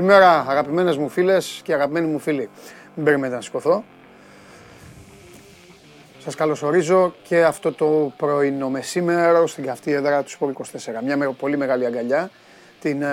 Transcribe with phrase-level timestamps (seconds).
[0.00, 2.48] Καλημέρα αγαπημένες μου φίλες και αγαπημένοι μου φίλοι.
[2.94, 3.84] Μην περιμένετε να σηκωθώ.
[6.18, 10.64] Σας καλωσορίζω και αυτό το πρωινό μεσήμερο στην καυτή έδρα του Σπορ 24.
[11.04, 12.30] Μια πολύ μεγάλη αγκαλιά,
[12.80, 13.06] την ε,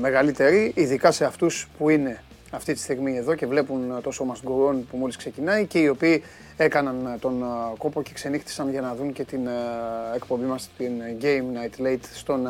[0.00, 4.86] μεγαλύτερη, ειδικά σε αυτούς που είναι αυτή τη στιγμή εδώ και βλέπουν το σώμα γκουρών
[4.90, 6.22] που μόλις ξεκινάει και οι οποίοι
[6.64, 7.46] έκαναν τον ε,
[7.78, 9.50] κόπο και ξενύχτησαν για να δουν και την ε,
[10.14, 12.46] εκπομπή μας την Game Night Late στον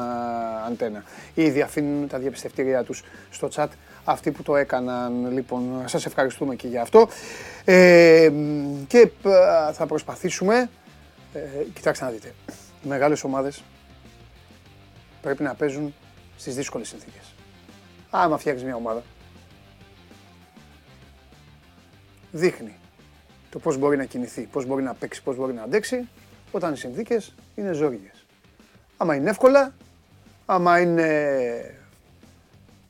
[0.66, 1.04] Αντένα.
[1.34, 3.68] Ήδη αφήνουν τα διαπιστευτήριά τους στο chat
[4.10, 5.32] αυτοί που το έκαναν.
[5.32, 7.08] Λοιπόν, σας ευχαριστούμε και για αυτό.
[7.64, 8.30] Ε,
[8.86, 10.70] και ε, θα προσπαθήσουμε,
[11.32, 11.40] ε,
[11.74, 12.34] κοιτάξτε να δείτε,
[12.84, 13.62] οι μεγάλες ομάδες
[15.22, 15.94] πρέπει να παίζουν
[16.36, 17.34] στις δύσκολες συνθήκες.
[18.10, 19.02] Άμα φτιάξεις μια ομάδα,
[22.30, 22.74] δείχνει
[23.50, 26.08] το πώς μπορεί να κινηθεί, πώς μπορεί να παίξει, πώς μπορεί να αντέξει,
[26.52, 28.26] όταν οι συνθήκες είναι ζόριγες.
[28.96, 29.74] Άμα είναι εύκολα,
[30.46, 31.74] άμα είναι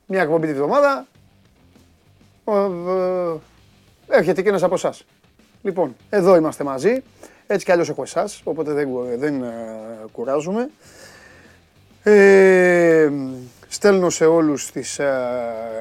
[0.07, 1.07] μια εκπομπή τη βδομάδα,
[4.09, 5.05] έρχεται και ένας από εσάς.
[5.63, 7.03] Λοιπόν, εδώ είμαστε μαζί.
[7.47, 9.57] Έτσι κι αλλιώς έχω εσάς, οπότε δεν, δεν ε,
[10.13, 10.71] κουράζουμε.
[12.03, 13.11] Ε,
[13.69, 15.15] στέλνω σε όλους τις ε,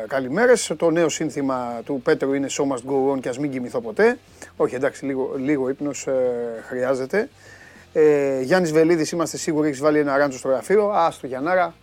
[0.08, 0.72] καλημέρες.
[0.78, 4.18] Το νέο σύνθημα του Πέτρου είναι «So must go on» και ας μην κοιμηθώ ποτέ.
[4.56, 6.14] Όχι, εντάξει, λίγο, λίγο ύπνος ε,
[6.68, 7.30] χρειάζεται.
[7.94, 10.90] Ε, Γιάννης Βελίδης, είμαστε σίγουροι, έχεις βάλει ένα ράντσο στο γραφείο.
[10.90, 11.74] Α, στο Γιαννάρα,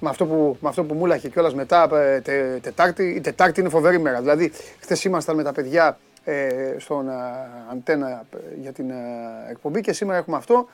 [0.00, 3.04] με αυτό που, με αυτό που μου έλαχε κιόλας μετά ε, τε, Τετάρτη.
[3.04, 4.20] Η Τετάρτη είναι φοβερή μέρα.
[4.20, 6.48] Δηλαδή, χθες ήμασταν με τα παιδιά ε,
[6.78, 7.12] στον ε,
[7.70, 8.24] αντένα
[8.60, 8.90] για την
[9.50, 10.68] εκπομπή και σήμερα έχουμε αυτό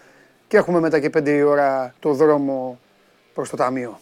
[0.48, 2.78] και έχουμε μετά και πέντε η ώρα το δρόμο
[3.34, 3.98] προς το ταμείο.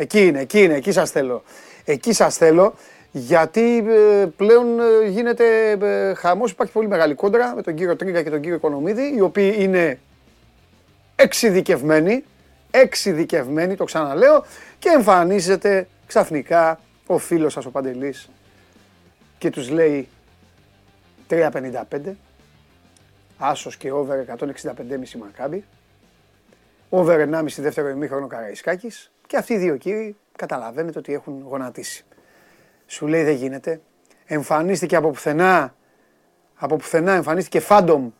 [0.00, 1.42] Εκεί είναι, εκεί είναι, εκεί σας θέλω.
[1.84, 2.74] Εκεί σας θέλω
[3.10, 3.84] γιατί
[4.36, 4.66] πλέον
[5.08, 5.78] γίνεται
[6.16, 9.54] χαμός, υπάρχει πολύ μεγάλη κόντρα με τον κύριο Τρίγκα και τον κύριο Οικονομίδη, οι οποίοι
[9.58, 9.98] είναι
[11.16, 12.24] εξειδικευμένοι,
[12.70, 14.44] εξειδικευμένοι, το ξαναλέω,
[14.78, 18.28] και εμφανίζεται ξαφνικά ο φίλος σας ο Παντελής
[19.38, 20.08] και τους λέει
[21.28, 22.16] 3.55,
[23.38, 25.64] άσος και over 165,5 μακάμπι,
[26.88, 32.04] over 1,5 δεύτερο ημίχρονο Καραϊσκάκης και αυτοί οι δύο κύριοι καταλαβαίνετε ότι έχουν γονατίσει.
[32.86, 33.80] Σου λέει δεν γίνεται,
[34.26, 35.74] εμφανίστηκε από πουθενά,
[36.54, 38.10] από πουθενά εμφανίστηκε phantom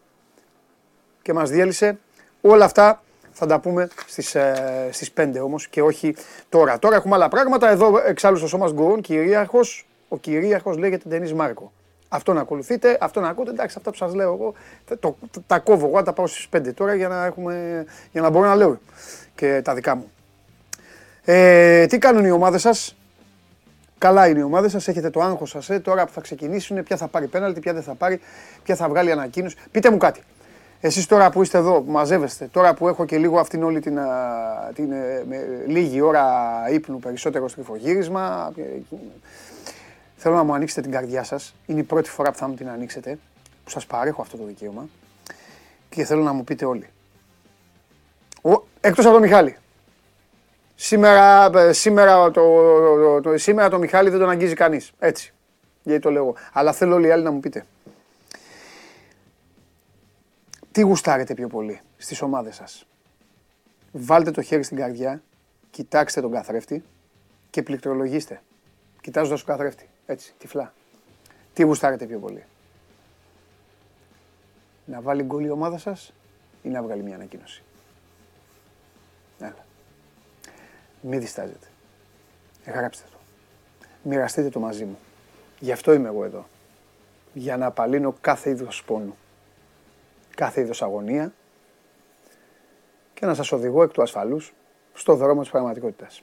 [1.23, 1.99] και μας διέλυσε.
[2.41, 3.03] Όλα αυτά
[3.33, 6.15] θα τα πούμε στις, ε, στις 5 όμως και όχι
[6.49, 6.79] τώρα.
[6.79, 7.71] Τώρα έχουμε άλλα πράγματα.
[7.71, 11.73] Εδώ εξάλλου στο σώμα γκουρών, κυρίαρχος, ο κυρίαρχος λέγεται Ντενής Μάρκο.
[12.09, 13.51] Αυτό να ακολουθείτε, αυτό να ακούτε.
[13.51, 14.55] Εντάξει, αυτά που σας λέω εγώ,
[15.01, 15.17] το,
[15.47, 18.55] τα κόβω εγώ, τα πάω στις 5 τώρα για να, έχουμε, για να μπορώ να
[18.55, 18.79] λέω
[19.35, 20.11] και τα δικά μου.
[21.31, 22.97] Ε, τι κάνουν οι ομάδες σας,
[23.99, 26.97] Καλά είναι οι ομάδες σας, έχετε το άγχος σας, ε, τώρα που θα ξεκινήσουν, ποια
[26.97, 28.21] θα πάρει πέναλτι, ποια δεν θα πάρει,
[28.63, 29.57] ποια θα βγάλει ανακοίνωση.
[29.71, 30.23] Πείτε μου κάτι.
[30.81, 33.99] Εσείς τώρα που είστε εδώ, που μαζεύεστε, τώρα που έχω και λίγο αυτήν όλη την,
[34.75, 36.25] την ε, με, λίγη ώρα
[36.71, 38.63] ύπνου, περισσότερο στριφογύρισμα, ε,
[40.17, 41.55] θέλω να μου ανοίξετε την καρδιά σας.
[41.67, 43.19] Είναι η πρώτη φορά που θα μου την ανοίξετε,
[43.65, 44.89] που σας παρέχω αυτό το δικαίωμα
[45.89, 46.89] και θέλω να μου πείτε όλοι.
[48.43, 49.57] Ο, εκτός από τον Μιχάλη.
[50.81, 52.41] Σήμερα, ε, σήμερα, το,
[52.81, 54.93] το, το, σήμερα το Μιχάλη δεν τον αγγίζει κανείς.
[54.99, 55.35] Έτσι.
[55.83, 57.67] Γιατί το λέω Αλλά θέλω όλοι οι άλλοι να μου πείτε.
[60.73, 62.87] Τι γουστάρετε πιο πολύ στις ομάδες σας;
[63.93, 65.23] Βάλτε το χέρι στην καρδιά,
[65.71, 66.85] κοιτάξτε τον καθρέφτη
[67.51, 68.43] και πληκτρολογήστε.
[69.01, 70.73] Κοιτάζοντας τον καθρέφτη, έτσι, τυφλά.
[71.55, 72.45] Τι γουστάρετε πιο πολύ;
[74.85, 76.13] Να βάλει γκολ η ομάδα σας
[76.63, 77.63] ή να βγάλει μια ανακοίνωση;
[79.39, 79.67] Έλα.
[81.01, 81.67] Μην διστάζετε.
[82.67, 83.17] Γράψτε το.
[84.03, 84.99] Μοιραστείτε το μαζί μου.
[85.59, 86.47] Γι' αυτό είμαι εγώ εδώ.
[87.33, 89.17] Για να απαλύνω κάθε είδος πόνου
[90.39, 91.33] κάθε είδος αγωνία
[93.15, 94.55] και να σας οδηγώ εκ του ασφαλούς
[94.93, 96.23] στο δρόμο της πραγματικότητας.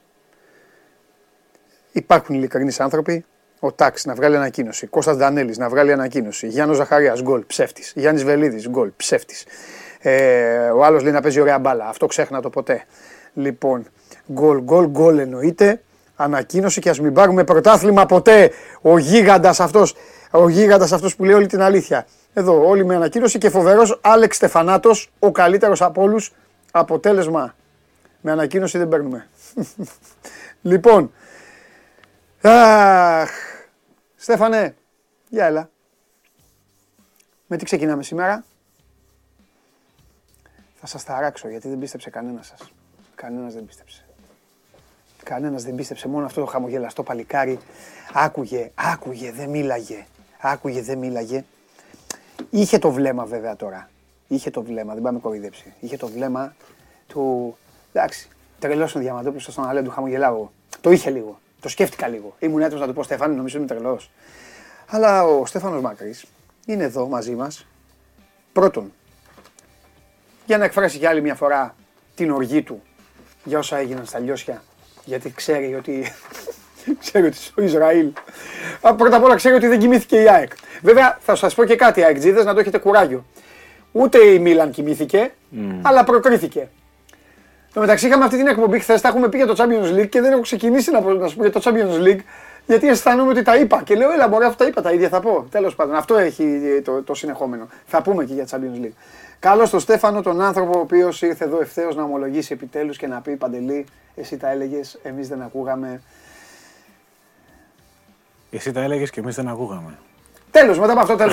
[1.92, 3.24] Υπάρχουν ειλικρινείς άνθρωποι,
[3.60, 8.24] ο Τάξ να βγάλει ανακοίνωση, Κώστας Δανέλης να βγάλει ανακοίνωση, Γιάννος Ζαχαρίας γκολ, ψεύτης, Γιάννης
[8.24, 9.44] Βελίδης γκολ, ψεύτης.
[9.98, 12.84] Ε, ο άλλος λέει να παίζει ωραία μπάλα, αυτό ξέχνα το ποτέ.
[13.34, 13.86] Λοιπόν,
[14.32, 15.82] γκολ, γκολ, γκολ εννοείται,
[16.16, 18.50] ανακοίνωση και ας μην πάρουμε πρωτάθλημα ποτέ.
[18.80, 19.94] Ο γίγαντας αυτός,
[20.30, 22.06] ο γίγαντας αυτός που λέει όλη την αλήθεια.
[22.32, 26.32] Εδώ όλοι με ανακοίνωση και φοβερός Άλεξ Στεφανάτος, ο καλύτερος από όλους.
[26.70, 27.54] Αποτέλεσμα.
[28.20, 29.28] Με ανακοίνωση δεν παίρνουμε.
[30.62, 31.12] λοιπόν.
[32.42, 33.30] Αχ.
[34.16, 34.76] Στέφανε,
[35.28, 35.70] για έλα.
[37.46, 38.44] Με τι ξεκινάμε σήμερα;
[40.80, 42.72] Θα σας ταράξω γιατί δεν πίστεψε κανένας σας.
[43.16, 44.04] Κανένας δεν πίστεψε.
[45.22, 47.58] Κανένας δεν πίστεψε, μόνο αυτό το χαμογελαστό παλικάρι.
[48.12, 50.06] Άκουγε, άκουγε, δεν μίλαγε.
[50.40, 51.44] Άκουγε, δεν μίλαγε.
[52.50, 53.90] Είχε το βλέμμα βέβαια τώρα.
[54.28, 55.74] Είχε το βλέμμα, δεν πάμε κοροϊδέψει.
[55.80, 56.54] Είχε το βλέμμα
[57.06, 57.56] του.
[57.92, 58.28] Εντάξει,
[58.58, 60.48] τρελός ο Διαμαντόπουλος στον Αλέ του χαμογελάω.
[60.80, 61.40] Το είχε λίγο.
[61.60, 62.36] Το σκέφτηκα λίγο.
[62.38, 64.10] Ήμουν έτοιμος να του πω Στέφανη, νομίζω είμαι τρελός.
[64.86, 66.24] Αλλά ο Στέφανος Μάκρης
[66.66, 67.66] είναι εδώ μαζί μας.
[68.52, 68.92] Πρώτον,
[70.46, 71.74] για να εκφράσει για άλλη μια φορά
[72.14, 72.82] την οργή του
[73.46, 74.62] για όσα έγιναν στα Λιώσια.
[75.04, 76.12] Γιατί ξέρει ότι,
[77.02, 78.12] ξέρει ότι στο Ισραήλ.
[78.80, 80.52] Πρώτα απ' όλα ξέρει ότι δεν κοιμήθηκε η ΑΕΚ.
[80.82, 83.24] Βέβαια θα σας πω και κάτι ΑΕΚ να το έχετε κουράγιο.
[83.92, 85.32] Ούτε η Μίλαν κοιμήθηκε,
[85.82, 86.68] αλλά προκρίθηκε.
[87.72, 90.20] Το μεταξύ είχαμε αυτή την εκπομπή χθες, τα έχουμε πει για το Champions League και
[90.20, 92.20] δεν έχω ξεκινήσει να, να σου πω για το Champions League
[92.66, 93.82] γιατί αισθάνομαι ότι τα είπα.
[93.82, 95.46] Και λέω, έλα, μωρέ, αυτά τα είπα, τα ίδια θα πω.
[95.50, 96.44] Τέλος πάντων, αυτό έχει
[96.84, 97.68] το, το συνεχόμενο.
[97.86, 98.92] Θα πούμε και για Champions League.
[99.38, 103.20] Καλώς τον Στέφανο, τον άνθρωπο ο οποίος ήρθε εδώ ευθέως να ομολογήσει επιτέλους και να
[103.20, 106.02] πει Παντελή, εσύ τα έλεγες, εμείς δεν ακούγαμε.
[108.50, 109.98] Εσύ τα έλεγες και εμείς δεν ακούγαμε.
[110.50, 111.32] Τέλος, μετά από αυτό τέλο.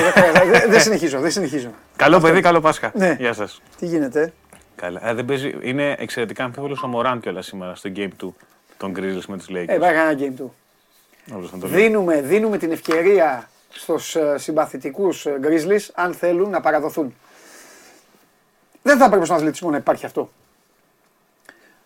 [0.69, 1.69] δεν συνεχίζω, δεν συνεχίζω.
[1.95, 2.91] Καλό παιδί, καλό Πάσχα.
[2.95, 3.15] Ναι.
[3.19, 3.61] Γεια σας.
[3.79, 4.33] Τι γίνεται;
[4.75, 5.09] Καλά.
[5.09, 5.55] Ε, δεν παίζει...
[5.61, 8.35] Είναι εξαιρετικά αμφίβολος ο Μωράν κιόλας σήμερα στο game του
[8.77, 9.65] των Grizzlies με τους Lakers.
[9.67, 10.53] Ε, πάει ένα game του.
[11.53, 17.13] Δίνουμε, δίνουμε την ευκαιρία στους ε, συμπαθητικούς ε, Grizzlies, αν θέλουν, να παραδοθούν.
[18.83, 20.30] Δεν θα έπρεπε στον αθλητισμό να υπάρχει αυτό.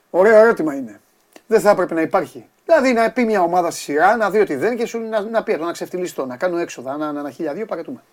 [0.10, 1.00] Ωραίο ερώτημα είναι.
[1.48, 2.46] Δεν θα έπρεπε να υπάρχει.
[2.66, 5.44] Δηλαδή να πει μια ομάδα στη σειρά, να δει ότι δεν και σου να, να
[5.44, 8.04] πει να ξεφτυλιστώ, να κάνω έξοδα, να, ένα χιλιαδίο, παρετούμε.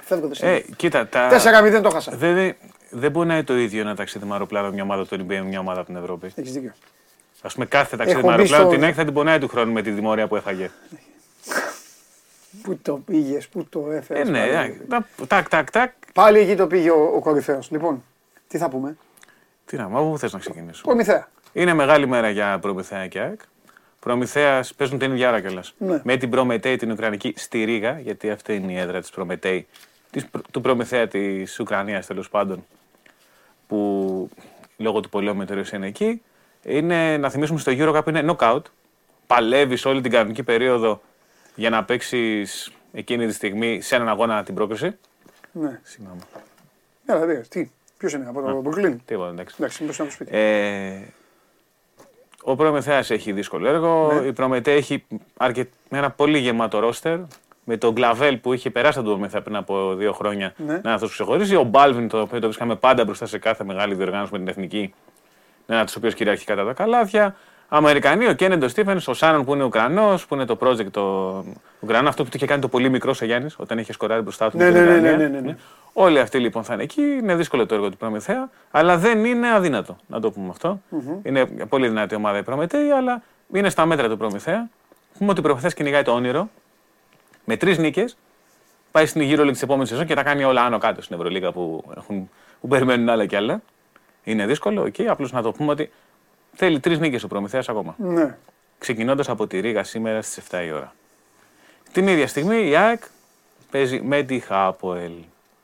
[0.00, 1.30] Φεύγω δεν ε, κοίτα, τα...
[1.30, 2.12] 4-0 το χάσα.
[2.16, 2.56] Δεν,
[2.90, 5.40] δεν μπορεί να είναι το ίδιο ένα ταξίδι με αεροπλάνο μια ομάδα του NBA με
[5.40, 6.32] μια ομάδα από την Ευρώπη.
[6.34, 6.72] Έχεις δίκιο.
[7.42, 8.70] Α πούμε, κάθε ταξίδι με αεροπλάνο στο...
[8.70, 10.70] την έχει θα την πονάει του χρόνου με τη δημορία που έφαγε.
[12.62, 14.28] Πού το πήγες, πού το έφερες.
[14.28, 14.72] Ε, ναι,
[15.26, 15.92] τάκ, τάκ, τάκ.
[16.12, 17.70] Πάλι εκεί το πήγε ο, ο κορυφαίος.
[17.70, 18.04] Λοιπόν,
[18.48, 18.96] τι θα πούμε;
[19.64, 21.28] Τι να πω, πού θες να ξεκινήσω; Προμηθέα.
[21.52, 23.40] Είναι μεγάλη μέρα για Προμηθέα και ΑΕΚ.
[24.00, 25.74] Προμηθέας παίζουν την ίδια ώρα κιόλας.
[25.78, 26.00] Ναι.
[26.04, 29.66] Με την Προμετέη την Ουκρανική στη Ρήγα, γιατί αυτή είναι η έδρα της Προμετέη.
[30.50, 32.64] του Προμηθέα της Ουκρανίας τέλος πάντων.
[33.66, 34.30] Που
[34.76, 36.22] λόγω του πολέμου είναι εκεί
[36.62, 38.62] είναι να θυμίσουμε στο Eurocup είναι knockout.
[39.26, 41.00] Παλεύεις όλη την κανονική περίοδο
[41.58, 44.96] για να παίξεις εκείνη τη στιγμή σε έναν αγώνα την πρόκριση.
[45.52, 45.80] Ναι.
[45.82, 46.20] Συγγνώμη.
[47.04, 47.70] Ναι, δηλαδή, τι.
[47.98, 49.56] Ποιος είναι από το Brooklyn; Τίποτα, εντάξει.
[49.58, 50.36] Εντάξει, μήπως να σπίτι.
[50.36, 51.00] Ε,
[52.42, 54.12] ο Προμηθέας έχει δύσκολο έργο.
[54.12, 54.26] Ναι.
[54.26, 55.06] Η Προμετέ έχει
[55.36, 55.68] αρκε...
[55.88, 57.18] ένα πολύ γεμάτο ρόστερ.
[57.64, 60.80] Με τον Γκλαβέλ που είχε περάσει τον Προμηθέα πριν από δύο χρόνια ναι.
[60.82, 61.56] να αυτός ξεχωρίσει.
[61.56, 64.94] Ο Μπάλβιν, το οποίο το βρίσκαμε πάντα μπροστά σε κάθε μεγάλη διοργάνωση με την εθνική
[65.66, 67.36] ένα τους οποίους κυριαρχεί κατά τα καλάθια.
[67.68, 71.44] Αμερικανοί, ο Κένεντο Στίφενς, ο Σάνον που είναι Ουκρανός, που είναι το project το
[71.80, 74.50] Ουκρανό, αυτό που του είχε κάνει το πολύ μικρό ο Γιάννης όταν είχε σκοράρει μπροστά
[74.50, 74.56] του.
[74.56, 75.56] Ναι, ναι, ναι, ναι, ναι, ναι.
[75.92, 77.02] Όλοι αυτοί λοιπόν θα είναι εκεί.
[77.02, 80.80] Είναι δύσκολο το έργο του Προμηθέα, αλλά δεν είναι αδύνατο, να το πούμε αυτό.
[80.90, 81.18] Mm-hmm.
[81.26, 83.22] Είναι πολύ δυνατή ομάδα η Προμηθέα, αλλά
[83.52, 84.68] είναι στα μέτρα του Προμηθέα.
[85.18, 86.48] Πούμε ότι ο Προμηθέα κυνηγάει το όνειρο
[87.44, 88.16] με τρεις νίκες.
[88.90, 91.84] Πάει στην γύρω της επόμενης σεζόν και τα κάνει όλα άνω κάτω στην Ευρωλίγα που,
[91.96, 92.30] έχουν,
[92.60, 93.60] που περιμένουν άλλα κι άλλα.
[94.24, 95.04] Είναι δύσκολο εκεί.
[95.04, 95.90] Okay, Απλώς να το πούμε ότι
[96.58, 97.94] θέλει τρεις νίκες ο Προμηθέας ακόμα.
[97.98, 98.36] Ναι.
[98.78, 100.94] Ξεκινώντας από τη Ρήγα σήμερα στις 7 η ώρα.
[101.92, 103.02] Την ίδια στιγμή η ΑΕΚ
[103.70, 105.12] παίζει με τη Χάποελ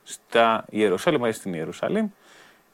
[0.04, 2.07] στα Ιερουσάλημ, στην Ιερουσαλήμ.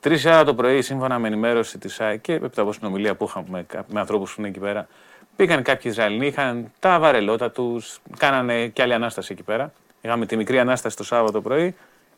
[0.00, 3.46] Τρεις ώρα το πρωί, σύμφωνα με ενημέρωση της ΑΕΚ και έπειτα από συνομιλία που είχαμε
[3.50, 4.88] με, με ανθρώπους που είναι εκεί πέρα,
[5.36, 9.72] πήγαν κάποιοι Ισραηλοί, είχαν τα βαρελότα τους, κάνανε και άλλη ανάσταση εκεί πέρα.
[10.00, 11.74] Είχαμε τη μικρή ανάσταση το Σάββατο πρωί,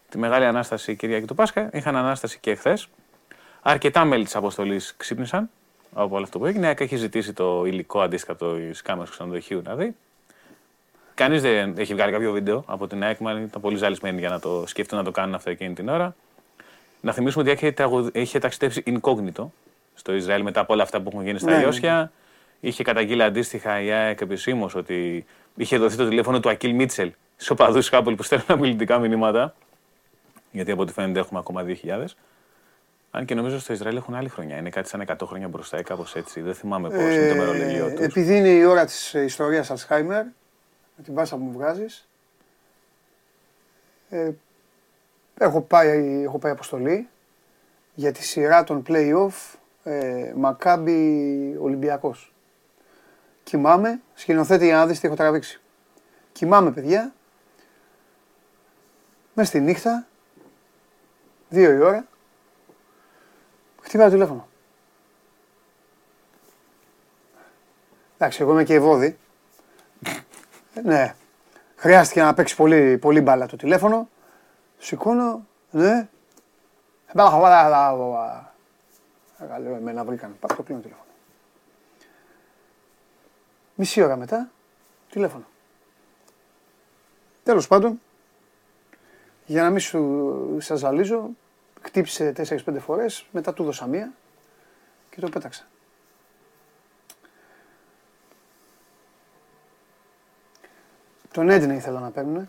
[0.09, 2.89] τη μεγάλη ανάσταση Κυριακή του Πάσχα, είχαν ανάσταση και χθες.
[3.63, 5.51] Αρκετά μέλη της αποστολής ξύπνησαν
[5.95, 6.75] από όλο αυτό που έγινε.
[6.79, 9.95] Έχει ζητήσει το υλικό αντίστοιχο τη κάμερα του ξενοδοχείου να δει.
[11.15, 14.65] Κανείς δεν έχει βγάλει κάποιο βίντεο από την ΑΕΚ, ήταν πολύ ζαλισμένοι για να το
[14.67, 16.15] σκεφτούν να το κάνουν αυτό εκείνη την ώρα.
[17.01, 17.75] Να θυμίσουμε ότι είχε,
[18.13, 19.45] είχε ταξιδέψει incognito
[19.95, 21.99] στο Ισραήλ μετά από όλα αυτά που έχουν γίνει στα ναι, Ιώσια.
[21.99, 22.11] Ναι.
[22.69, 25.25] Είχε καταγγείλει αντίστοιχα η ΑΕΚ επισήμως ότι
[25.57, 29.55] είχε δοθεί το τηλέφωνο του Ακίλ Μίτσελ στου οπαδούς Χάπολ που στέλνουν αμιλητικά μηνύματα.
[30.51, 32.05] Γιατί από ό,τι φαίνεται έχουμε ακόμα 2.000.
[33.15, 34.57] Αν και νομίζω στο Ισραήλ έχουν άλλη χρονιά.
[34.57, 36.41] Είναι κάτι σαν 100 χρόνια μπροστά ή κάπως έτσι.
[36.41, 38.03] Δεν θυμάμαι πώ είναι το μερολόγιο του.
[38.03, 40.25] Επειδή είναι η ώρα της ιστορίας Αλσχάιμερ,
[40.97, 42.09] με την πάσα που μου βγάζεις.
[44.09, 44.31] Ε,
[45.39, 47.09] έχω, πάει, έχω πάει αποστολή
[47.95, 52.35] για τη σειρά των play-off ε, Μακάμπι Ολυμπιακός.
[53.43, 55.61] Κοιμάμαι, σκηνοθέτη για να δεις τι έχω τραβήξει.
[56.33, 57.15] Κοιμάμαι παιδιά,
[59.35, 60.07] μέσα στη νύχτα,
[61.49, 62.07] δύο η ώρα,
[63.93, 64.49] Χτυπάει το τηλέφωνο.
[68.15, 69.19] Εντάξει, εγώ είμαι και ευώδη.
[70.83, 71.15] ναι.
[71.77, 74.09] Χρειάστηκε να παίξει πολύ, πολύ μπάλα το τηλέφωνο.
[74.79, 76.09] Σηκώνω, ναι.
[77.15, 78.55] Μπάλα χαβάλα, αλλά...
[79.61, 80.37] Λέω, εμένα βρήκαν.
[80.41, 81.11] Πάω το κλείνω τηλέφωνο.
[83.75, 84.51] Μισή ώρα μετά,
[85.11, 85.45] τηλέφωνο.
[87.43, 88.01] Τέλος πάντων,
[89.47, 91.31] για να μην σου σας ζαλίζω,
[91.83, 94.13] Χτύπησε 4-5 φορές, μετά του δώσα μία
[95.11, 95.67] και το πέταξα.
[101.33, 102.49] Τον Έντνεϊ ήθελα να παίρνουν.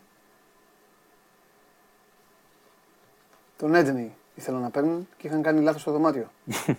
[3.58, 6.28] Τον Έντνεϊ ήθελα να παίρνουν και είχαν κάνει λάθος στο δωμάτιο.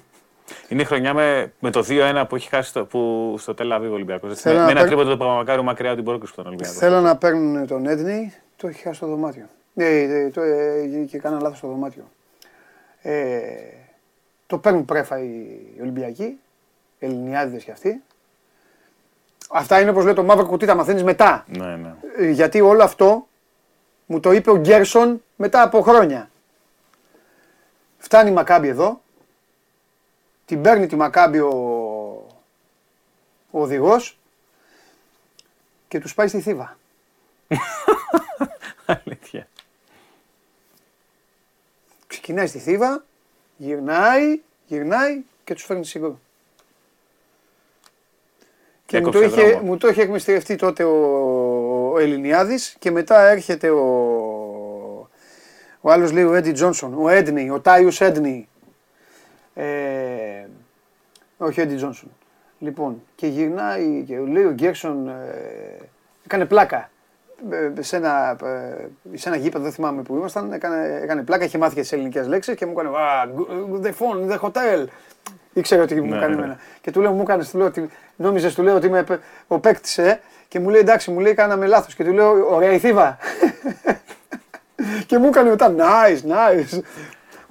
[0.68, 3.94] Είναι η χρονιά με, με το 2-1 που έχει χάσει το, που, στο Τελαβίβ ο
[3.94, 4.40] Ολυμπιακός.
[4.40, 6.52] Θέλω Με, να με ένα παίρ- τρίποντο του Παπαμακάριου μακριά από την πρόκληση που ήταν
[6.52, 6.78] ο Ολυμπιακός.
[6.80, 9.46] Θέλω να παίρνουν τον Έντνεϊ, το έχει χάσει στο δωμάτιο.
[9.74, 12.04] Ε, ε, το, ε, και κάναν λάθος στο δωμάτιο.
[13.06, 13.52] Ε,
[14.46, 15.30] το παίρνουν πρέφα οι,
[15.76, 16.38] οι Ολυμπιακοί,
[16.98, 18.02] Ελληνιάδες κι αυτοί.
[19.50, 21.44] Αυτά είναι όπως λέει το μαύρο κουτί, τα μαθαίνεις μετά.
[21.48, 21.94] Ναι, ναι.
[22.16, 23.26] Ε, γιατί όλο αυτό
[24.06, 26.30] μου το είπε ο Γκέρσον μετά από χρόνια.
[27.98, 29.00] Φτάνει η Μακάμπη εδώ,
[30.44, 31.50] την παίρνει τη Μακάμπη ο,
[33.50, 34.18] ο οδηγός
[35.88, 36.76] και τους πάει στη Θήβα.
[38.86, 39.48] Αλήθεια.
[42.24, 43.04] Ξεκινάει στη Θήβα,
[43.56, 46.20] γυρνάει, γυρνάει και τους φέρνει σίγουρο.
[48.86, 49.66] Και μου το, Έκοψε είχε, δρόμο.
[49.66, 53.84] μου το είχε εκμυστηρευτεί τότε ο, ο Ελληνιάδης και μετά έρχεται ο,
[55.80, 58.48] ο άλλος λέει ο Έντι Τζόνσον, ο Έντνι, ο Τάιους Έντνι.
[59.54, 60.46] Ε,
[61.38, 62.10] όχι ο Έντι Τζόνσον.
[62.58, 65.78] Λοιπόν, και γυρνάει και λέει ο Γκέρσον, ε,
[66.24, 66.90] έκανε πλάκα.
[67.50, 71.58] Ε, σε, ένα, ε, σε ένα γήπεδο, δεν θυμάμαι που ήμασταν, έκανε, έκανε πλάκα, είχε
[71.58, 73.28] μάθει και τι ελληνικές λέξεις και μου έκανε Α,
[73.82, 74.84] the phone, the hotel.
[75.52, 76.38] Ήξερε ότι μου Ναι, κάνει ναι.
[76.40, 76.58] εμένα.
[76.80, 79.04] Και του λέω, μου έκανε, του λέω, ότι νόμιζες, του λέω ότι είμαι
[79.46, 81.94] ο παίκτης, ε, και μου λέει εντάξει, μου λέει κάναμε λάθος.
[81.94, 83.18] Και του λέω, ωραία η θύβα.
[85.06, 86.78] και μου έκανε μετά, nice, nice.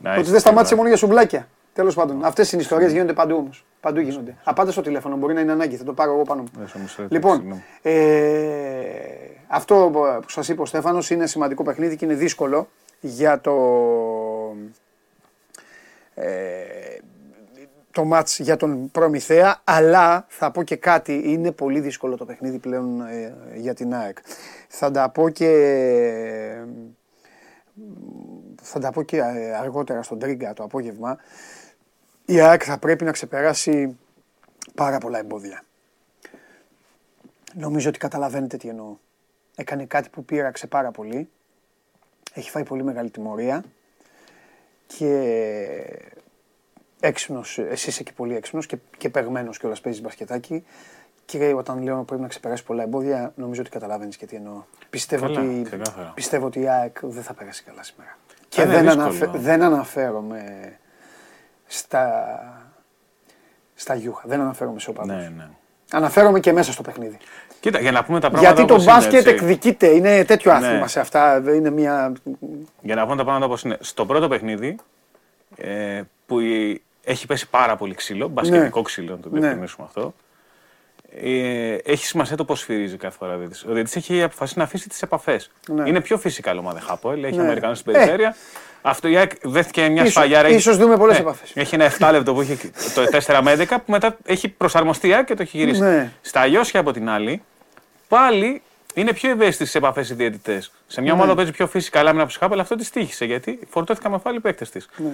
[0.04, 0.78] Nice, ότι δεν σταμάτησε ναι.
[0.80, 1.48] μόνο για σουμπλάκια.
[1.74, 3.66] Τέλος πάντων, αυτές οι ιστορίες γίνονται παντού όμως.
[3.80, 4.36] Παντού γίνονται.
[4.44, 6.48] Απάντα στο τηλέφωνο, μπορεί να είναι ανάγκη, θα το πάρω εγώ πάνω μου.
[6.60, 7.64] Δώσε μου μισό λεπτό, Λοιπόν, συγγνώμη.
[7.82, 7.94] ε,
[9.54, 12.70] αυτό που σας είπε ο Στέφανος είναι σημαντικό παιχνίδι και είναι δύσκολο
[13.00, 13.56] για το,
[16.14, 16.98] ε,
[17.92, 22.58] το μάτς για τον Προμηθέα, αλλά θα πω και κάτι, είναι πολύ δύσκολο το παιχνίδι
[22.58, 24.18] πλέον ε, για την ΑΕΚ.
[24.68, 25.52] Θα τα πω και,
[28.62, 31.18] θα τα πω και ε, αργότερα στον Τρίγκα το απόγευμα.
[32.26, 33.98] Η ΑΕΚ θα πρέπει να ξεπεράσει
[34.76, 35.64] πάρα πολλά εμπόδια.
[37.54, 38.98] Νομίζω ότι καταλαβαίνετε τι εννοώ.
[39.56, 41.30] Έκανε κάτι που πείραξε πάρα πολύ.
[42.34, 43.64] Έχει φάει πολύ μεγάλη τιμωρία.
[44.88, 45.20] Και
[47.00, 50.66] έξυπνος, εσύ είσαι και πολύ έξυπνος και, και παιγμένος κιόλας παίζεις μπασκετάκι.
[51.26, 54.64] Και όταν λέω πρέπει να ξεπεράσει πολλά εμπόδια, νομίζω ότι καταλαβαίνεις και τι εννοώ.
[54.90, 56.12] Πιστεύω, Καλά, ότι, ξεκάθαρα.
[56.16, 58.18] πιστεύω ότι η ΑΕΚ δεν θα περάσει καλά σήμερα.
[58.28, 59.04] Θα Και είναι δεν, δύσκολο.
[59.04, 60.44] αναφε, δεν αναφέρομαι
[61.66, 62.74] στα,
[63.76, 64.24] στα γιούχα.
[64.28, 65.16] Δεν αναφέρομαι σε οπαδούς.
[65.16, 65.48] Ναι, ναι.
[65.92, 67.18] Αναφέρομαι και μέσα στο παιχνίδι.
[67.64, 69.30] Κοίτα, για να πούμε τα πράγματα Γιατί το όπως είναι, μπάσκετ έτσι.
[69.30, 70.58] εκδικείται, είναι τέτοιο Ναι.
[70.58, 71.44] άθλημα σε αυτά.
[71.56, 72.14] Είναι μια.
[72.82, 73.78] Για να πούμε τα πράγματα όπως είναι.
[73.80, 74.76] Στο πρώτο παιχνίδι,
[75.58, 79.40] ε, που η- έχει πέσει πάρα πολύ ξύλο, μπασκετικό ξύλο, να το Ναι.
[79.40, 80.14] διευκρινίσουμε αυτό.
[81.22, 83.64] Ε, έχει σημασία το πώς σφυρίζει κάθε φορά ο διαιτητής.
[83.66, 85.52] Ο διαιτητής έχει αποφασίσει να αφήσει τις επαφές.
[85.68, 85.90] Ναι.
[85.90, 87.42] Είναι πιο φυσικά ομάδα Χάποελ, έχει Ναι.
[87.44, 87.98] Αμερικανούς στην Ε.
[87.98, 88.36] περιφέρεια.
[88.82, 90.48] Αυτό η ΑΕΚ δέχτηκε μια Ίσως- σφαγιάρα.
[90.50, 91.52] ίσως δούμε πολλές Ναι, επαφές.
[91.56, 95.14] Έχει ένα 7 λεπτό που έχει το 4 με 11 που μετά έχει προσαρμοστεί η
[95.14, 95.82] ΑΕΚ και το έχει γυρίσει.
[95.82, 96.12] Ναι.
[96.22, 97.42] Στα Αγιώσια από την άλλη,
[98.14, 98.62] πάλι
[98.94, 100.72] είναι πιο ευαίσθητες στι επαφές οι διαιτητές.
[100.88, 103.60] Σε μια ομάδα που παίζει πιο φυσικά λάμινα από τους Χάπελ, αυτό τη τύχησε γιατί
[103.70, 104.90] φορτώθηκαν με πάλι παίκτες της.
[104.98, 105.12] Ναι.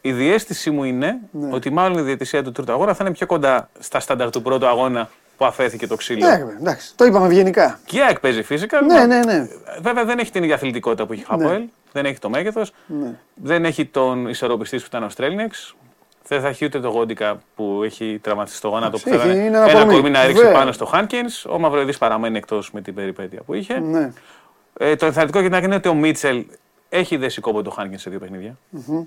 [0.00, 1.16] Η διέστηση μου είναι
[1.50, 4.66] ότι μάλλον η διαιτησία του τρίτου αγώνα θα είναι πιο κοντά στα στάνταρ του πρώτου
[4.66, 6.26] αγώνα που αφέθηκε το ξύλο.
[6.26, 7.80] Ναι, εντάξει, το είπαμε ευγενικά.
[7.84, 8.80] Και η ΑΕΚ παίζει φυσικά.
[8.80, 9.48] Ναι, ναι, ναι.
[9.80, 11.62] Βέβαια δεν έχει την ίδια αθλητικότητα που έχει η Χαπόελ.
[11.92, 12.72] Δεν έχει το μέγεθος.
[12.86, 13.14] Ναι.
[13.34, 15.74] Δεν έχει τον ισορροπιστή που ήταν ο Στρέλνεξ.
[16.28, 19.44] Δεν θα έχει ούτε το Γόντικα που έχει τραυματιστεί στο γόνατο που Έχει, θέλανε είναι
[19.46, 19.92] ένα ένα κορμί.
[19.94, 20.58] κορμί να ρίξει Βέβαια.
[20.58, 21.44] πάνω στο Χάνκινς.
[21.44, 23.78] Ο Μαυροειδή παραμένει εκτός με την περιπέτεια που είχε.
[23.78, 24.12] ναι.
[24.78, 26.44] Ε, το ενθαρρυντικό για την ΑΕΚ είναι ότι ο Μίτσελ
[26.88, 28.56] έχει δέσει κόμπο το Χάνκινς σε δύο παιχνίδια.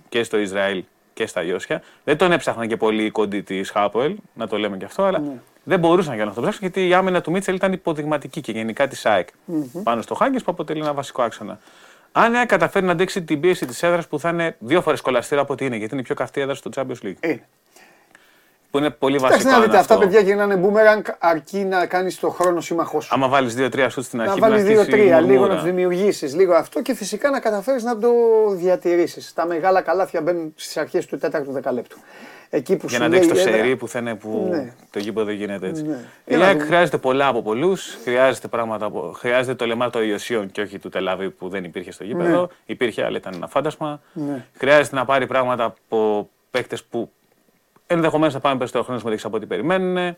[0.10, 0.84] Και στο Ισραήλ
[1.14, 1.82] και στα Ιώσια.
[2.04, 5.20] Δεν τον έψαχναν και πολύ οι κοντοί της Χάποελ, να το λέμε και αυτό, αλλά
[5.20, 5.32] Ναι.
[5.64, 8.88] δεν μπορούσαν για να το ψάξουν γιατί η άμυνα του Μίτσελ ήταν υποδειγματική και γενικά
[8.88, 9.28] της ΑΕΚ
[9.84, 11.60] πάνω στο Χάνκινς που αποτελεί ένα βασικό άξονα.
[12.20, 15.02] Αν η ΑΕΚ καταφέρει να αντέξει την πίεση της έδρας που θα είναι δύο φορές
[15.02, 17.16] κολαστήρα από ό,τι είναι, γιατί είναι η πιο καυτή έδρα στο Champions League.
[17.22, 17.44] Είναι.
[18.72, 19.50] Που είναι πολύ Εντάξει, βασικό.
[19.52, 20.06] να αν δείτε, αυτά αυτό.
[20.06, 23.14] παιδιά γυρνάνε boomerang αρκεί να κάνεις το χρόνο σύμμαχός σου.
[23.14, 25.48] Άμα βάλεις δύο-τρία σουτ στην Να αρχή, βάλεις αρχίσει η δύο-τρία, λίγο μουρμούρα.
[25.48, 28.10] να τους δημιουργήσεις, λίγο αυτό και φυσικά να καταφέρεις να το
[28.50, 29.34] διατηρήσεις.
[29.34, 31.98] Τα μεγάλα καλάθια μπαίνουν στις αρχές του 4ου δεκαλέπτου.
[32.50, 34.48] Εκεί που Για σου να λέει αντέξει το η έδρα- σερί που θα είναι που
[34.52, 34.74] Ναι.
[34.92, 35.84] το γήπεδο γίνεται έτσι.
[35.84, 35.94] Ναι.
[35.96, 36.66] Η Για να ΑΕΚ δούμε.
[36.66, 37.98] χρειάζεται πολλά από πολλούς.
[38.04, 39.12] Χρειάζεται πράγματα από.
[39.16, 42.50] Χρειάζεται το λεμά των Ιωσίων και όχι του Τελαβή που δεν υπήρχε στο γήπεδο.
[42.66, 44.02] Υπήρχε, αλλά ήταν ένα φάντασμα.
[44.14, 44.46] Ναι.
[44.58, 47.12] Χρειάζεται να πάρει πράγματα από παίκτες που
[47.88, 50.16] ενδεχομένως θα πάνε περισσότερο χρόνο μεταξύ από ό,τι περιμένουν.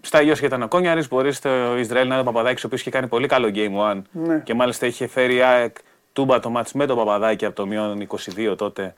[0.00, 2.90] Στα Ιώσια ήταν ο Κόνιαρης, μπορείς στο Ισραήλ να είναι ο Παπαδάκη, ο οποίος είχε
[2.90, 4.38] κάνει πολύ καλό Game One Ναι.
[4.44, 5.76] και μάλιστα είχε φέρει η ΑΕΚ
[6.12, 8.94] τούμπα το μάτς με τον Παπαδάκη από το μείον 22 τότε.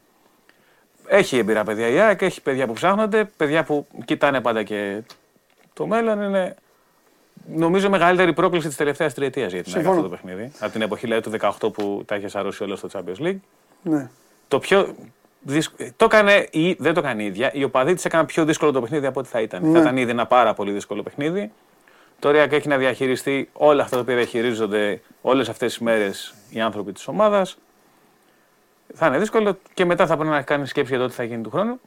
[1.11, 5.03] Έχει εμπειρά παιδιά η ΑΕΚ, έχει παιδιά που ψάχνονται, παιδιά που κοιτάνε πάντα και
[5.73, 6.23] το μέλλον.
[6.23, 6.55] Είναι
[7.55, 10.07] νομίζω μεγαλύτερη πρόκληση της τελευταίας τριετίας για την ΑΕΚ Συμφωνώ.
[10.07, 10.53] αυτό το παιχνίδι.
[10.59, 13.39] Από την εποχή δηλαδή, του 18 που τα είχε σαρώσει όλα στο Champions League.
[13.83, 14.09] Ναι.
[14.49, 14.95] Το πιο.
[15.41, 17.51] δυσ- Το έκανε, ή δεν το έκανε η ίδια.
[17.53, 19.63] Οι οπαδοί της έκαναν πιο δύσκολο το παιχνίδι από ό,τι θα ήταν.
[19.67, 19.73] Ναι.
[19.73, 21.53] Θα ήταν ήδη ένα πάρα πολύ δύσκολο παιχνίδι.
[22.19, 26.61] Το ΡΙΑΚ έχει να διαχειριστεί όλα αυτά τα οποία διαχειρίζονται όλες αυτές τις μέρες οι
[26.61, 27.59] άνθρωποι της ομάδας.
[28.95, 31.43] Θα είναι δύσκολο και μετά θα πρέπει να κάνει σκέψη για το τι θα γίνει
[31.43, 31.81] του χρόνου.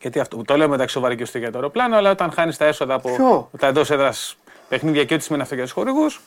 [0.00, 2.64] Γιατί αυτό, το λέω μεταξύ σοβαρή και ωστή για το αεροπλάνο, αλλά όταν χάνεις τα
[2.64, 4.36] έσοδα από Ποιο; τα εντός έδρας
[4.68, 6.20] παιχνίδια και ό,τι σημαίνει αυτό για τους χορηγούς,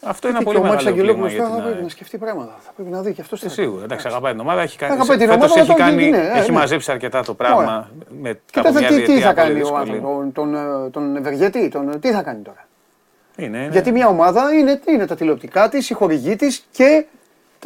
[0.00, 1.76] αυτό είναι ένα Και πολύ ο Μάκης μεγάλο πλήγμα Αγγελόπουλος για τώρα θα την πρέπει
[1.76, 1.82] ΑΕΚ.
[1.84, 2.54] να σκεφτεί πράγματα.
[2.64, 3.42] Θα πρέπει να δει και αυτός.
[3.42, 3.84] Ε, Σίγουρα.
[3.84, 4.60] Εντάξει, αγαπάει την ομάδα.
[4.62, 6.56] Έχει, κάνει, Αγαπάει την φέτος ομάδα, έχει, αλλά τον κάνει, δίνει, ναι, έχει ναι.
[6.58, 7.90] μαζέψει αρκετά το πράγμα.
[8.20, 9.80] Με Κοίτα από μια τι, τι διετία θα πολύ κάνει ο δύσκολη.
[9.80, 12.66] άνθρωπος, τον, τον, τον Ευεργέτη, τον, τι θα κάνει τώρα;
[13.36, 13.68] Είναι, είναι.
[13.72, 17.04] Γιατί μια ομάδα είναι, είναι τα τηλεοπτικά της, η χορηγή της και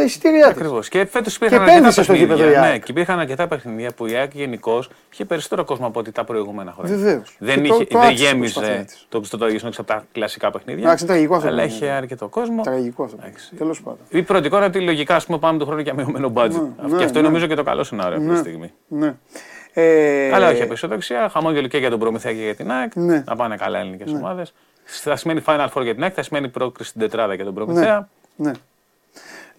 [0.00, 0.50] τα εισιτήριά τη.
[0.50, 0.88] Ακριβώς.
[0.88, 2.62] Και φέτος υπήρχαν Και αρκετά επένδυσε στο γήπεδο η παιχνίδια.
[2.62, 2.73] ΑΕΚ.
[2.73, 6.25] Ναι, και υπήρχαν αρκετά παιχνίδια που η ΑΕΚ γενικώ είχε περισσότερο κόσμο από ό,τι τα
[6.25, 6.97] προηγούμενα χρόνια.
[6.97, 7.37] Βεβαίως.
[7.38, 9.07] Δεν, Και το- είχε, το δεν άξιζε η γέμιζε προσπάθειά της.
[9.09, 10.85] το πιστοτόγιο έξω από τα κλασικά παιχνίδια.
[10.85, 11.95] Εντάξει, είναι τραγικό αυτό Αλλά που είχε είναι.
[11.95, 12.62] αρκετό κόσμο.
[12.62, 13.16] Τραγικό αυτό.
[13.21, 13.54] Εντάξει.
[13.57, 13.99] Τέλος πάντων.
[14.09, 16.50] Η πρώτη κόρα ότι λογικά ας πούμε, πάμε του χρόνου για μειωμένο budget.
[16.88, 17.26] Ναι, και αυτό ναι.
[17.26, 18.73] νομίζω και το καλό σενάριο αυτή τη στιγμή.
[18.88, 19.14] Ναι.
[19.73, 22.95] Ε, Αλλά όχι απεσιοδοξία, χαμόγελο και για τον Προμηθέα και για την ΑΕΚ.
[22.97, 23.23] Ναι.
[23.26, 24.25] Να πάνε καλά ελληνικές ομάδες.
[24.25, 24.52] ομάδες.
[24.85, 28.09] Θα σημαίνει Final Four για την ΑΕΚ, θα σημαίνει πρόκριση στην τετράδα για τον Προμηθέα.
[28.37, 28.50] Ναι.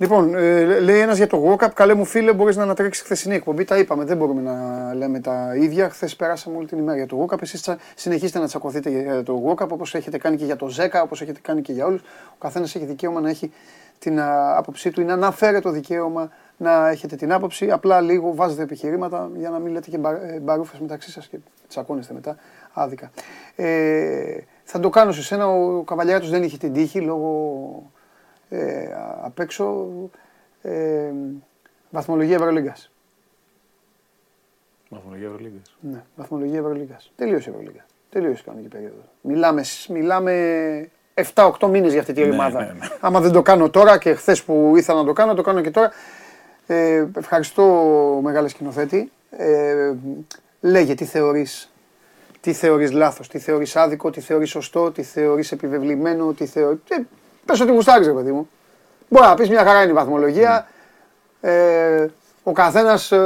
[0.01, 1.70] Λοιπόν, ε, λέει ένας για το World Cup.
[1.74, 3.63] Καλέ μου φίλε, μπορείς να ανατρέξεις χθεσινή εκπομπή.
[3.63, 5.89] Τα είπαμε, δεν μπορούμε να λέμε τα ίδια.
[5.89, 7.41] Χθες περάσαμε όλη την ημέρα για το World Cup.
[7.41, 11.01] Εσείς συνεχίστε να τσακωθείτε για το World Cup όπως έχετε κάνει και για το ΖΕΚΑ,
[11.01, 12.01] όπως έχετε κάνει και για όλους.
[12.29, 13.51] Ο καθένας έχει δικαίωμα να έχει
[14.00, 17.72] την α, άποψή του ή να αναφέρει το δικαίωμα να έχετε την άποψη.
[17.72, 20.00] Απλά λίγο βάζετε επιχειρήματα για να μην λέτε και
[20.42, 21.37] μπαρούφες μεταξύ σας και
[21.68, 22.35] τσακώνεστε μετά
[22.74, 23.11] άδικα.
[23.55, 25.48] Ε, θα το κάνω σε σένα.
[25.48, 27.92] Ο Καβαλιάτος δεν είχε την τύχη λόγω
[28.53, 28.87] ε,
[29.22, 29.87] απ' έξω
[30.61, 31.11] ε,
[31.90, 32.92] βαθμολογία Ευρωλίγκας.
[34.90, 35.75] Βαθμολογία Ευρωλίγκας.
[35.79, 37.11] Ναι, βαθμολογία Ευρωλίγκας.
[37.16, 37.85] Τελείωσε η Ευρωλίγκα.
[38.09, 39.03] Τελείωσε η κανονική περίοδος.
[39.22, 40.90] Μιλάμε, μιλάμε
[41.33, 42.59] 7-8 μήνες για αυτή τη Ναι, ρημάδα.
[42.59, 42.87] ναι, ναι.
[43.00, 45.72] Άμα δεν το κάνω τώρα και χθες που ήθελα να το κάνω, το κάνω και
[45.72, 45.92] τώρα.
[46.68, 47.64] Ε, ευχαριστώ
[48.24, 49.11] μεγάλε σκηνοθέτη.
[49.37, 49.94] Ε,
[50.61, 51.72] λέγε τι θεωρείς,
[52.42, 56.79] τι θεωρείς λάθος, τι θεωρείς άδικο, τι θεωρείς σωστό, τι θεωρείς επιβεβλημένο, τι θεωρείς...
[57.42, 58.50] Ε, πες ότι γουστάρεις ρε παιδί μου.
[59.10, 60.68] Μπορεί να πεις μια χαρά είναι η βαθμολογία,
[61.42, 62.08] ε,
[62.44, 63.20] ο καθένας ε,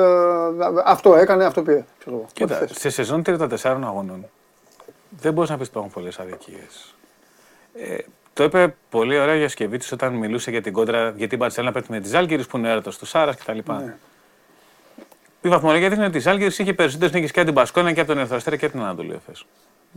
[0.86, 1.86] αυτό έκανε, αυτό πήρε.
[2.00, 2.26] Ξέρω εγώ.
[2.26, 2.72] Ό,τι Κοίτα, θες.
[2.80, 4.26] σε σεζόν 34 αγώνων
[5.10, 6.96] δεν μπορείς να πεις ότι υπάρχουν πολλές αδικίες.
[7.74, 7.98] Ε,
[8.34, 11.92] το είπε πολύ ωραία για Σκεβίτη όταν μιλούσε για την κόντρα, γιατί η Μπαρσελόνα πέφτει
[11.92, 13.58] με τη Ζάλγκη που είναι έρωτος του Σάρας κτλ.
[13.66, 13.96] Ναι.
[15.42, 18.10] Η βαθμολογία δείχνει ότι η Ζάλγκη είχε περισσότερες νίκες και από την Πασκόνα και από
[18.10, 19.46] τον Ερθροστέρα και από την Ανατολή Εφές.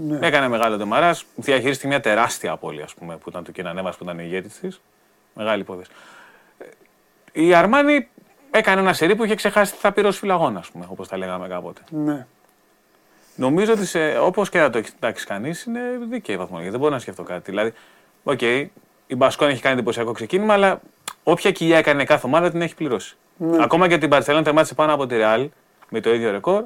[0.01, 0.27] Ναι.
[0.27, 4.19] Έκανε μεγάλο ντεμαρά, διαχειρίστηκε μια τεράστια απώλεια ας πούμε, που ήταν του Κινανέβα που ήταν
[4.19, 4.81] η ηγέτη της.
[5.35, 5.91] Μεγάλη υπόθεση.
[6.59, 6.65] Ε,
[7.33, 8.09] Η Αρμάνη
[8.51, 11.17] έκανε ένα σερί που είχε ξεχάσει τι θα πήρε ως φυλαγόνα, ας πούμε, όπως τα
[11.17, 11.81] λέγαμε κάποτε.
[11.91, 12.27] Ναι.
[13.35, 13.87] Νομίζω ότι
[14.21, 15.81] όπως και να το κοιτάξει κανείς, είναι
[16.11, 16.71] δίκαιη η βαθμολογία.
[16.71, 17.51] Δεν μπορώ να σκεφτώ κάτι.
[17.51, 17.73] Δηλαδή,
[18.25, 18.41] οκ,
[19.07, 20.81] η Μπασκόνια έχει κάνει εντυπωσιακό ξεκίνημα, αλλά
[21.23, 23.17] όποια κοιλιά έκανε κάθε ομάδα την έχει πληρώσει.
[23.37, 23.63] Ναι.
[23.63, 25.49] Ακόμα και ότι η Μπαρσελόνα τερμάτισε πάνω από τη Ρεάλ
[25.89, 26.65] με το ίδιο ρεκόρ.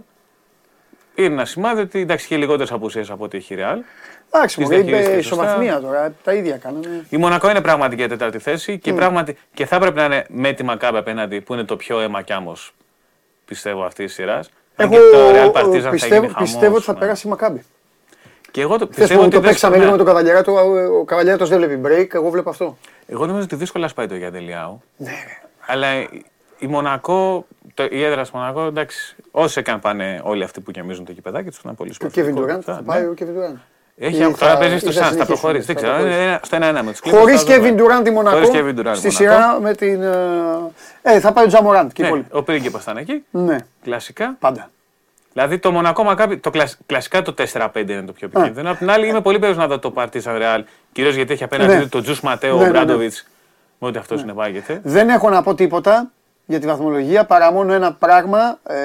[1.24, 3.82] Είναι ένα σημάδι ότι εντάξει, είχε λιγότερες απουσίες από ό,τι έχει η Ρεάλ.
[4.30, 5.44] Εντάξει, Τις μου είπε διαχειρίστηκε σωστά.
[5.44, 7.06] ισοβαθμία τώρα, τα ίδια κάνανε.
[7.08, 8.76] Η Μονακό είναι πράγματι για τέταρτη θέση Ναι.
[8.76, 12.00] και, πράγματι, και θα έπρεπε να είναι με τη Μακάμπη απέναντι που είναι το πιο
[12.00, 12.74] αίμα κι άμμος,
[13.44, 14.50] πιστεύω αυτής της σειράς.
[14.76, 16.98] Εγώ και το Real Partizan θα πιστεύω, γίνει χαμός, πιστεύω ότι θα ναι.
[16.98, 17.64] περάσει η Μακάμπη.
[18.50, 19.80] Και εγώ το Χθες πιστεύω που ότι το δεν παίξαμε ναι.
[19.80, 20.52] λίγο με τον Καβαλιαράτο,
[21.00, 22.78] ο Καβαλιαράτος δεν βλέπει break, εγώ βλέπω αυτό.
[23.06, 24.82] Εγώ νομίζω ότι δύσκολα σπάει το Γιαντελιάου.
[24.96, 25.40] Ναι, ρε.
[25.66, 25.86] Αλλά
[26.62, 30.60] η- η Μονακό, το, η έδρα στη Μονακό, εντάξει, όσο και αν πάνε όλοι αυτοί
[30.60, 32.44] που γεμίζουν το κηπεδάκι τους, είναι πολύ Και ο Kevin σπορτικό.
[32.58, 32.82] Durant, θα Ναι.
[32.82, 33.56] πάει ο Kevin Durant.
[33.96, 35.66] Έχει Ή τώρα θα- παίζει ή στο θα Suns, θα συνεχίσουν, προχωρήσει.
[35.66, 35.92] Δεν θα ξέρω.
[35.96, 36.20] προχωρήσει.
[36.22, 38.36] είναι ένα- Στο 1-1 με τους Χωρίς Kevin Durant η Μονακό.
[38.36, 39.10] Χωρίς Kevin Durant η Στη Μονακό.
[39.10, 40.02] σειρά με την.
[40.02, 42.28] ε, Ε, θα πάει ο Τζαμοράντ και οι Ναι, υπόλοιποι.
[42.36, 43.24] ο πρίγκιπας ήταν εκεί.
[43.30, 44.36] Ναι, Κλασικά.
[44.38, 44.70] πάντα.
[45.32, 48.70] Δηλαδή το Μονακό Μακάμπι, το κλασ- κλασικά το 4-5 είναι το πιο επικίνδυνο.
[48.70, 50.60] Απ' την άλλη είμαι πολύ περίεργο να δω το Partizan Real.
[50.92, 51.80] Κυρίως γιατί έχει απέναντι Ναι.
[51.80, 52.70] του τον Τζους Ματέο, Ναι, ο ναι, ναι.
[52.70, 53.12] Μπράντοβιτ.
[53.78, 54.80] Με ό,τι αυτός συνεπάγεται.
[54.82, 56.10] Δεν έχω να πω τίποτα
[56.52, 58.58] για τη βαθμολογία παρά μόνο ένα πράγμα.
[58.66, 58.76] Ε,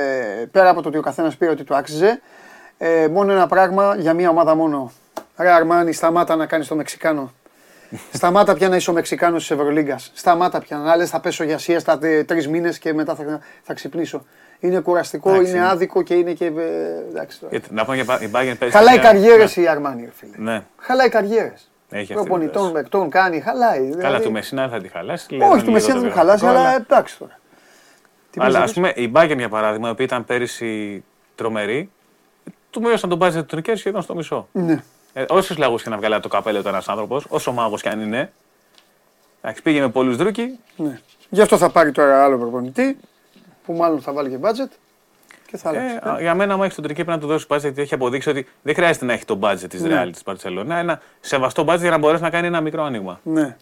[0.51, 2.21] πέρα από το ότι ο καθένας πήρε ότι του άξιζε.
[2.77, 4.91] Ε, μόνο ένα πράγμα για μία ομάδα μόνο.
[5.37, 7.31] Ρε Αρμάνι, σταμάτα να κάνεις το Μεξικάνο.
[8.13, 10.11] σταμάτα πια να είσαι ο Μεξικάνος της Ευρωλίγκας.
[10.13, 10.77] Σταμάτα πια.
[10.77, 14.25] Να λες θα πέσω για σιέστα τρεις μήνες και μετά θα, θα ξυπνήσω.
[14.59, 15.51] Είναι κουραστικό, Εντάξει.
[15.51, 16.45] είναι άδικο και είναι και.
[16.45, 16.49] ε,
[17.09, 17.51] εντάξει, τώρα.
[17.51, 18.75] Γιατί, Να πούμε για η Bayern παίζει.
[18.75, 19.63] Χαλάει μια- καριέρες Ναι.
[19.63, 20.51] η Αρμάνι, ρε φίλε.
[20.51, 20.61] Ναι.
[20.77, 21.71] Χαλάει καριέρες.
[21.89, 23.79] Έχει αυτή Προπονητών, την μεκτών κάνει, χαλάει.
[23.79, 25.37] Καλά, δηλαδή- του Μεσίνα θα τη χαλάσει.
[25.51, 27.36] Όχι, του Μεσσία δεν θα χαλάσει, αλλά εντάξει τώρα.
[28.37, 31.03] Τι Αλλά ας πες, πούμε η Bayern για παράδειγμα, η οποία ήταν πέρυσι
[31.35, 31.89] τρομερή,
[32.69, 34.47] του μείωσαν τον budget του Νικέρ σχεδόν στο μισό.
[34.51, 34.83] Ναι.
[35.13, 38.01] Ε, Όσους λαγούς και να βγάλει από το καπέλο ένας άνθρωπος, όσο μάγος κι αν
[38.01, 38.31] είναι,
[39.41, 40.59] εντάξει, πήγε με πολλούς δρούκι.
[40.75, 40.99] Ναι.
[41.29, 42.97] Γι' αυτό θα πάρει τώρα άλλο προπονητή,
[43.65, 44.71] που μάλλον θα βάλει και budget.
[45.47, 45.99] Και θα άλλαξε.
[46.17, 48.47] Ε, για μένα, άμα έχεις τον τρικύπη να του δώσεις budget, γιατί έχει αποδείξει ότι
[48.61, 50.03] δεν χρειάζεται να έχει το budget της Ναι.
[50.03, 50.69] Real της Barcelona.
[50.69, 53.19] Ένα σεβαστό budget για να μπορέσει να κάνει ένα μικρό άνοιγμα.
[53.23, 53.55] Ναι.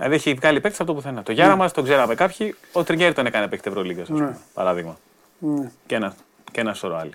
[0.00, 1.22] Δηλαδή έχει βγάλει παίκτη από το πουθενά.
[1.22, 4.36] Το Γιάρα μας τον ξέραμε κάποιοι, ο Τριγκέρι τον έκανε παίκτη Ευρωλίγκα, Ναι.
[4.54, 4.98] παράδειγμα.
[5.38, 5.70] ναι.
[5.86, 6.14] Και ένα,
[6.52, 7.12] και ένα σωρό άλλοι.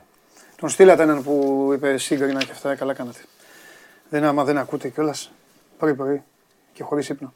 [0.59, 3.19] Τον στείλατε έναν που είπε σύγκρινα και αυτά, καλά κάνατε.
[4.09, 5.31] Δεν, άμα δεν ακούτε κιόλας.
[5.77, 6.21] Πρωί-πρωί
[6.73, 7.33] και χωρίς ύπνο.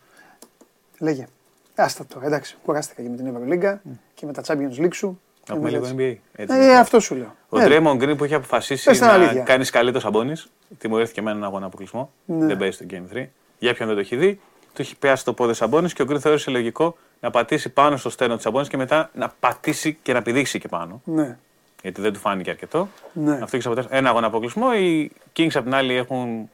[1.00, 1.28] Λέγε.
[1.76, 3.82] Άστα τώρα, εντάξει, κουράστηκα και με την Ευρωλίγκα
[4.14, 5.20] και με τα Champions League σου.
[5.50, 5.96] Να πούμε Ε, λίγο έτσι.
[5.98, 6.16] NBA.
[6.36, 6.56] Έτσι.
[6.58, 7.36] Ε, αυτό σου λέω.
[7.50, 9.42] Ο Ε, Draymond Green που είχε αποφασίσει Πες την να αλήθεια.
[9.44, 12.12] κάνεις σκαλί το Σαμπόνις, τιμωρήθηκε με έναν αγώνα αποκλεισμό.
[12.26, 12.46] Ναι.
[12.46, 13.26] Δεν παίζει στο Game 3.
[13.60, 14.40] Για ποιον δεν το έχει δει,
[14.80, 18.10] του έχει πιάσει το πόδι Σαμπόνι και ο Green θεώρησε λογικό να πατήσει πάνω στο
[18.10, 21.02] στέρνο του Σαμπόνι και μετά να πατήσει και να πηδήξει και πάνω.
[21.06, 21.38] Ναι,
[21.82, 22.88] Γιατί δεν του φάνηκε αρκετό.
[23.14, 23.40] ναι.
[23.44, 24.74] Αυτό έχει αποτέλεσμα ένα αγώνα αποκλεισμό.
[24.74, 26.50] Οι Kings απ' την άλλη έχουν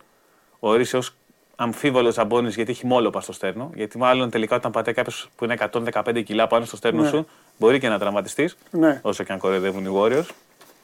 [0.60, 1.16] ορίσει ως
[1.56, 3.72] αμφίβολο Σαμπόνι γιατί έχει μόλοπα στο στέρνο.
[3.76, 5.58] Γιατί μάλλον τελικά όταν πατάει κάποιος που είναι
[6.04, 7.08] 115 κιλά πάνω στο στέρνο Ναι.
[7.08, 8.58] σου, μπορεί και να τραυματιστείς.
[8.72, 10.26] Ναι, Όσο και αν κοροϊδεύουν οι Warriors.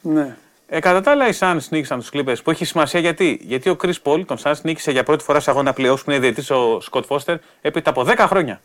[0.01, 0.38] ναι.
[0.74, 3.40] Ε, κατά τα άλλα, οι Suns νίκησαν τους Clippers που έχει σημασία γιατί.
[3.42, 6.20] Γιατί ο Chris Paul, τον Suns, νίκησε για πρώτη φορά σε αγώνα playoffs που είναι
[6.20, 8.62] διαιτητή ο Scott Foster έπειτα από 10 χρόνια.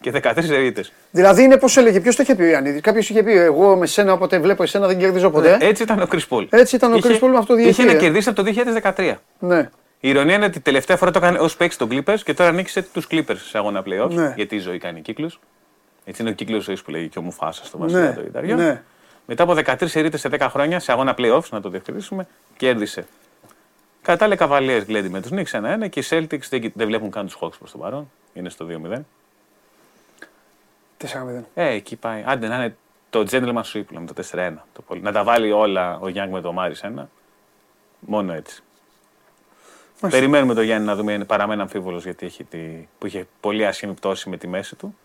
[0.00, 0.84] Και 13 ερείτε.
[1.10, 2.80] Δηλαδή είναι πώς έλεγε, ποιος το είχε πει ο Ιωαννίδη.
[2.80, 5.56] Κάποιος είχε πει: Εγώ με σένα όποτε βλέπω εσένα δεν κερδίζω ποτέ.
[5.60, 6.46] Έτσι ήταν ο Chris Paul.
[6.50, 8.00] Έτσι ήταν ο Είχε- Chris Paul με αυτό διαιτητή, Είχε να ε.
[8.00, 8.50] κερδίσει από το
[8.96, 9.14] 2013.
[9.38, 9.58] Ναι,
[10.00, 12.82] Η ηρωνία είναι ότι τελευταία φορά το έκανε ως παίκτης των Clippers και τώρα νίκησε
[12.82, 14.10] τους Clippers σε αγώνα playoffs.
[14.10, 14.32] Ναι.
[14.36, 15.40] Γιατί η ζωή κάνει κύκλους.
[16.04, 18.56] Έτσι είναι ο κύκλος ζωής που λέγει και ο Μουφάσα στο ναι, βασιλιά του Ιταριό.
[18.56, 18.82] ναι.
[19.26, 23.06] Μετά από 13 ερείτε σε 10 χρόνια σε αγώνα playoffs, να το διευκρινίσουμε, κέρδισε.
[24.02, 27.10] Κατά τα άλλα, Cavaliers γκλέντι με τους Knicks 1-1 και οι Celtics δεν, δεν βλέπουν
[27.10, 28.10] καν τους Hawks προς το παρόν.
[28.34, 29.00] Είναι στο 2-0.
[30.98, 31.42] 4-0.
[31.54, 32.22] Ε, εκεί πάει.
[32.26, 32.76] Άντε να είναι
[33.10, 34.52] το gentleman sweep, λέμε το 4-1.
[34.72, 35.00] Το πολύ.
[35.00, 37.08] Να τα βάλει όλα ο Γιάνγκ με το Μάρι ένα.
[38.00, 38.62] Μόνο έτσι.
[40.00, 40.20] Μάλιστα.
[40.20, 42.58] Περιμένουμε το Γιάννη να δούμε, είναι παραμένει αμφίβολος γιατί έχει τη,
[42.98, 44.96] που είχε πολύ άσχημη πτώση με τη μέση του.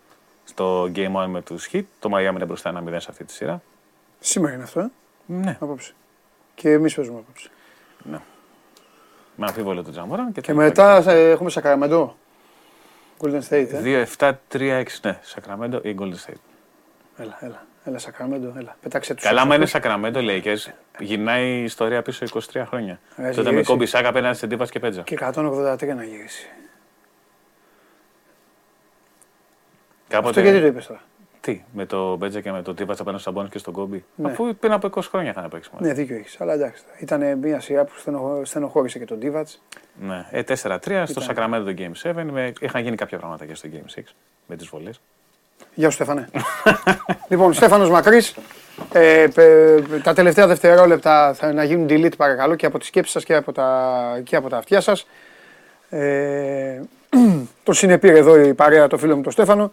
[0.44, 1.84] Στο Game 1 με τους Hit.
[2.00, 3.62] Το Miami είναι μπροστά 1-0 σε αυτή τη σειρά.
[4.24, 4.88] Σήμερα είναι αυτό, ε,
[5.26, 5.94] Ναι, απόψε.
[6.56, 7.50] Και εμείς παίζουμε απόψε.
[9.36, 10.30] με αμφίβολο το Τζαμόρα.
[10.34, 12.16] Και, Και μετά ε, έχουμε Σακραμεντό.
[13.20, 13.68] Golden State.
[13.84, 16.34] Ε; 2-7-3-6, ναι, Σακραμέντο ή Golden State.
[17.18, 17.66] Έλα, έλα.
[17.84, 18.76] Έλα, Σακραμέντο, έλα.
[18.82, 19.24] Πετάξε τους.
[19.24, 23.00] Καλά, άμα είναι Σακραμέντο, Lakers, γυρνάει η ιστορία πίσω 23 χρόνια.
[23.16, 23.70] Ε, έχει Τότε με γυρίσει.
[23.72, 25.02] κόμπι Σάκα απέναντι σε Ντίβα και Πέτζα.
[25.02, 26.48] Και 183 να γυρίσει.
[30.08, 31.02] Κάποτε, Αυτό γιατί το είπες τώρα;
[31.41, 34.04] Τι, με το Μπέτζα και με το Ντίβα απέναντι στον Σαμπόνι και στον Κόμπι.
[34.15, 34.32] Ναι.
[34.32, 35.88] Αφού πριν από 20 χρόνια είχαν παίξει μαζί.
[35.88, 36.41] Ναι, δίκιο έχεις.
[36.41, 36.84] Αλλά εντάξει.
[36.99, 39.47] Ήταν μια σειρά που στενοχω- στενοχώρησε και τον Ντίβατ.
[40.01, 40.25] Ναι.
[40.32, 42.23] Ε, 4-3 στο Σακραμέντο το Game 7.
[42.32, 42.54] Με...
[42.60, 44.01] Είχαν γίνει κάποια πράγματα και στο Game 6
[44.47, 45.01] με τις βολές.
[45.73, 46.30] Γεια σου, Στέφανε.
[47.30, 48.36] λοιπόν, Στέφανος Μακρύς.
[48.93, 53.23] Ε, πε- τα τελευταία δευτερόλεπτα θα να γίνουν delete παρακαλώ και από τις σκέψεις σας
[53.23, 55.08] και από τα, και από τα αυτιά σας.
[55.89, 56.82] Ε,
[57.63, 59.71] το συνεπήρε εδώ η παρέα το φίλο μου τον Στέφανο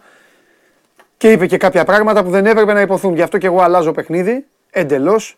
[1.19, 3.15] και είπε και κάποια πράγματα που δεν έπρεπε να υποθούν.
[3.15, 5.37] Γι' αυτό και εγώ αλλάζω παιχνίδι εντελώς.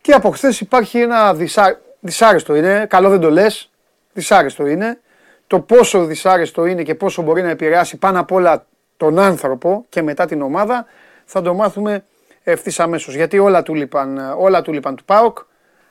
[0.00, 1.80] Και από χθες υπάρχει ένα δυσά...
[2.00, 3.70] δυσάρεστο είναι, καλό δεν το λες,
[4.12, 5.00] δυσάρεστο είναι.
[5.46, 10.02] Το πόσο δυσάρεστο είναι και πόσο μπορεί να επηρεάσει πάνω απ' όλα τον άνθρωπο και
[10.02, 10.86] μετά την ομάδα
[11.24, 12.04] θα το μάθουμε
[12.42, 13.14] ευθύς αμέσως.
[13.14, 15.38] Γιατί όλα του λείπαν, όλα του λείπαν του ΠΑΟΚ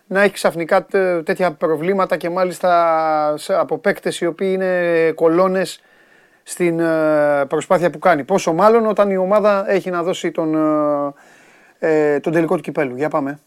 [0.07, 5.81] να έχει ξαφνικά τέ- τέτοια προβλήματα και μάλιστα σε- από παίκτες οι οποίοι είναι κολόνες
[6.43, 8.23] στην ε, προσπάθεια που κάνει.
[8.23, 10.55] Πόσο μάλλον όταν η ομάδα έχει να δώσει τον,
[11.79, 12.95] ε, ε, τον τελικό του κυπέλου.
[12.95, 13.39] Για πάμε.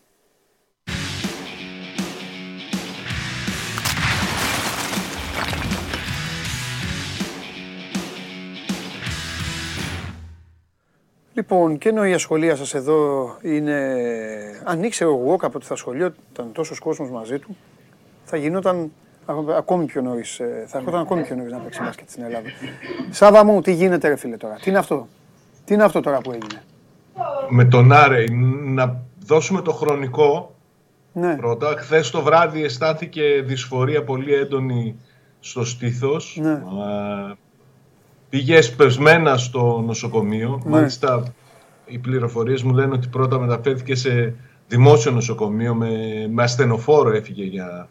[11.37, 13.97] Λοιπόν, και ενώ η ασχολία σας εδώ είναι...
[14.65, 17.57] Αν ήξερα εγώ κάποτε στα σχολεία ήταν τόσος κόσμος μαζί του,
[18.25, 18.91] θα γινόταν ακο-
[19.57, 22.49] ακόμη πιο νωρίς, ε, θα έρχονταν ακόμη πιο νωρίς να παίξει μπάσκετ στην Ελλάδα.
[23.11, 25.09] Σάβα μου, τι γίνεται ρε φίλε τώρα, τι είναι αυτό,
[25.65, 26.63] τι είναι αυτό τώρα που έγινε;
[27.49, 28.29] με τον Άρεϊ
[28.65, 30.55] να δώσουμε το χρονικό
[31.13, 31.75] Ναι, πρώτα.
[31.79, 34.97] Χθες το βράδυ αισθάνθηκε δυσφορία πολύ έντονη
[35.41, 36.39] στο στήθος.
[36.41, 36.53] Ναι.
[36.53, 37.37] Α,
[38.29, 40.61] πήγε εσπευσμένα στο νοσοκομείο.
[40.65, 40.71] Ναι.
[40.71, 41.23] Μάλιστα
[41.87, 44.35] οι πληροφορίες μου λένε ότι πρώτα μεταφέρθηκε σε
[44.69, 45.89] δημόσιο νοσοκομείο με,
[46.31, 47.89] με ασθενοφόρο έφυγε για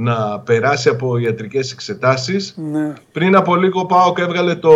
[0.00, 2.54] να περάσει από ιατρικές εξετάσεις.
[2.56, 4.72] ναι, Πριν από λίγο πάω και έβγαλε το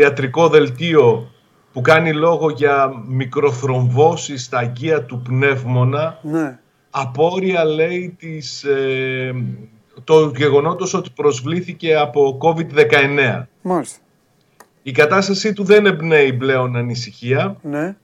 [0.00, 1.30] ιατρικό δελτίο
[1.72, 6.18] που κάνει λόγο για μικροθρομβώσεις στα αγκία του πνεύμονα.
[6.22, 6.58] ναι,
[6.90, 9.32] Απόρρια λέει της, ε,
[10.04, 13.46] το γεγονότος ότι προσβλήθηκε από COVID-19.
[13.62, 13.98] μάλιστα,
[14.82, 17.56] Η κατάστασή του δεν εμπνέει πλέον ανησυχία.
[17.62, 17.96] ναι,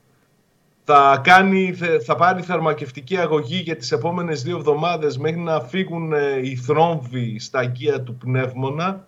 [0.87, 6.13] Θα, κάνει, θε- θα πάρει θερμακευτική αγωγή για τις επόμενες δύο εβδομάδες μέχρι να φύγουν
[6.13, 9.07] ε, οι θρόμβοι στα αγκία του πνεύμονα.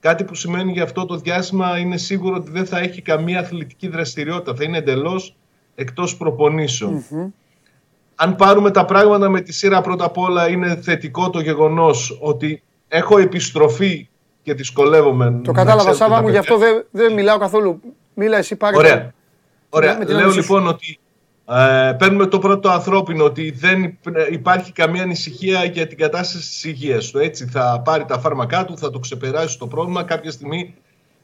[0.00, 3.88] Κάτι που σημαίνει για αυτό το διάστημα είναι σίγουρο ότι δεν θα έχει καμία αθλητική
[3.88, 4.54] δραστηριότητα.
[4.54, 5.36] Θα είναι εντελώς
[5.74, 6.16] εκτός
[8.14, 12.62] Αν πάρουμε τα πράγματα με τη σειρά πρώτα απ' όλα είναι θετικό το γεγονός ότι
[12.88, 14.08] έχω επιστροφή
[14.42, 15.40] και δυσκολεύομαι.
[15.44, 17.80] Το κατάλαβα Σάβα μου, γι' αυτό δεν, δεν μιλάω καθόλου.
[18.14, 18.76] Μίλα εσύ πάρε.
[18.76, 19.12] Ωραία.
[19.70, 19.98] Ωραία.
[20.06, 20.98] Λέω λοιπόν ότι
[21.52, 23.98] ε, παίρνουμε το πρώτο ανθρώπινο ότι δεν
[24.30, 27.18] υπάρχει καμία ανησυχία για την κατάσταση της υγείας του.
[27.18, 30.74] Έτσι θα πάρει τα φάρμακά του, θα το ξεπεράσει το πρόβλημα, κάποια στιγμή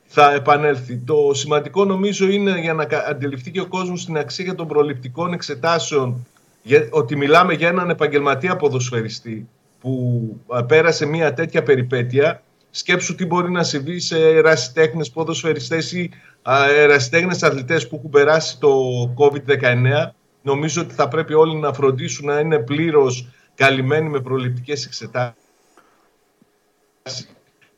[0.06, 0.96] θα επανέλθει.
[0.96, 6.26] Το σημαντικό νομίζω είναι για να αντιληφθεί και ο κόσμος την αξία των προληπτικών εξετάσεων
[6.90, 9.48] ότι μιλάμε για έναν επαγγελματία ποδοσφαιριστή
[9.80, 10.22] που
[10.56, 12.42] ε, πέρασε μια τέτοια περιπέτεια.
[12.70, 16.11] Σκέψου τι μπορεί να συμβεί σε ερασιτέχνες ποδοσφαιριστές ή
[16.76, 18.70] ερασιτέχνες αθλητές που έχουν περάσει το
[19.16, 20.11] COVID-19
[20.42, 25.37] νομίζω ότι θα πρέπει όλοι να φροντίσουν να είναι πλήρως καλυμμένοι με προληπτικές εξετάσεις.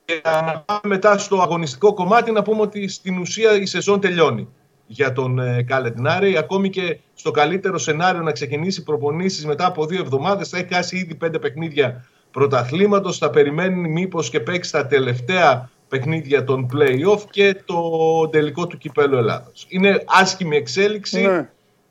[0.04, 4.48] Και να πάμε μετά στο αγωνιστικό κομμάτι να πούμε ότι στην ουσία η σεζόν τελειώνει
[4.86, 6.36] για τον ε, Καλετνάρη.
[6.36, 10.96] Ακόμη και στο καλύτερο σενάριο να ξεκινήσει προπονήσεις μετά από δύο εβδομάδες θα έχει χάσει
[10.96, 13.18] ήδη πέντε παιχνίδια πρωταθλήματος.
[13.18, 17.80] Θα περιμένει μήπως και παίξει τα τελευταία παιχνίδια των play-off και το
[18.28, 19.66] τελικό του κυπέλου Ελλάδος.
[19.68, 21.20] Είναι άσχημη εξέλιξη.
[21.20, 21.48] Ναι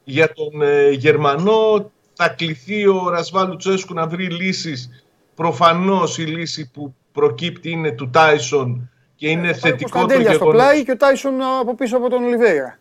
[0.10, 1.92] για τον ε, Γερμανό.
[2.14, 5.04] Θα κληθεί ο Ρασβάλου Τσέσκου να βρει λύσεις.
[5.36, 10.36] Προφανώς η λύση που προκύπτει είναι του Τάισον και είναι ε, θετικό το γεγονός.
[10.36, 12.80] στο πλάι και ο Τάισον από πίσω από τον Ολιβέηρα.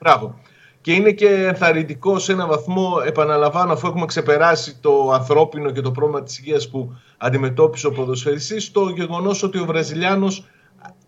[0.00, 0.38] Μπράβο.
[0.84, 5.90] Και είναι και ενθαρρυντικό σε ένα βαθμό, επαναλαμβάνω, αφού έχουμε ξεπεράσει το ανθρώπινο και το
[5.90, 10.44] πρόβλημα της υγείας που αντιμετώπισε ο ποδοσφαιριστής, το γεγονός ότι ο Βραζιλιάνος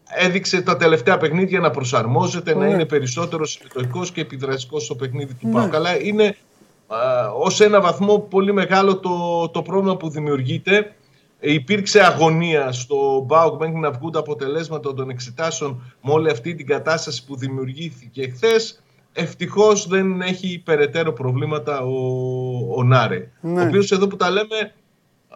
[0.05, 2.73] έδειξε τα τελευταία παιχνίδια να προσαρμόζεται, να ναι.
[2.73, 5.69] είναι περισσότερο συμμετοχικός και επιδραστικός στο παιχνίδι του ναι.
[5.73, 6.37] Αλλά είναι
[7.39, 10.95] ως ένα βαθμό πολύ μεγάλο το, το πρόβλημα που δημιουργείται.
[11.41, 16.67] Υπήρξε αγωνία στο ΠΑΟΚ μέχρι να βγουν τα αποτελέσματα των εξετάσεων με όλη αυτή την
[16.67, 18.81] κατάσταση που δημιουργήθηκε χθες.
[19.19, 21.95] Ευτυχώς δεν έχει περαιτέρω προβλήματα ο,
[22.77, 23.31] ο Νάρε.
[23.41, 23.63] Ναι.
[23.63, 24.73] Ο οποίος εδώ που τα λέμε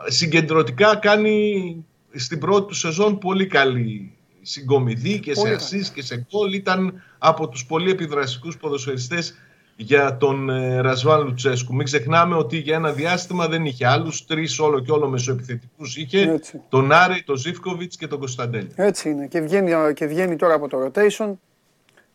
[0.06, 4.12] συγκεντρωτικά κάνει στην πρώτη του σεζόν πολύ καλή
[4.42, 9.34] συγκομιδή και σε ασίς και σε γκολ ήταν από τους πολύ επιδραστικούς ποδοσφαιριστές
[9.76, 11.74] για τον ε, Ρασβάν Λουτσέσκου.
[11.74, 16.40] Μην ξεχνάμε ότι για ένα διάστημα δεν είχε άλλους, τρεις όλο και όλο μεσοεπιθετικούς είχε,
[16.68, 18.70] τον Άρη, τον Ζήφκοβιτς και τον Κωνσταντέλη.
[18.74, 21.32] Έτσι είναι και βγαίνει, και βγαίνει τώρα από το rotation,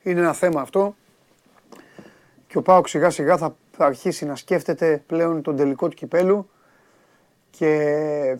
[0.03, 0.95] είναι ένα θέμα αυτό
[2.55, 6.49] και ο Πάοκ σιγά σιγά θα, θα αρχίσει να σκέφτεται πλέον τον τελικό του κυπέλου
[7.49, 8.37] και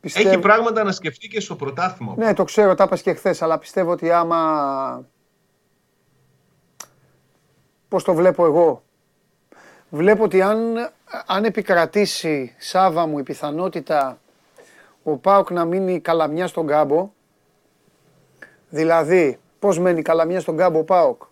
[0.00, 0.28] Πιστεύω...
[0.28, 2.14] Έχει πράγματα να σκεφτεί και στο πρωτάθλημα.
[2.16, 5.08] Ναι, το ξέρω, τα είπα και χθες, αλλά πιστεύω ότι άμα.
[7.88, 8.82] Πώς το βλέπω εγώ;
[9.90, 10.90] Βλέπω ότι αν,
[11.26, 14.18] αν επικρατήσει Σάβα μου η πιθανότητα
[15.02, 17.10] ο Πάοκ να μείνει καλαμιά στον κάμπο,
[18.68, 21.22] δηλαδή πώς μένει καλαμιά στον κάμπο ο Πάοκ,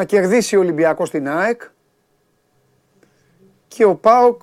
[0.00, 1.62] να κερδίσει ο Ολυμπιακός στην ΑΕΚ
[3.68, 4.42] και ο Πάοκ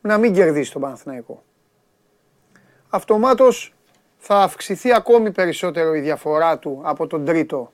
[0.00, 1.42] να μην κερδίσει τον Παναθηναϊκό
[2.94, 3.74] αυτομάτως
[4.18, 7.72] θα αυξηθεί ακόμη περισσότερο η διαφορά του από τον τρίτο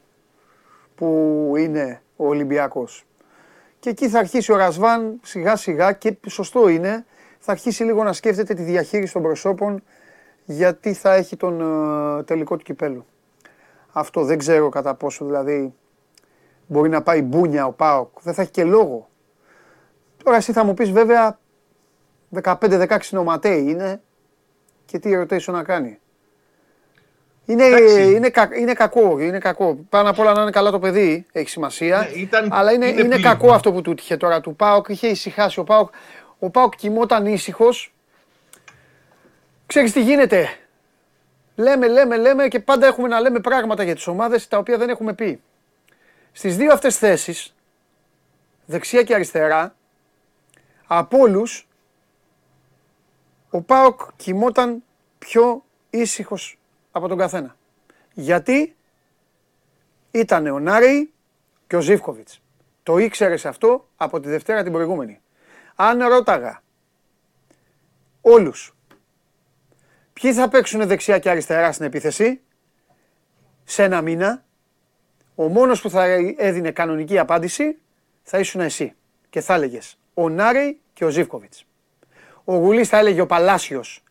[0.95, 1.07] που
[1.59, 3.07] είναι ο Ολυμπιακός.
[3.79, 7.05] Και εκεί θα αρχίσει ο Ρασβάν σιγά σιγά και σωστό είναι,
[7.39, 9.83] θα αρχίσει λίγο να σκέφτεται τη διαχείριση των προσώπων
[10.45, 11.61] γιατί θα έχει τον
[12.19, 13.07] ε, τελικό του κυπέλου.
[13.93, 15.75] Αυτό δεν ξέρω κατά πόσο δηλαδή
[16.71, 18.23] μπορεί να πάει μπούνια ο Πάοκ.
[18.23, 19.09] Δεν θα έχει και λόγο.
[20.25, 21.39] Τώρα εσύ θα μου πεις βέβαια
[22.43, 24.01] 15-16 νοματέοι είναι
[24.85, 25.99] και τι rotation να κάνει.
[27.45, 29.79] Είναι, είναι, είναι κακό, είναι κακό.
[29.89, 31.99] Πάνω απ' όλα να είναι καλά το παιδί, έχει σημασία.
[31.99, 34.89] Ναι, ήταν, αλλά είναι, είναι, κακό αυτό που του τύχε τώρα του Πάοκ.
[34.89, 35.91] Είχε ησυχάσει ο Πάοκ.
[36.39, 37.95] Ο Πάοκ κοιμόταν ήσυχος.
[39.67, 40.49] Ξέρεις τι γίνεται.
[41.57, 44.89] Λέμε, λέμε, λέμε και πάντα έχουμε να λέμε πράγματα για τις ομάδες τα οποία δεν
[44.89, 45.41] έχουμε πει.
[46.33, 47.55] Στις δύο αυτές θέσεις,
[48.67, 49.75] δεξιά και αριστερά,
[50.87, 51.69] από όλους
[53.51, 54.83] ο Πάοκ κοιμόταν
[55.19, 56.59] πιο ήσυχος
[56.91, 57.57] από τον καθένα.
[58.13, 58.77] Γιατί
[60.11, 61.13] ήταν ο Νάρη
[61.67, 62.43] και ο Ζήφκοβιτς.
[62.83, 65.21] Το ήξερε αυτό από τη Δευτέρα την προηγούμενη.
[65.75, 66.63] Αν ρώταγα
[68.21, 68.75] όλους
[70.13, 72.41] ποιοι θα παίξουν δεξιά και αριστερά στην επίθεση
[73.65, 74.45] σε ένα μήνα,
[75.41, 76.05] ο μόνος που θα
[76.37, 77.79] έδινε κανονική απάντηση
[78.23, 78.95] θα ήσουν εσύ
[79.31, 81.67] και θα έλεγες ο Νάρη και ο Ζήφκοβιτς.
[82.45, 84.03] Ο Γουλής θα έλεγε ο Παλάσιος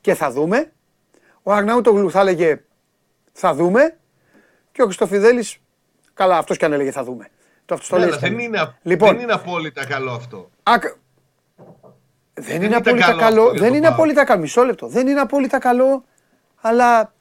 [0.00, 0.72] και θα δούμε.
[1.42, 2.62] Ο Αρναούτογλου θα έλεγε
[3.32, 3.96] θα δούμε.
[4.72, 5.58] Και ο Χριστοφιδέλης,
[6.14, 7.28] καλά αυτός και αν έλεγε θα δούμε.
[7.64, 10.50] Το αυτός το ναι, δεν, είναι, λοιπόν, δεν είναι απόλυτα καλό αυτό.
[12.34, 13.52] δεν, είναι απόλυτα καλό.
[13.54, 14.40] δεν είναι απόλυτα καλό.
[14.40, 14.86] Μισό λεπτό.
[14.86, 16.04] Δεν είναι απόλυτα καλό,
[16.60, 17.14] αλλά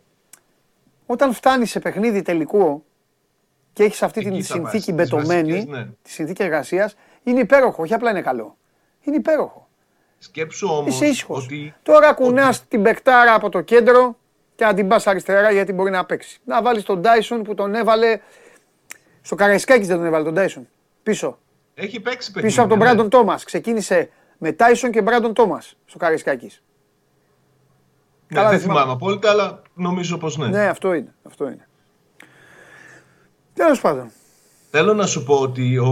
[1.05, 2.83] όταν φτάνει σε παιχνίδι τελικό,
[3.73, 5.87] και έχεις αυτή Εκεί την θα συνθήκη βάζεις, τις μπετωμένη, βασικές, ναι.
[6.01, 7.81] τη συνθήκη εργασίας, είναι υπέροχο.
[7.83, 8.57] Όχι απλά είναι καλό.
[9.01, 9.67] Είναι υπέροχο.
[10.17, 11.45] Σκέψου όμως Είσαι ήσυχος.
[11.45, 11.73] ότι.
[11.83, 14.17] Τώρα κουνάς την παικτάρα από το κέντρο
[14.55, 16.39] και να την πα αριστερά γιατί μπορεί να παίξει.
[16.45, 18.19] Να βάλεις τον Τάισον που τον έβαλε.
[19.21, 20.67] Στο Καραϊσκάκης δεν τον έβαλε τον Τάισον.
[21.03, 21.37] Πίσω.
[21.73, 22.49] Έχει παίξει παιχνίδια.
[22.49, 22.85] Πίσω από τον ναι.
[22.85, 23.43] Μπράντον Τόμας.
[23.43, 26.63] Ξεκίνησε με Τάισον και Μπράντον Τόμας στο Καραϊσκάκης.
[28.27, 28.79] Ναι, Καλά, δεν δεν θυμάμαι.
[28.79, 30.47] θυμάμαι απόλυτα, αλλά νομίζω πως ναι.
[30.47, 31.13] Ναι, αυτό είναι.
[31.23, 31.67] Αυτό είναι.
[33.53, 34.11] Τέλος πάντων.
[34.71, 35.87] Θέλω να σου πω ότι ο,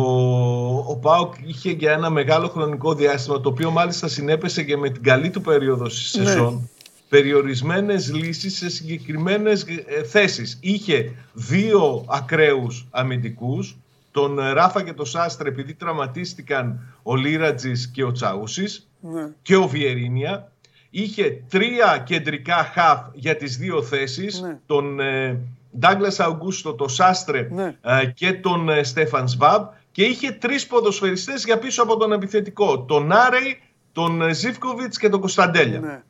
[0.88, 5.04] ο Πάοκ είχε για ένα μεγάλο χρονικό διάστημα, το οποίο μάλιστα συνέπεσε και με την
[5.04, 6.26] καλή του περίοδο στη Ναι.
[6.26, 6.70] σεζόν,
[7.10, 10.58] περιορισμένες λύσεις σε συγκεκριμένες ε, θέσεις.
[10.62, 13.76] Είχε δύο ακραίους αμυντικούς,
[14.12, 19.28] τον ε, Ράφα και τον Σάστρε, επειδή τραυματίστηκαν ο Λίρατζης και ο Τσάουσης Ναι.
[19.42, 20.52] και ο Βιερίνια.
[20.90, 24.60] Είχε τρία κεντρικά χαφ για τις δύο θέσεις, Ναι.
[24.66, 25.40] τον ε,
[25.80, 27.76] Ντάγκλας Αουγκούστο, τον Σάστρε Ναι.
[27.82, 32.82] ε, και τον ε, Στέφαν Σβάμπ και είχε τρεις ποδοσφαιριστές για πίσω από τον επιθετικό,
[32.84, 35.80] τον Άρεϊ, τον ε, Ζίβκοβιτς και τον Κωνσταντέλια.
[35.80, 36.04] Ναι.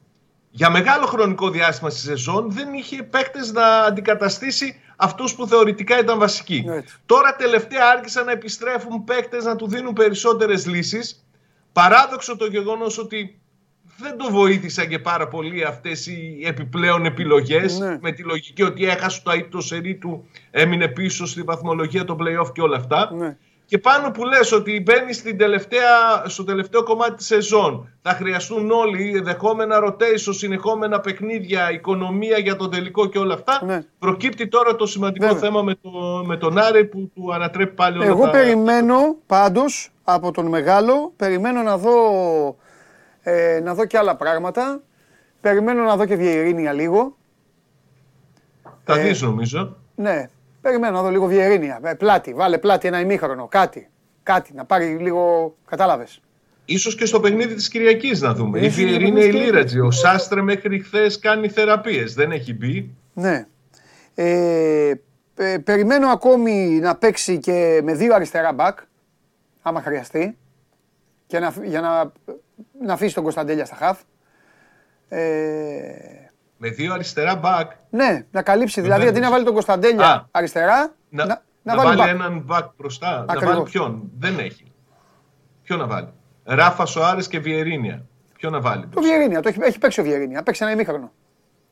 [0.54, 6.20] Για μεγάλο χρονικό διάστημα στη σεζόν δεν είχε παίκτες να αντικαταστήσει αυτούς που θεωρητικά ήταν
[6.20, 6.66] βασικοί.
[6.68, 6.96] Έτσι.
[7.06, 11.26] Τώρα τελευταία άρχισαν να επιστρέφουν παίκτες να του δίνουν περισσότερες λύσεις.
[11.74, 13.41] Παράδοξο το γεγονός ότι
[14.02, 17.98] δεν το βοήθησαν και πάρα πολύ αυτές οι επιπλέον επιλογές Ναι.
[18.02, 22.52] με τη λογική ότι έχασε το αίτητο σερί του, έμεινε πίσω στη βαθμολογία των play-off
[22.54, 23.12] και όλα αυτά.
[23.18, 23.38] Ναι.
[23.66, 28.72] Και πάνω που λες ότι μπαίνει στην τελευταία, στο τελευταίο κομμάτι της σεζόν, θα χρειαστούν
[28.72, 33.62] όλοι δεχόμενα rotation, συνεχόμενα παιχνίδια, οικονομία για το τελικό και όλα αυτά.
[33.66, 33.84] Ναι.
[34.00, 35.40] Προκύπτει τώρα το σημαντικό Βέβαια.
[35.42, 35.90] θέμα με, το,
[36.26, 38.30] με τον Άρη που του ανατρέπει πάλι όλα Εγώ τα...
[38.32, 41.92] περιμένω πάντως από τον μεγάλο, περιμένω να δω,
[43.24, 44.82] ε, να δω και άλλα πράγματα.
[45.42, 47.18] Περιμένω να δω και Βιερίνια λίγο.
[48.84, 49.78] Θα ε, δεις νομίζω.
[49.96, 50.30] Ναι,
[50.62, 51.80] περιμένω να δω λίγο Βιερίνια.
[51.84, 53.90] Ε, πλάτη, βάλε πλάτη ένα ημίχρονο, κάτι.
[54.24, 56.22] Κάτι, να πάρει λίγο, κατάλαβες.
[56.66, 58.60] Ίσως και στο παιχνίδι της Κυριακής να δούμε.
[58.60, 59.80] Η Ίσως και Βιερίνη παιχνίδι η της Λίρατζη.
[59.80, 62.14] Ο Σάστρε μέχρι χθες κάνει θεραπείες.
[62.14, 62.96] Δεν έχει μπει.
[63.14, 63.48] Ναι.
[64.16, 64.94] Ε,
[65.36, 68.80] ε, περιμένω ακόμη να παίξει και με δύο αριστερά μπακ,
[69.62, 70.38] άμα χρειαστεί,
[71.28, 72.12] και να, για να,
[72.86, 74.00] να αφήσει τον Κωνσταντέλια στα χαφ.
[75.10, 75.20] Ε,
[76.58, 77.72] Με δύο αριστερά μπακ.
[77.90, 78.82] ναι, να καλύψει.
[78.82, 79.18] Δηλαδή, Βεβαίως.
[79.18, 80.26] αντί να βάλει τον Κωνσταντέλια Α.
[80.32, 82.10] αριστερά, Να, να, να, βάλει, βάλει μπακ.
[82.10, 83.12] έναν μπακ μπροστά.
[83.12, 83.54] Να Ακριβώς.
[83.56, 84.72] βάλει ποιον; Δεν έχει.
[85.64, 86.10] Ποιο να βάλει;
[86.44, 88.06] Ράφα Σοάρες και Βιερίνια.
[88.38, 88.88] Ποιο να βάλει.
[88.88, 91.12] Το Βιερίνια, το έχει, έχει παίξει ο Βιερίνια, παίξει ένα ημίχρονο.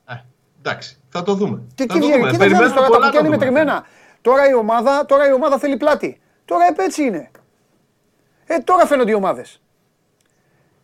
[0.06, 0.14] Ε,
[0.60, 1.62] εντάξει, θα το δούμε.
[1.76, 2.16] Και θα εκεί το βγαίνει.
[2.18, 2.32] δούμε.
[2.32, 3.52] Κοίτα, Περιμένουμε τώρα τα πολλά κουκιά να είναι δούμε.
[3.52, 3.86] μετρημένα.
[4.22, 6.20] Τώρα η, ομάδα, τώρα η ομάδα θέλει πλάτη.
[6.46, 7.32] Τώρα έτσι είναι.
[8.46, 9.62] Ε, τώρα φαίνονται οι ομάδες.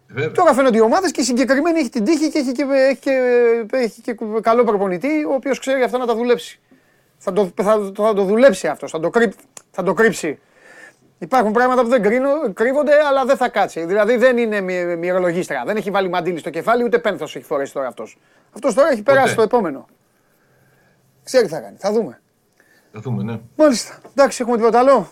[0.08, 0.32] Βέβαια.
[0.32, 3.78] Τώρα φαίνονται οι ομάδες και η συγκεκριμένη έχει την τύχη και έχει και, έχει και,
[3.78, 6.60] έχει και καλό προπονητή, ο οποίος ξέρει αυτό να τα δουλέψει.
[7.18, 9.32] Θα το, θα, θα το δουλέψει αυτός, θα το, κρύp,
[9.72, 10.40] θα το κρύψει.
[11.20, 13.86] Υπάρχουν πράγματα που δεν κρίνω, κρύβονται, αλλά δεν θα κάτσει.
[13.86, 15.64] Δηλαδή δεν είναι μυ- μυρολογίστρα.
[15.66, 18.18] Δεν έχει βάλει μαντίλι στο κεφάλι, ούτε πένθος έχει φορέσει τώρα αυτός.
[18.56, 19.48] Αυτός τώρα έχει περάσει Ποτέ.
[19.48, 19.86] το επόμενο.
[21.24, 21.76] Ξέρει τι θα κάνει.
[21.80, 22.22] Θα δούμε.
[22.92, 23.40] Θα δούμε, ναι.
[23.56, 23.98] Μάλιστα.
[24.16, 25.12] Εντάξει, έχουμε τίποτα άλλο.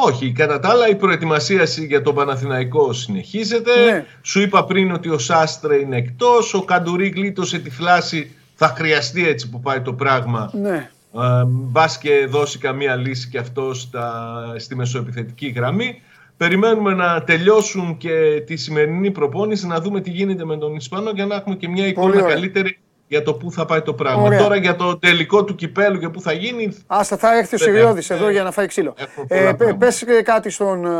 [0.00, 3.84] Όχι, κατά τα άλλα η προετοιμασία για τον Παναθηναϊκό συνεχίζεται.
[3.84, 4.06] Ναι.
[4.22, 9.28] Σου είπα πριν ότι ο Σάστρε είναι εκτός, ο Καντουρί γλίτωσε τη φλάση, θα χρειαστεί
[9.28, 10.50] έτσι που πάει το πράγμα.
[10.62, 10.90] Ναι.
[11.14, 16.02] Ε, μπας και δώσει καμία λύση και αυτό στα, στη μεσοεπιθετική γραμμή.
[16.36, 21.26] Περιμένουμε να τελειώσουν και τη σημερινή προπόνηση, να δούμε τι γίνεται με τον Ισπανό για
[21.26, 22.34] να έχουμε και μια εικόνα ωραία.
[22.34, 24.22] καλύτερη για το πού θα πάει το πράγμα.
[24.22, 24.38] Ωραία.
[24.38, 27.68] Τώρα για το τελικό του κυπέλου και πού θα γίνει, Άστα, θα έρθει ο Δεν
[27.68, 28.24] Σιριώδης έχουμε.
[28.24, 28.94] εδώ για να φάει ξύλο.
[28.98, 29.86] Έχουμε πολλά Ε, πε- πράγματα.
[29.86, 30.84] πες ε, κάτι στον...
[30.84, 30.90] ε,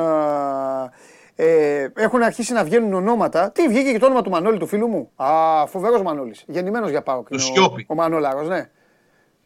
[1.40, 3.50] ε, έχουν αρχίσει να βγαίνουν ονόματα.
[3.50, 5.26] Τι, βγήκε και το όνομα του Μανώλη, του φίλου μου; Α,
[5.66, 6.42] φοβερός Μανώλης.
[6.46, 7.22] Γεννημένος για πάω.
[7.30, 7.82] Το Σιώπη.
[7.82, 8.68] Ο, ο Μανόλαρος, ναι.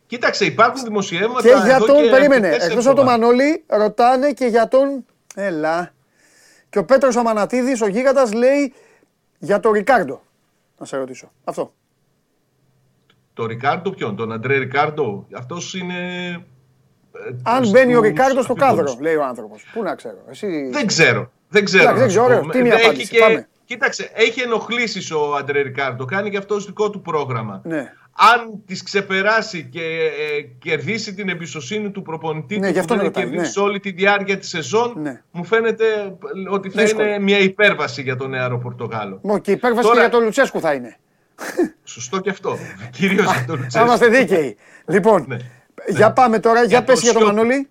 [0.06, 1.40] Κοίταξε, υπάρχουν δημοσιεύματα.
[1.48, 3.38] Και για εδώ τον, και περίμενε, αρκετές εκτός από τον εβδομάδες.
[3.38, 5.04] Μανώλη, ρωτάνε και για τον...
[5.34, 5.92] Έλα.
[6.70, 8.72] Και ο Πέτρος Αμανατίδης, ο γίγαντας, λέει
[9.38, 10.22] για τον Ρικάρντο.
[10.78, 11.30] Να σε ρωτήσω.
[11.44, 11.72] Αυτό.
[13.34, 15.26] Το Ρικάρντο ποιον, τον Αντρέ Ρικάρντο.
[15.36, 15.94] Αυτός είναι.
[17.12, 18.90] ε, Αν στους μπαίνει ο Ρικάρντος στο αμφίβολους.
[18.90, 19.64] κάδρο, λέει ο άνθρωπος.
[19.72, 20.16] Πού να ξέρω.
[20.30, 20.68] Εσύ...
[20.72, 21.30] Δεν ξέρω.
[21.48, 21.82] Δεν ξέρω.
[21.82, 22.46] Εντάξει, δεν να σου ξέρω, πω.
[22.46, 22.52] ωραία.
[22.52, 23.48] Τι μια Έχει απάντηση, πάμε.
[23.64, 26.04] Κοίταξε, έχει ενοχλήσεις ο Αντρέ Ρικάρντο.
[26.04, 27.60] Κάνει και αυτός δικό του πρόγραμμα.
[27.64, 27.92] Ναι.
[28.34, 32.98] Αν τις ξεπεράσει και ε, κερδίσει την εμπιστοσύνη του προπονητή Ναι, του γι' αυτό που
[33.00, 33.64] δεν ρωτάει, κερδίσει ναι.
[33.64, 35.22] όλη τη διάρκεια της σεζόν, Ναι.
[35.30, 35.84] μου φαίνεται
[36.50, 37.06] ότι θα Δύσκολο.
[37.06, 39.18] είναι μια υπέρβαση για τον νεαρό Πορτογάλο.
[39.22, 40.96] Μω, και η υπέρβαση Τώρα- και για τον Λουτσέσκου θα είναι.
[41.84, 42.56] Σωστό και αυτό.
[42.90, 43.86] Κυρίως για τον Θα Λουτσέσκου.
[43.86, 44.56] είμαστε δίκαιοι.
[44.86, 45.36] Λοιπόν, Ναι.
[45.88, 47.36] για πάμε τώρα, για, Για πες το για τον Σιώπη.
[47.36, 47.68] Μανώλη.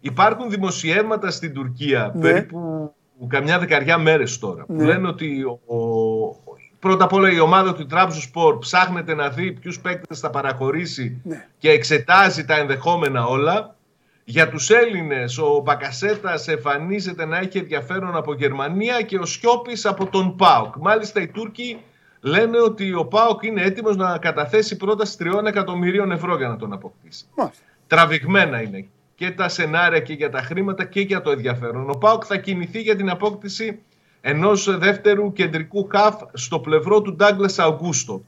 [0.00, 2.20] Υπάρχουν δημοσιεύματα στην Τουρκία Ναι.
[2.20, 2.92] περίπου
[3.28, 4.84] καμιά δεκαριά μέρες τώρα που Ναι.
[4.84, 6.36] λένε ότι ο, ο-
[6.78, 11.46] πρώτα απ' όλα η ομάδα του Trabzonspor ψάχνεται να δει ποιους παίκτες θα παραχωρήσει Ναι.
[11.58, 13.76] και εξετάζει τα ενδεχόμενα όλα
[14.24, 20.06] Για τους Έλληνες ο Μπακασέτας εμφανίζεται να έχει ενδιαφέρον από Γερμανία και ο Σιώπης από
[20.06, 20.74] τον ΠΑΟΚ.
[20.76, 21.76] Μάλιστα οι Τούρκοι
[22.22, 26.72] λένε ότι ο ΠΑΟΚ είναι έτοιμος να καταθέσει πρόταση 3 εκατομμυρίων ευρώ για να τον
[26.72, 27.24] αποκτήσει.
[27.36, 27.64] Μάλιστα.
[27.86, 31.90] Τραβηγμένα είναι και τα σενάρια και για τα χρήματα και για το ενδιαφέρον.
[31.90, 33.80] Ο ΠΑΟΚ θα κινηθεί για την απόκτηση
[34.20, 38.22] ενός δεύτερου κεντρικού χαφ στο πλευρό του Ντάγκλας Αουγκούστο.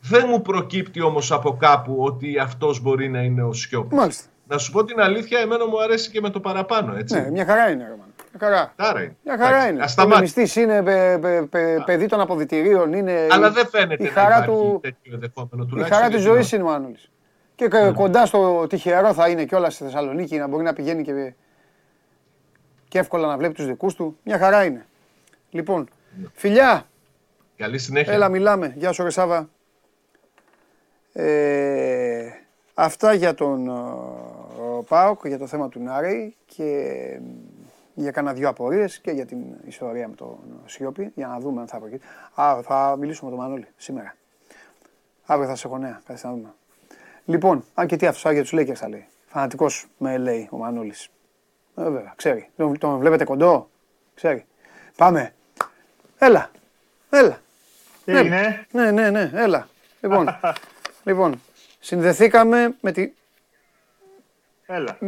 [0.00, 3.98] Δεν μου προκύπτει όμως από κάπου ότι αυτός μπορεί να είναι ο Σιώπης.
[3.98, 4.24] Μάλιστα.
[4.46, 7.20] Να σου πω την αλήθεια, εμένα μου αρέσει και με το παραπάνω, έτσι.
[7.20, 8.09] Ναι, μια χαρά είναι, Ρωμαν.
[8.32, 8.72] Μια χαρά.
[8.76, 9.16] Άρα είναι.
[9.24, 9.82] Μια χαρά Εντάξει, είναι.
[9.82, 10.34] ας σταμάτησε.
[10.34, 14.28] Πολεμιστής είναι, πε, πε, πε, παιδί των αποδητηρίων, είναι Αλλά δεν φαίνεται η να χαρά
[14.36, 15.62] υπάρχει του- τέτοιο ενδεχόμενο.
[15.64, 17.10] η τουλάχιστον χαρά για της την ζωής είναι ο Μανώλης.
[17.54, 21.34] Και κα- κοντά στο τυχερό θα είναι κιόλας στη Θεσσαλονίκη, να μπορεί να πηγαίνει και,
[22.88, 24.18] και εύκολα να βλέπει τους δικούς του.
[24.24, 24.86] Μια χαρά είναι.
[25.50, 25.88] Λοιπόν,
[26.32, 26.86] φιλιά,
[27.56, 28.12] Καλή συνέχεια.
[28.12, 28.72] έλα μιλάμε.
[28.76, 29.48] Γεια σου ρε Σάβα.
[31.12, 32.26] Ε,
[32.74, 33.72] αυτά για τον ε,
[34.88, 37.20] ΠΑΟΚ, για το θέμα του Νάρεϊ και ε,
[37.94, 41.66] για κάνα δύο απορίες και για την ιστορία με τον Σιώπη, για να δούμε αν
[41.68, 42.06] θα προκύψει.
[42.34, 44.16] Α, θα μιλήσουμε με τον Μανώλη σήμερα.
[45.26, 46.54] Αύριο θα σε έχω νέα, κάτσε να δούμε.
[47.24, 49.06] Λοιπόν, αν και τι αυτός για τους Lakers θα λέει.
[49.26, 51.08] Φανατικός με λέει ο Μανώλης.
[51.76, 52.48] Ε, βέβαια, ξέρει.
[52.56, 53.68] Τον, τον βλέπετε κοντό,
[54.14, 54.44] ξέρει.
[54.96, 55.34] Πάμε.
[56.18, 56.50] Έλα,
[57.10, 57.40] έλα.
[58.04, 58.18] Τι Ναι.
[58.20, 59.68] είναι, Ναι, ναι, ναι, έλα.
[60.00, 60.28] Λοιπόν,
[61.04, 61.40] λοιπόν
[61.80, 63.12] συνδεθήκαμε με τη...
[64.66, 64.98] έλα.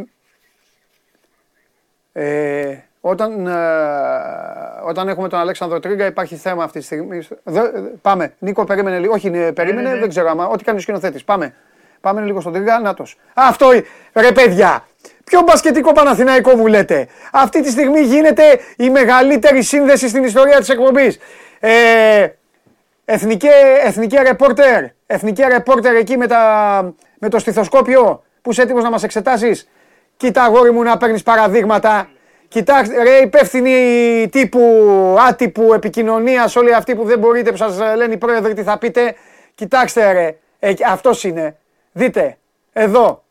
[2.13, 3.51] Ε, όταν, ε,
[4.87, 7.27] όταν έχουμε τον Αλέξανδρο Τρίγκα υπάρχει θέμα αυτή τη στιγμή.
[7.43, 7.69] Δε-
[8.01, 8.33] πάμε.
[8.39, 9.13] Νίκο, περίμενε λίγο.
[9.13, 9.99] Όχι, ναι, περίμενε, ναι, ναι.
[9.99, 10.47] δεν ξέρω άμα.
[10.47, 11.23] Ό,τι κάνει ο σκηνοθέτης.
[11.23, 11.53] Πάμε.
[12.01, 12.79] Πάμε λίγο στον Τρίγκα.
[12.79, 13.17] Νάτος.
[13.33, 13.69] Αυτό,
[14.13, 14.85] ρε παιδιά.
[15.23, 17.07] Ποιο μπασκετικό Παναθηναϊκό μου λέτε.
[17.31, 18.43] Αυτή τη στιγμή γίνεται
[18.77, 21.17] η μεγαλύτερη σύνδεση στην ιστορία της εκπομπής.
[21.59, 22.27] Ε,
[23.05, 23.51] εθνικέ,
[23.83, 29.03] εθνικέ ρεπόρτερ, εθνικέ ρεπόρτερ εκεί με, τα, με το στιθοσκόπιο που είσαι έτοιμος να μας
[29.03, 29.69] εξετάσεις.
[30.23, 32.09] Κοίτα αγόρι μου να παίρνεις παραδείγματα.
[32.47, 34.61] Κοιτάξτε, ρε υπεύθυνοι τύπου
[35.27, 39.15] άτυπου επικοινωνίας, όλοι αυτοί που δεν μπορείτε, που σας λένε οι πρόεδροι τι θα πείτε.
[39.55, 41.57] Κοιτάξτε ρε, ε, αυτός είναι.
[41.91, 42.37] Δείτε,
[42.73, 43.23] εδώ,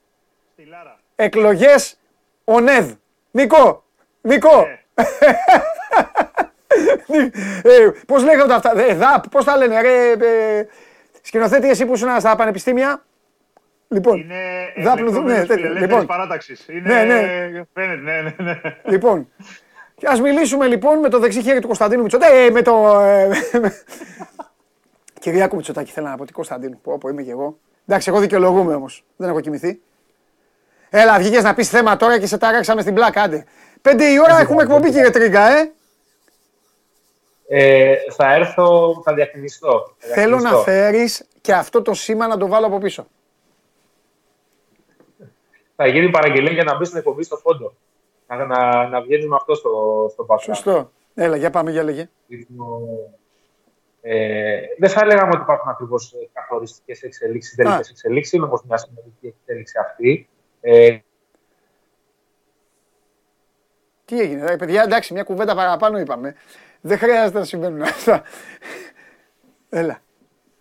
[0.52, 0.98] Στη Λάρα.
[1.16, 1.98] εκλογές
[2.44, 2.90] ΟΝΕΔ.
[3.30, 3.84] Νικό,
[4.20, 4.66] Νικό.
[7.62, 10.66] ε, πώς λέγονται αυτά, ε, ΔΑΠ, πώς τα λένε ρε, ε,
[11.22, 13.04] σκηνοθέτη εσύ που ήσουν στα πανεπιστήμια;
[13.92, 14.34] Λοιπόν, Είναι
[14.84, 15.54] Δάπλου, εκλεγμένος ναι, τέτοιο.
[15.54, 16.06] φιλελεύθερης Λοιπόν.
[16.06, 16.66] παράταξης.
[16.68, 16.94] Είναι...
[16.94, 17.62] Ναι, ναι.
[17.74, 18.60] Φαίνεται, ναι, ναι, ναι.
[18.84, 19.28] Λοιπόν,
[19.96, 22.34] και ας μιλήσουμε λοιπόν με το δεξί χέρι του Κωνσταντίνου Μητσοτάκη.
[22.36, 23.00] Ε, με το...
[23.00, 23.28] Ε,
[25.20, 26.80] Κυριάκο Μητσοτάκη θέλω να πω τι Κωνσταντίνου.
[26.82, 27.58] Πω, πω, είμαι και εγώ.
[27.86, 29.04] Εντάξει, εγώ δικαιολογούμαι όμως.
[29.16, 29.80] Δεν έχω κοιμηθεί.
[30.90, 33.44] Έλα, βγήκες να πεις θέμα τώρα και σε ταράξαμε στην πλάκα, άντε.
[33.82, 35.72] Πέντε η ώρα έχουμε εκπομπή κύριε Τρίγκα, ε.
[37.48, 39.94] Ε, θα έρθω, θα διαφημιστώ.
[39.98, 40.70] Θα Θέλω να διαφημιστώ.
[40.70, 43.06] φέρεις και αυτό το σήμα να το βάλω από πίσω.
[45.76, 47.74] Θα γίνει παραγγελία για να μπει στην εκπομπή στο φόντο.
[48.26, 50.40] Να, να, να βγαίνει με αυτό στο, στο background.
[50.40, 50.92] Σωστό.
[51.14, 52.08] Έλα, για πάμε, για λέγε.
[52.26, 52.80] Λοιπόν,
[54.04, 57.56] Ε, δεν θα έλεγα ότι υπάρχουν ακριβώς καθοριστικές εξελίξεις, Α.
[57.62, 58.32] τελικές εξελίξεις.
[58.32, 60.28] Είναι όμω μιας σημαντική εξέλιξη αυτή.
[60.60, 60.98] Ε,
[64.04, 66.34] Τι έγινε, ρε παιδιά, εντάξει, μια κουβέντα παραπάνω είπαμε.
[66.80, 68.22] Δεν χρειάζεται να συμβαίνουν αυτά.
[69.68, 69.98] Έλα.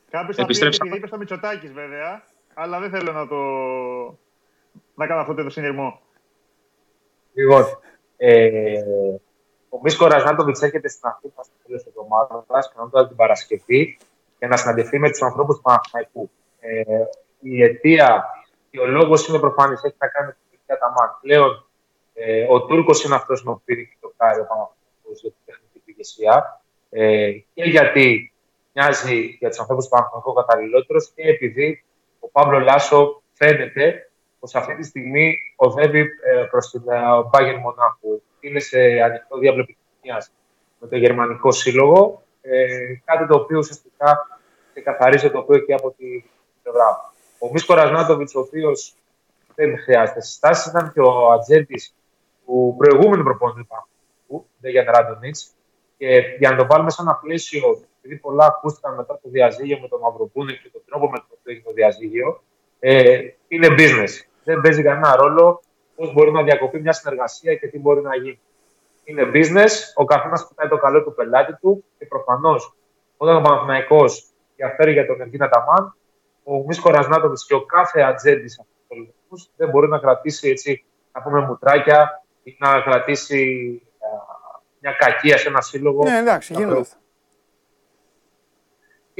[0.10, 0.84] Κάποιος θα πει Επιστρέψαμε.
[0.90, 3.38] επειδή είπε στο Μητσοτάκης βέβαια, αλλά δεν θέλω να το...
[5.02, 6.00] να κάνω αυτό το συνειρμό.
[7.34, 7.64] Λοιπόν,
[8.18, 8.82] ε,
[9.70, 13.98] ο Μίσκο Ραζνάτοβιτ έρχεται στην Αθήνα στο τέλος της εβδομάδας, κανονικά την Παρασκευή,
[14.40, 16.30] για να συναντηθεί με τους ανθρώπους του Παναθηναϊκού.
[16.60, 16.84] Ε,
[17.40, 18.26] η αιτία
[18.70, 21.18] και ο λόγος είναι προφανής, έχει να κάνει με την Τουρκία Ταμάν.
[21.22, 21.66] Πλέον
[22.14, 25.42] ε, ο Τούρκος είναι αυτός με ο πήρε και το κάρι ο Παναθηναϊκός για την
[25.46, 26.62] τεχνική του ηγεσία.
[26.90, 28.34] Ε, και γιατί
[28.74, 31.84] μοιάζει για τους ανθρώπους του Παναθηναϊκού καταλληλότερος και επειδή
[32.20, 34.11] ο Παύλο Λάσο φαίνεται
[34.42, 36.98] πως αυτή τη στιγμή οδεύει ε, προς την ε,
[37.32, 38.22] Bayern Μονάχου.
[38.40, 40.32] Είναι σε ανοιχτό διάβλο επικοινωνίας
[40.80, 42.24] με το γερμανικό σύλλογο.
[42.42, 42.68] Ε,
[43.06, 44.40] κάτι το οποίο ουσιαστικά
[44.74, 46.24] ξεκαθαρίζει το οποίο και από τη
[46.64, 47.14] πλευρά.
[47.40, 48.96] Ο Μίσκο Ραζνάτοβιτ, ο οποίος
[49.56, 51.96] δεν χρειάζεται συστάσεις, ήταν και ο ατζέντης
[52.46, 55.56] του προηγούμενου προπονητή του Παναθηναϊκού, Ντέγιαν Ράντονιτς.
[55.98, 59.88] Και για να το βάλουμε σε ένα πλαίσιο, επειδή πολλά ακούστηκαν μετά το διαζύγιο με
[59.88, 62.44] τον Μαυροπούνε και τον τρόπο με τον οποίο έγινε το διαζύγιο,
[62.80, 64.31] ε, είναι business.
[64.44, 65.62] Δεν παίζει κανένα ρόλο
[65.96, 68.40] πώς μπορεί να διακοπεί μια συνεργασία και τι μπορεί να γίνει.
[69.04, 72.74] Είναι business, ο καθένας κοιτάει το καλό του πελάτη του και προφανώς
[73.18, 74.06] όταν ο Παναθυναϊκό
[74.56, 75.96] διαφέρει για τον Εργίνα Ταμάν,
[76.44, 80.86] ο Μίσκο Ραζνάτοβιτ και ο κάθε ατζέντης αυτού τους πολιτικού δεν μπορεί να κρατήσει έτσι,
[81.12, 83.42] να πούμε μουτράκια ή να κρατήσει
[84.00, 84.08] α,
[84.80, 86.04] μια κακία σε ένα σύλλογο.
[86.04, 87.01] Ναι, εντάξει, Να γίνονται προ- αυτά.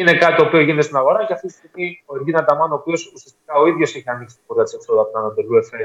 [0.02, 2.76] Είναι κάτι το οποίο γίνεται στην αγορά και αυτή τη στιγμή ο Εργίνα Ταμάν, ο
[2.76, 5.84] οποίος ουσιαστικά ο ίδιος έχει ανοίξει την πόρτα της εξόδου από την Ανατολού Εφέ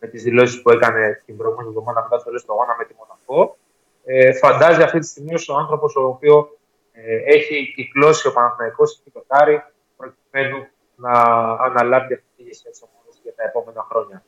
[0.00, 2.94] με τις δηλώσεις που έκανε την προηγούμενη εβδομάδα μετά το τέλο του αγώνα με τη
[2.98, 3.56] Μονακό.
[4.04, 6.46] Ε, φαντάζει αυτή τη στιγμή ως ο άνθρωπος ο οποίος
[6.92, 9.24] ε, έχει κυκλώσει ο Παναθηναϊκός και το
[9.96, 11.12] προκειμένου να
[11.66, 14.24] αναλάβει αυτή τη ηγεσία της ομάδας για τα επόμενα χρόνια.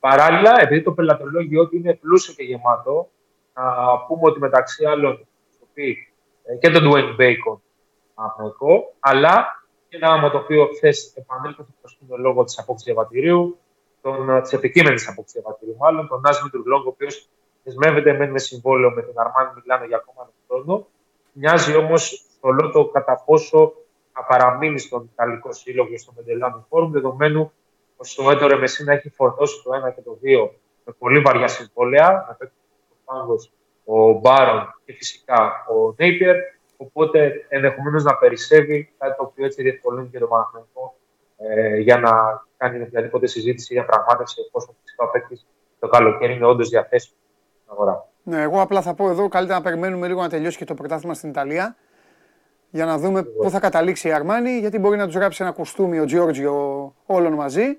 [0.00, 3.08] Παράλληλα, επειδή το πελατολόγιο του είναι πλούσιο και γεμάτο,
[3.54, 3.64] να
[4.06, 5.26] πούμε ότι μεταξύ άλλων
[5.74, 7.58] ε, και τον Dwayne Bacon
[8.16, 13.58] Παναθηναϊκό, αλλά και ένα άμα το οποίο χθες επανέλθει στο λόγο της απόξης διαβατηρίου,
[14.42, 17.28] της επικείμενης απόξης διαβατηρίου, μάλλον, τον Άσμι Τουρλόγκ, ο οποίος
[17.64, 20.86] δεσμεύεται με συμβόλαιο με την Αρμάνι Μιλάνο για ακόμα ένα χρόνο.
[21.32, 23.74] Μοιάζει όμως στο λόγο κατά πόσο
[24.12, 27.52] θα παραμείνει στον Ιταλικό Σύλλογο στο Μεντελάνο Φόρουμ, δεδομένου
[27.96, 30.48] ότι ο Έντορε Μεσίνα έχει φορτώσει το 1 και το 2
[30.84, 32.50] με πολύ βαριά συμβόλαια, με
[33.04, 33.36] ο
[33.88, 36.36] ο Μπάρον και φυσικά ο Νέιπιερ.
[36.76, 40.96] Οπότε ενδεχομένως να περισσεύει κάτι το οποίο έτσι διευκολύνει και το Παναθηναϊκό
[41.36, 42.10] ε, για να
[42.56, 45.46] κάνει οποιαδήποτε συζήτηση για πραγμάτευση εφόσον φυσικά ο παίκτης
[45.78, 47.18] το καλοκαίρι είναι όντως διαθέσιμος
[47.62, 48.08] στην αγορά.
[48.22, 51.14] Ναι, εγώ απλά θα πω εδώ καλύτερα να περιμένουμε λίγο να τελειώσει και το πρωτάθλημα
[51.14, 51.76] στην Ιταλία
[52.70, 54.50] για να δούμε πού θα καταλήξει η Αρμάνη.
[54.50, 57.74] Γιατί μπορεί να τους γράψει ένα κουστούμι ο Τζιόρτζιο όλων μαζί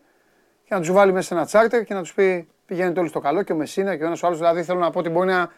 [0.63, 3.19] και να τους βάλει μέσα σε ένα τσάρτερ και να τους πει πηγαίνετε όλοι στο
[3.19, 4.39] καλό και ο Μεσίνα και ο ένας ο άλλος.
[4.39, 5.51] Δηλαδή θέλω να πω ότι μπορεί να,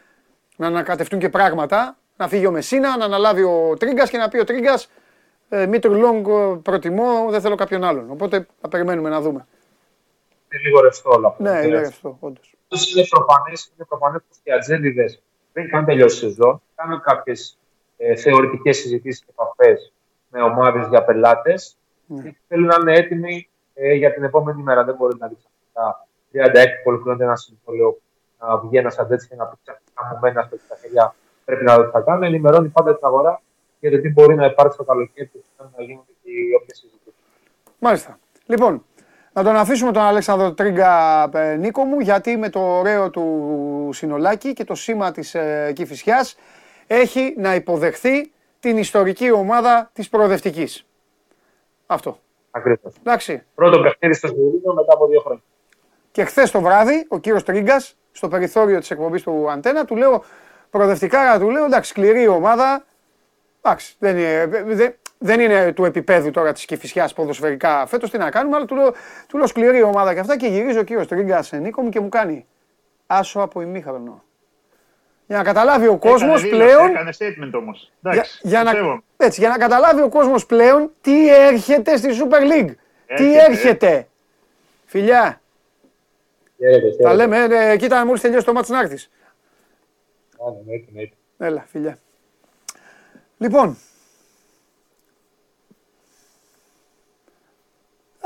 [0.55, 1.97] να ανακατευτούν και πράγματα.
[2.19, 4.89] Να φύγει ο Μεσίνα, να αναλάβει ο Τρίγκας και να πει ο Τρίγκας
[5.49, 8.11] ε, Μήτρου Λόγκ ε, προτιμώ, δεν θέλω κάποιον άλλον.
[8.11, 9.47] Οπότε θα περιμένουμε να δούμε.
[10.51, 11.43] Είναι λίγο ρευστό όλα αυτά.
[11.43, 12.55] Ναι, είναι ρευστό, όντως.
[12.95, 15.21] Είναι προφανές είναι προφανές πως οι ατζέντιδες
[15.53, 16.61] δεν κάνουν τελειώσει σεζόν.
[16.75, 17.57] Κάνουν κάποιες
[17.97, 19.93] ε, θεωρητικές συζητήσεις και επαφές
[20.29, 21.77] με ομάδες για πελάτες.
[22.09, 22.21] Mm.
[22.23, 24.83] Και θέλουν να είναι έτοιμοι ε, για την επόμενη μέρα.
[24.83, 25.37] Δεν μπορεί να δει
[25.73, 27.97] τα 36 που ολοκληρώνεται ένα συμβόλαιο
[28.39, 31.15] να βγει ένας αντέτσι και να πει ξαφνικά μου μένει αυτό τα χέρια.
[31.49, 32.25] Πρέπει να δω τι θα κάνω.
[32.25, 33.41] Ενημερώνει πάντα την αγορά
[33.79, 37.13] για το τι μπορεί να υπάρξει το καλοκαίρι και να γίνονται και οι όποιες συζητήσεις.
[37.79, 38.19] Μάλιστα.
[38.45, 38.85] Λοιπόν,
[39.33, 44.53] να τον αφήσουμε τον Αλέξανδρο Τρίγκα ε, Νίκο μου, γιατί με το ωραίο του συνολάκι
[44.53, 46.37] και το σήμα της ε, Κηφισιάς
[46.87, 50.85] έχει να υποδεχθεί την ιστορική ομάδα της προοδευτικής.
[51.85, 52.19] Αυτό.
[52.51, 52.93] Ακριβώς.
[52.99, 53.43] Εντάξει.
[53.55, 55.43] Πρώτο παιχνίδι στο Σβουρίνο μετά από δύο χρόνια.
[56.11, 60.23] Και χθες το βράδυ, ο κύριος Τρίγκας, στο περιθώριο της εκπομπής του Αντένα, του λέω
[60.69, 62.85] προοδευτικά, του λέω εντάξει, σκληρή ομάδα.
[63.61, 68.29] Εντάξει, δεν είναι, δεν, δεν είναι του επίπεδου τώρα της κυφισιά ποδοσφαιρικά φέτος, τι να
[68.29, 68.93] κάνουμε, αλλά του λέω,
[69.27, 70.37] του λέω σκληρή ομάδα και αυτά.
[70.37, 72.45] Και γυρίζει ο κύριο Τρίγκα σε Νίκο μου και μου κάνει
[73.07, 74.23] άσο από ημίχρονο.
[75.27, 76.89] Για να καταλάβει ο κόσμος πλέον.
[76.89, 77.91] Έκανε statement όμως.
[77.99, 78.71] Για, για, να,
[79.17, 82.73] έτσι, για να καταλάβει ο κόσμος πλέον τι έρχεται στη Super League.
[83.15, 84.07] Τι έρχεται.
[84.85, 85.41] Φιλιά.
[87.01, 89.09] Τα λέμε, ε, κοίτα μόλις τελειώσει το μάτι να έρθεις.
[91.37, 91.99] Έλα, φιλιά.
[93.37, 93.77] Λοιπόν.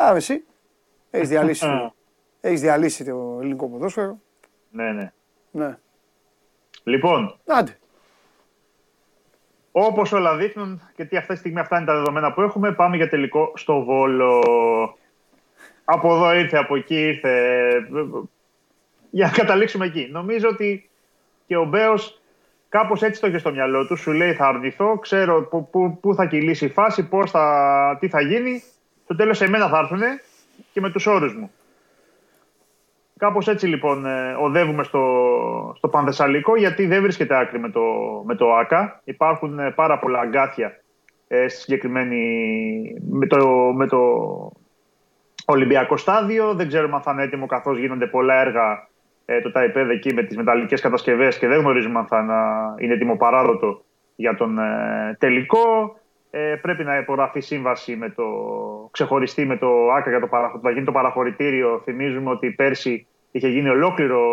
[0.02, 0.44] Α, εσύ.
[1.10, 1.68] Έχεις διαλύσει,
[2.42, 4.20] έχεις διαλύσει το ελληνικό ποδόσφαιρο.
[4.72, 5.12] Ναι, ναι.
[5.52, 5.78] Ναι.
[6.84, 7.40] Λοιπόν.
[7.46, 7.78] Άντε.
[9.72, 13.10] Όπως όλα δείχνουν, γιατί αυτή τη στιγμή αυτά είναι τα δεδομένα που έχουμε, πάμε για
[13.10, 14.44] τελικό στο Βόλο.
[15.84, 17.70] Από εδώ ήρθε, από εκεί ήρθε.
[19.10, 20.08] Για να καταλήξουμε εκεί.
[20.12, 20.90] Νομίζω ότι
[21.46, 22.22] και ο Μπέος
[22.70, 23.96] κάπως έτσι το είχε στο μυαλό του.
[23.96, 25.50] Σου λέει θα αρνηθώ, ξέρω
[26.02, 28.64] πού θα κυλήσει η φάση, πώς θα, τι θα γίνει.
[29.04, 30.02] Στο τέλος σε μένα θα έρθουν
[30.72, 31.52] και με τους όρους μου.
[33.18, 35.04] Κάπως έτσι λοιπόν ε, οδεύουμε στο,
[35.78, 37.82] στο Πανθεσσαλικό γιατί δεν βρίσκεται άκρη με το,
[38.26, 39.02] με το ΆΚΑ.
[39.04, 40.82] Υπάρχουν ε, πάρα πολλά αγκάθια
[41.28, 42.22] ε, συγκεκριμένη,
[43.10, 44.00] με το, με το
[45.46, 46.54] Ολυμπιακό στάδιο.
[46.54, 48.88] Δεν ξέρουμε αν θα είναι έτοιμο καθώς γίνονται πολλά έργα
[49.26, 52.26] ε, το ΤΑΙΠΕΔ εκεί με τις μεταλλικές κατασκευές και δεν γνωρίζουμε αν θα
[52.80, 53.84] είναι έτοιμο παράδοτο
[54.16, 55.98] για τον ε, τελικό.
[56.32, 58.24] Ε, πρέπει να υπογραφεί σύμβαση με το
[58.92, 60.60] ξεχωριστή με το ΆΚΑ για το, παραχω...
[60.60, 61.82] θα γίνει το παραχωρητήριο.
[61.84, 64.24] Θυμίζουμε ότι πέρσι είχε γίνει ολόκληρο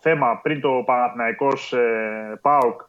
[0.00, 2.80] θέμα πριν το Παναθηναϊκός ε, ΠΑΟΚ.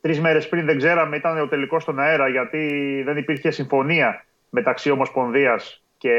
[0.00, 4.90] Τρεις μέρες πριν δεν ξέραμε, ήταν ο τελικός στον αέρα γιατί δεν υπήρχε συμφωνία μεταξύ
[4.90, 6.14] Ομοσπονδίας και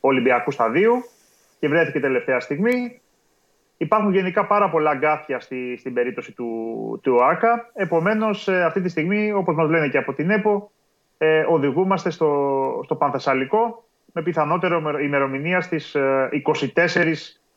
[0.00, 1.04] Ολυμπιακού Σταδίου
[1.60, 3.00] και βρέθηκε τελευταία στιγμή.
[3.82, 7.70] Υπάρχουν γενικά πάρα πολλά αγκάθια στη, στην περίπτωση του, του ΆΚΑ.
[7.74, 10.70] Επομένως, ε, αυτή τη στιγμή, όπως μας λένε και από την ΕΠΟ,
[11.18, 17.12] ε, οδηγούμαστε στο, στο Πανθεσσαλικό με πιθανότερο ημερομηνία στις 24 ε,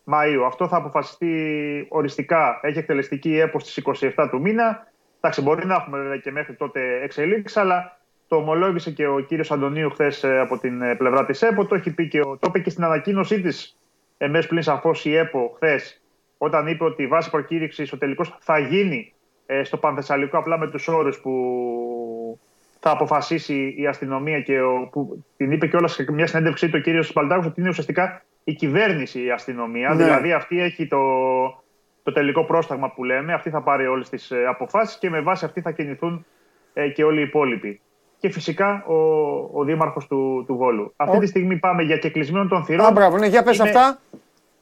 [0.05, 0.43] Μαΐου.
[0.45, 2.59] Αυτό θα αποφασιστεί οριστικά.
[2.61, 3.83] Έχει εκτελεστική η ΕΠΟ στις
[4.15, 4.87] 27 του μήνα.
[5.17, 9.89] Εντάξει, μπορεί να έχουμε και μέχρι τότε εξελίξει, αλλά το ομολόγησε και ο κύριος Αντωνίου
[9.89, 11.65] χθες ε, από την πλευρά της ΕΠΟ.
[11.65, 13.77] Το έχει πει και, το είπε και στην ανακοίνωσή της
[14.17, 15.97] εμέσω πλην σαφώς η ΕΠΟ χθες
[16.43, 19.13] όταν είπε ότι βάσει προκήρυξης ο τελικός θα γίνει
[19.45, 21.33] ε, στο Πανθεσσαλικό απλά με τους όρους που
[22.79, 26.75] θα αποφασίσει η αστυνομία και ο, που την είπε και όλα σε μια συνέντευξή του
[26.77, 29.89] ο κύριος Μπαλτάκο ότι είναι ουσιαστικά η κυβέρνηση η αστυνομία.
[29.89, 30.03] Ναι.
[30.03, 30.97] Δηλαδή αυτή έχει το,
[32.03, 35.61] το τελικό πρόσταγμα που λέμε, αυτή θα πάρει όλες τις αποφάσεις και με βάση αυτή
[35.61, 36.25] θα κινηθούν
[36.73, 37.81] ε, και όλοι οι υπόλοιποι.
[38.17, 38.93] Και φυσικά ο,
[39.53, 40.93] ο δήμαρχος του, του Βόλου.
[40.95, 42.85] Αυτή Ο- τη στιγμή πάμε για κεκλεισμένο των θυρών.
[42.85, 43.99] Α, μπράβο, ναι, για πες Είναι- αυτά.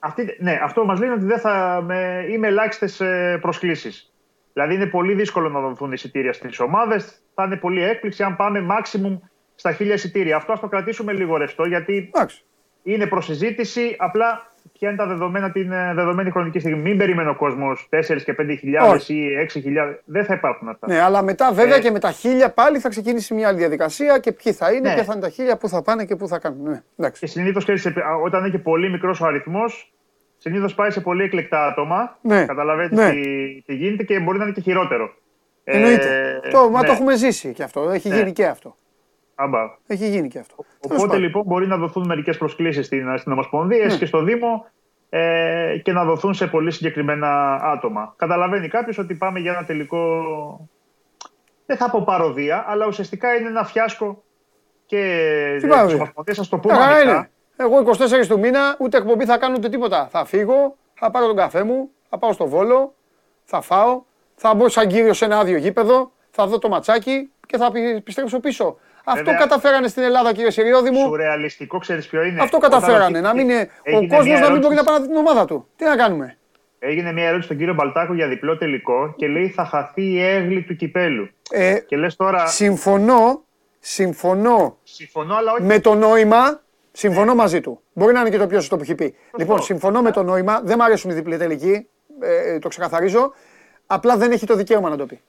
[0.04, 3.02] Αυτή, ναι, αυτό μας λένε ότι δεν θα, με, είμαι ελάχιστες
[3.42, 4.14] προσκλήσεις.
[4.54, 7.22] Δηλαδή είναι πολύ δύσκολο να δοθούν εισιτήρια στις ομάδες.
[7.34, 9.20] Θα είναι πολύ έκπληξη αν πάμε maximum
[9.56, 10.36] στα χίλια εισιτήρια.
[10.36, 12.44] Αυτό ας το κρατήσουμε λίγο ρευστό, γιατί Εντάξει.
[12.84, 13.96] είναι προσυζήτηση.
[14.00, 16.82] Απλά ποια είναι τα δεδομένα την ε, δεδομένη χρονική στιγμή.
[16.82, 19.14] Μην περιμένει ο κόσμος 4 και 5 χιλιάδες Όχι.
[19.16, 20.02] ή 6 χιλιάδες.
[20.06, 20.88] Δεν θα υπάρχουν αυτά.
[20.88, 21.80] Ναι, αλλά μετά βέβαια Ε.
[21.80, 24.94] και με τα χίλια πάλι θα ξεκινήσει μια άλλη διαδικασία και ποιοι θα είναι, Ναι.
[24.94, 26.70] ποια θα είναι τα χίλια, πού θα πάνε και πού θα κάνουν.
[26.70, 27.20] Ναι, εντάξει.
[27.22, 27.66] Και συνήθως
[28.24, 29.94] όταν είναι και πολύ μικρός ο αριθμός,
[30.38, 32.18] συνήθως πάει σε πολύ εκλεκτά άτομα.
[32.22, 32.46] Ναι.
[32.46, 33.12] Καταλαβαίνετε Ναι.
[33.12, 35.14] τι, τι γίνεται και μπορεί να είναι και χειρότερο.
[35.64, 36.40] Εννοείται.
[36.44, 36.88] Ε, το, μα ναι.
[36.88, 37.90] το έχουμε ζήσει και αυτό.
[37.90, 38.16] Έχει Ναι.
[38.16, 38.76] γίνει και αυτό.
[39.42, 39.60] Άμπα.
[39.88, 40.56] Έχει γίνει και αυτό.
[40.56, 41.22] Τέλος Οπότε πάντων.
[41.22, 43.96] λοιπόν μπορεί να δοθούν μερικές προσκλήσεις στην, στην Ομοσπονδία Ναι.
[43.98, 44.66] και στο Δήμο
[45.10, 48.14] ε, και να δοθούν σε πολύ συγκεκριμένα άτομα.
[48.18, 50.70] Καταλαβαίνει κάποιος ότι πάμε για ένα τελικό.
[51.66, 54.24] Δεν θα πω παροδία, αλλά ουσιαστικά είναι ένα φιάσκο
[54.86, 55.02] και
[55.56, 56.40] Τι της παροδία; Ομοσπονδίας.
[56.40, 57.12] Α το πούμε Καλά ανοιχτά.
[57.12, 57.30] είναι.
[57.56, 57.80] Εγώ
[58.22, 60.08] 24 του μήνα ούτε εκπομπή θα κάνω ούτε τίποτα.
[60.12, 62.94] Θα φύγω, θα πάρω τον καφέ μου, θα πάω στο βόλο,
[63.44, 64.02] θα φάω,
[64.36, 67.96] θα μπω σαν κύριο σε ένα άδειο γήπεδο, θα δω το ματσάκι και θα πι-
[67.98, 68.78] επιστρέψω πίσω.
[69.04, 69.40] Αυτό Βέβαια.
[69.40, 71.00] καταφέρανε στην Ελλάδα, κύριε Σιριώδη μου.
[71.08, 72.42] Σουρεαλιστικό, ξέρεις ποιο είναι.
[72.42, 73.18] Αυτό Όταν καταφέρανε.
[73.18, 75.02] ο- Να μην είναι, ο έγινε κόσμος μια να μην μπορεί να ερώτηση- πάει να
[75.02, 75.68] δει την ομάδα του.
[75.76, 76.38] Τι να κάνουμε;
[76.80, 80.62] Έγινε μια ερώτηση στον κύριο Μπαλτάκο για διπλό τελικό και λέει θα χαθεί η έγλη
[80.64, 81.30] του κυπέλου.
[81.52, 82.46] Ε, Και λες τώρα.
[82.48, 83.44] συμφωνώ,
[83.80, 85.64] συμφωνώ Συμφωνώ, αλλά όχι.
[85.64, 86.62] με το νόημα.
[86.92, 87.82] Συμφωνώ μαζί του.
[87.94, 89.16] Μπορεί να είναι και το πιο σωστό που έχει πει.
[89.38, 90.62] Λοιπόν, συμφωνώ με το νόημα.
[90.64, 91.88] Δεν μου αρέσουν οι διπλή τελικοί.
[92.22, 93.34] Ε, το ξεκαθαρίζω.
[93.88, 95.22] Απλά δεν έχει το δικαίωμα να το πει.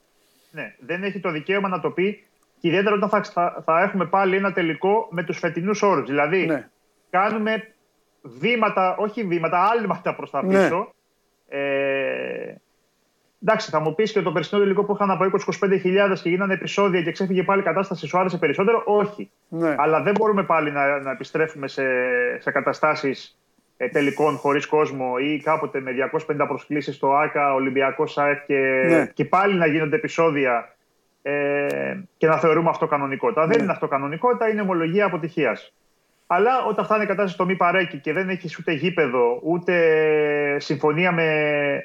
[0.51, 2.25] Ναι, δεν έχει το δικαίωμα να το πει
[2.63, 6.09] και ιδιαίτερα όταν θα, θα, θα έχουμε πάλι ένα τελικό με τους φετινούς όρους.
[6.09, 6.69] Δηλαδή, Ναι.
[7.11, 7.75] κάνουμε
[8.23, 10.49] βήματα, όχι βήματα, άλματα προς τα Ναι.
[10.49, 10.93] πίσω.
[11.49, 12.55] Ε,
[13.43, 15.79] εντάξει, θα μου πεις και το περσινό τελικό που είχαν από 20-25
[16.23, 19.31] και γίνανε επεισόδια και ξέφυγε πάλι η κατάσταση, σου άρεσε περισσότερο; Όχι.
[19.49, 19.75] Ναι.
[19.79, 21.83] Αλλά δεν μπορούμε πάλι να, να επιστρέφουμε σε,
[22.39, 23.39] σε καταστάσεις
[23.77, 25.91] ε, τελικών χωρίς κόσμο ή κάποτε με
[26.29, 28.59] 250 προσκλήσεις στο ΆΚΑ, Ολυμπιακός ΣΑΕΦ και,
[28.89, 29.07] Ναι.
[29.15, 30.75] και πάλι να γίνονται επεισόδια
[31.23, 33.47] ε, και να θεωρούμε αυτό κανονικότητα.
[33.47, 33.53] Ναι.
[33.53, 35.73] Δεν είναι αυτό κανονικότητα, είναι ομολογία αποτυχίας.
[36.27, 39.75] Αλλά όταν φτάνει η κατάσταση στο μη παρέκει και δεν έχει ούτε γήπεδο, ούτε
[40.61, 41.27] συμφωνία με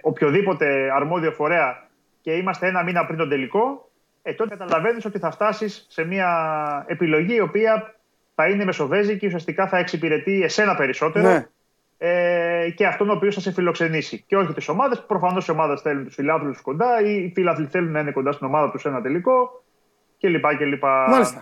[0.01, 1.87] οποιοδήποτε αρμόδιο φορέα
[2.21, 3.89] και είμαστε ένα μήνα πριν τον τελικό,
[4.21, 7.95] ε, τότε καταλαβαίνεις ότι θα φτάσεις σε μια επιλογή η οποία
[8.35, 11.47] θα είναι μεσοβέζικη και ουσιαστικά θα εξυπηρετεί εσένα περισσότερο Ναι.
[11.97, 14.23] Ε, και αυτόν ο οποίος θα σε φιλοξενήσει.
[14.27, 15.03] Και όχι τις ομάδες.
[15.07, 18.47] Προφανώς οι ομάδες θέλουν τους φιλάθλους κοντά ή οι φιλάθλοι θέλουν να είναι κοντά στην
[18.47, 19.63] ομάδα τους σε ένα τελικό
[20.19, 20.45] κλπ.
[20.57, 20.83] κλπ.
[20.83, 21.41] Μάλιστα.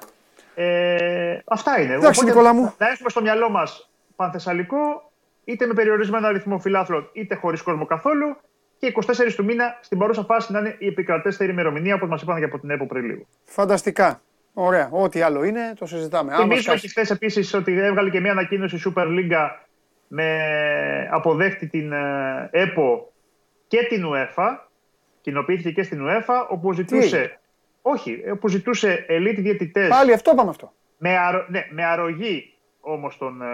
[0.56, 1.94] Ε, αυτά είναι.
[1.94, 2.74] Εντάξει, Νικόλα μου.
[2.78, 5.12] Να έχουμε στο μυαλό μας πανθεσσαλικό,
[5.44, 8.38] είτε με περιορισμένο αριθμό φιλάθλων, είτε χωρίς κόσμο καθόλου.
[8.78, 12.40] Και 24 του μήνα στην παρούσα φάση να είναι η επικρατέστερη ημερομηνία, όπως μας είπαν
[12.40, 13.26] και από την ΕΠΟ πριν λίγο.
[13.44, 14.22] Φανταστικά.
[14.54, 14.90] Ωραία.
[14.92, 16.32] Ό,τι άλλο είναι, το συζητάμε.
[16.34, 19.50] Άμα Θυμίζουμε σκάσει- και χθες επίσης ότι έβγαλε και μια ανακοίνωση η Super League
[20.08, 23.12] με αποδέχτη την ε, ΕΠΟ
[23.68, 24.58] και την UEFA.
[25.22, 27.40] Κοινοποιήθηκε και στην UEFA, όπου ζητούσε.
[27.82, 30.74] Όχι, όπου ζητούσε elite διαιτητές Πάλι αυτό πάμε αυτό.
[30.98, 33.42] με, αρω- ναι, με αρρωγή όμως των.
[33.42, 33.46] Ε,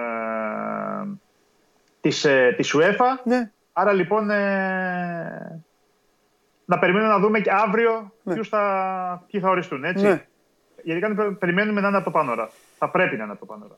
[2.02, 3.22] της, ε, της UEFA.
[3.24, 3.52] Ναι.
[3.74, 5.64] Άρα λοιπόν ε,
[6.66, 8.34] να περιμένουμε να δούμε και αύριο Ναι.
[8.34, 9.84] ποιους θα, ποιοι θα οριστούν.
[9.84, 10.06] Έτσι.
[10.06, 10.26] Ναι.
[10.84, 12.50] Γιατί κάνει, περιμένουμε να είναι από το πάνω ώρα.
[12.78, 13.78] Θα πρέπει να είναι από το πάνω ώρα.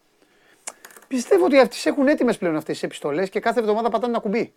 [1.15, 4.53] Πιστεύω ότι αυτές έχουν έτοιμες πλέον αυτές τις επιστολές και κάθε εβδομάδα πατάνε ένα κουμπί.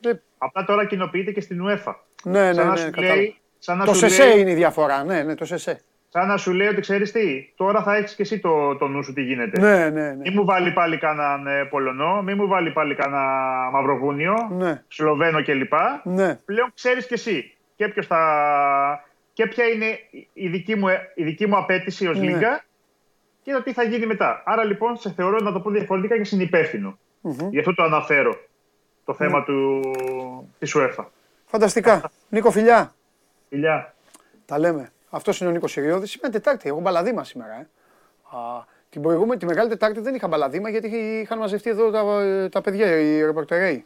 [0.00, 1.94] Δεν- Απλά τώρα κοινοποιείται και στην UEFA.
[2.24, 2.76] Ναι, ναι, σαν να ναι.
[2.78, 3.14] σου κατάλαβα.
[3.16, 5.04] λέει, σαν να Το σου σεσέ λέει, είναι η διαφορά.
[5.04, 5.80] Ναι, ναι, το σεσέ.
[6.08, 9.02] σαν να σου λέει ότι ξέρεις τι, τώρα θα έχεις και εσύ το, το νου
[9.04, 9.60] σου τι γίνεται.
[9.60, 10.16] Ναι, ναι, ναι.
[10.16, 13.22] Μη μου βάλει πάλι κανέναν ε, Πολωνό, μη μου βάλει πάλι κανένα
[13.72, 14.82] Μαυροβούνιο, Ναι.
[14.88, 15.72] Σλοβαίνο κλπ.
[16.04, 16.34] Ναι.
[16.34, 19.04] Πλέον ξέρεις και εσύ και, ποιος θα...
[19.32, 19.86] και ποια είναι
[20.32, 22.24] η δική μου, η δική μου απέτηση ως Ναι.
[22.24, 22.64] Λίγκα
[23.48, 24.42] και το τι θα γίνει μετά.
[24.44, 26.98] Άρα λοιπόν σε θεωρώ να το πω διαφορετικά και συνυπεύθυνο.
[27.50, 28.32] Γι' αυτό το αναφέρω
[29.04, 29.16] το Ναι.
[29.16, 29.80] θέμα του,
[30.58, 31.04] της UEFA.
[31.46, 32.10] Φανταστικά.
[32.28, 32.94] Νίκο, φιλιά.
[33.48, 33.94] Φιλιά.
[34.46, 34.92] Τα λέμε.
[35.10, 36.10] Αυτός είναι ο Νίκος Σιριώδης.
[36.10, 36.68] Σήμερα Τετάρτη.
[36.68, 37.54] Εγώ μπαλαδίμα σήμερα.
[37.54, 37.68] Ε.
[38.36, 42.60] Α, την προηγούμενη, τη Μεγάλη Τετάρτη δεν είχα μπαλαδίμα γιατί είχαν μαζευτεί εδώ τα, τα
[42.60, 43.84] παιδιά, οι ρεπορτερέοι.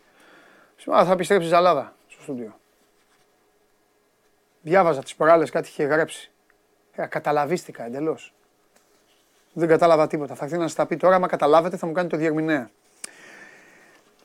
[0.77, 2.59] Σήμερα θα επιστρέψει Ζαλάδα στο στούντιο.
[4.63, 6.31] Διάβαζα τις προάλλες κάτι είχε γράψει.
[6.95, 8.33] Ε, καταλαβίστηκα εντελώς.
[9.53, 10.35] Δεν κατάλαβα τίποτα.
[10.35, 11.15] Θα έρθει να σας τα πει τώρα.
[11.15, 12.71] Άμα καταλάβετε, θα μου κάνει το διερμηνέα.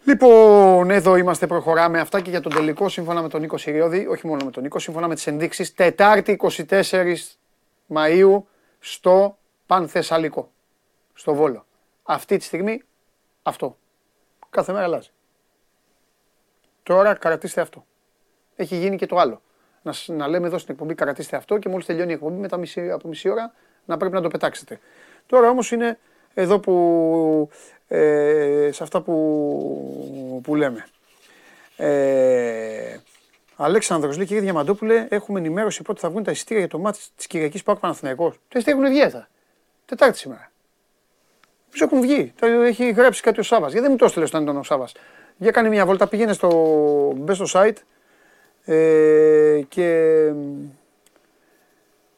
[0.04, 4.28] Λοιπόν, εδώ είμαστε, προχωράμε αυτά και για τον τελικό σύμφωνα με τον Νίκο Σιριώδη, όχι
[4.28, 7.38] μόνο με τον Νίκο, σύμφωνα με τις ενδείξεις, Τετάρτη 24
[7.94, 8.42] Μαΐου
[8.80, 10.52] στο Πανθεσσαλικό,
[11.14, 11.66] στο Βόλο.
[12.04, 12.82] Αυτή τη στιγμή
[13.44, 13.78] αυτό.
[14.50, 15.10] Κάθε μέρα αλλάζει.
[16.84, 17.86] Τώρα κρατήστε αυτό.
[18.56, 19.42] Έχει γίνει και το άλλο.
[19.82, 22.58] Να, σ- να λέμε εδώ στην εκπομπή κρατήστε αυτό και μόλις τελειώνει η εκπομπή μετά
[22.58, 23.54] μισή, από μισή ώρα
[23.86, 24.80] να πρέπει να το πετάξετε.
[25.28, 26.00] Τώρα όμως είναι
[26.34, 27.50] εδώ που,
[27.88, 30.88] ε, σε αυτά που, που λέμε.
[31.78, 32.98] Ε,
[33.56, 37.28] Αλέξανδρος λέει κύριε Διαμαντόπουλε, έχουμε ενημέρωση πότε θα βγουν τα εισιτήρια για το μάτι της
[37.28, 38.34] Κυριακής Πάουκ Παναθηναϊκός.
[38.48, 39.28] Τα εισιτήρια έχουν βγει έθα.
[39.86, 40.52] Τετάρτη σήμερα.
[41.70, 42.34] Ποιο έχουν βγει.
[42.40, 43.66] Τα έχει γράψει κάτι ο Σάβα.
[43.66, 44.90] Γιατί δεν μου το έστειλες όταν ήταν ο Σάβα.
[45.38, 46.50] Για κάνει μια βόλτα, πήγαινε στο.
[47.16, 47.78] μπες στο site
[48.66, 50.32] ε, και.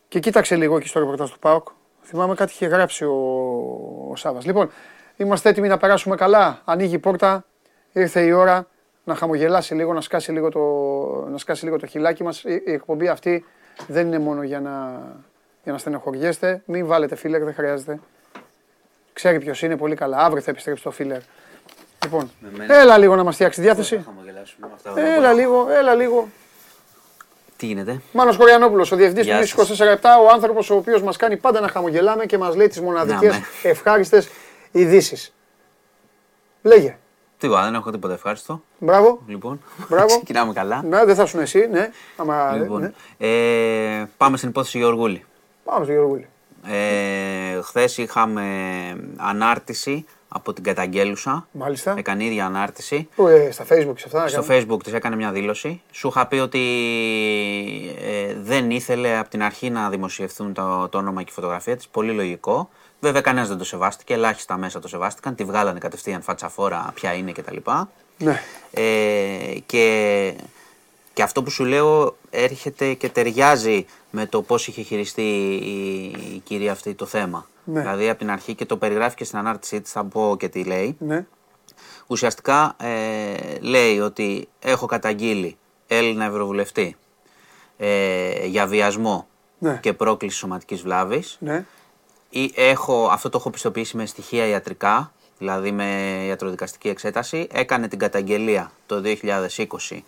[0.08, 1.68] και κοίταξε λίγο εκεί στο ρεπορτάζ του ΠΑΟΚ.
[2.10, 3.14] Θυμάμαι κάτι είχε γράψει ο,
[4.12, 4.40] ο Σάβα.
[4.44, 4.72] Λοιπόν,
[5.18, 6.62] είμαστε έτοιμοι να περάσουμε καλά.
[6.66, 7.46] Ανοίγει η πόρτα.
[7.92, 8.68] Ήρθε η ώρα
[9.04, 10.60] να χαμογελάσει λίγο, να σκάσει λίγο το,
[11.32, 12.44] να σκάσει λίγο το χιλάκι μας.
[12.44, 13.46] Η, η εκπομπή αυτή
[13.88, 15.02] δεν είναι μόνο για να,
[15.64, 16.62] για να στενοχωριέστε.
[16.66, 18.00] Μην βάλετε φίλερ, δεν χρειάζεται.
[19.14, 20.18] Ξέρει ποιος είναι πολύ καλά.
[20.18, 21.20] Αύριο θα επιστρέψει το φίλερ.
[22.04, 22.76] Λοιπόν, μένα.
[22.80, 23.96] έλα λίγο να μας φτιάξει διάθεση.
[23.96, 25.02] Θα χαμογελάσουμε με αυτά.
[25.02, 26.28] Έλα λίγο, έλα λίγο.
[27.60, 29.80] Τι γίνεται; Μάνος Κοριανόπουλος, ο διευθυντής του Γεια Νήσου σας.
[29.80, 33.32] 24 ο άνθρωπος ο οποίος μας κάνει πάντα να χαμογελάμε και μας λέει τις μοναδικές
[33.34, 34.30] Ναι, ευχάριστες
[34.72, 35.34] ειδήσεις.
[36.62, 36.98] Λέγε.
[37.38, 38.64] Τίποτα, δεν έχω τίποτα ευχάριστο.
[38.78, 39.22] Μπράβο.
[39.28, 40.08] Λοιπόν, Μπράβο.
[40.16, 40.84] ξεκινάμε καλά.
[40.84, 41.90] Ναι, δεν θα σου εσύ, ναι.
[42.18, 43.28] Άμα, Λοιπόν, ναι.
[43.28, 45.26] ε, πάμε στην υπόθεση Γεωργούλη.
[45.64, 46.28] Πάμε στο Γιώργο Γουλή.
[46.68, 48.44] Ε, Χθες είχαμε
[49.18, 51.48] ανάρτηση από την καταγγέλουσα.
[51.52, 51.94] Μάλιστα.
[51.98, 53.08] Έκανε η ίδια ανάρτηση.
[53.16, 54.28] Πού, ε, στα facebook και σε αυτά.
[54.28, 54.66] Στο έκανε.
[54.66, 55.82] facebook της έκανε μια δήλωση.
[55.92, 56.60] Σου είχα πει ότι
[58.02, 61.88] ε, δεν ήθελε από την αρχή να δημοσιευθούν το, το όνομα και η φωτογραφία της.
[61.88, 62.70] Πολύ λογικό.
[63.00, 65.36] Βέβαια κανένας δεν το σεβάστηκε, ελάχιστα μέσα το σεβάστηκαν.
[65.36, 67.58] Τη βγάλανε κατευθείαν φατσαφόρα ποια είναι κτλ.
[68.18, 68.42] Ναι.
[68.72, 70.34] Ε, και,
[71.14, 76.04] και αυτό που σου λέω έρχεται και ταιριάζει με το πώς είχε χειριστεί η,
[76.36, 77.48] η κυρία αυτή το θέμα.
[77.72, 77.80] Ναι.
[77.80, 80.64] Δηλαδή από την αρχή και το περιγράφει και στην ανάρτησή της, θα πω και τι
[80.64, 80.96] λέει.
[81.00, 81.26] Ναι.
[82.08, 85.58] Ουσιαστικά ε, λέει ότι έχω καταγγείλει
[85.88, 86.96] Έλληνα Ευρωβουλευτή
[87.78, 89.28] ε, για βιασμό
[89.60, 89.80] Ναι.
[89.82, 91.38] και πρόκληση σωματικής βλάβης.
[91.40, 91.66] Ναι.
[92.30, 97.48] Ή έχω, αυτό το έχω πιστοποιήσει με στοιχεία ιατρικά, δηλαδή με ιατροδικαστική εξέταση.
[97.52, 99.02] Έκανε την καταγγελία το
[99.90, 100.00] 2020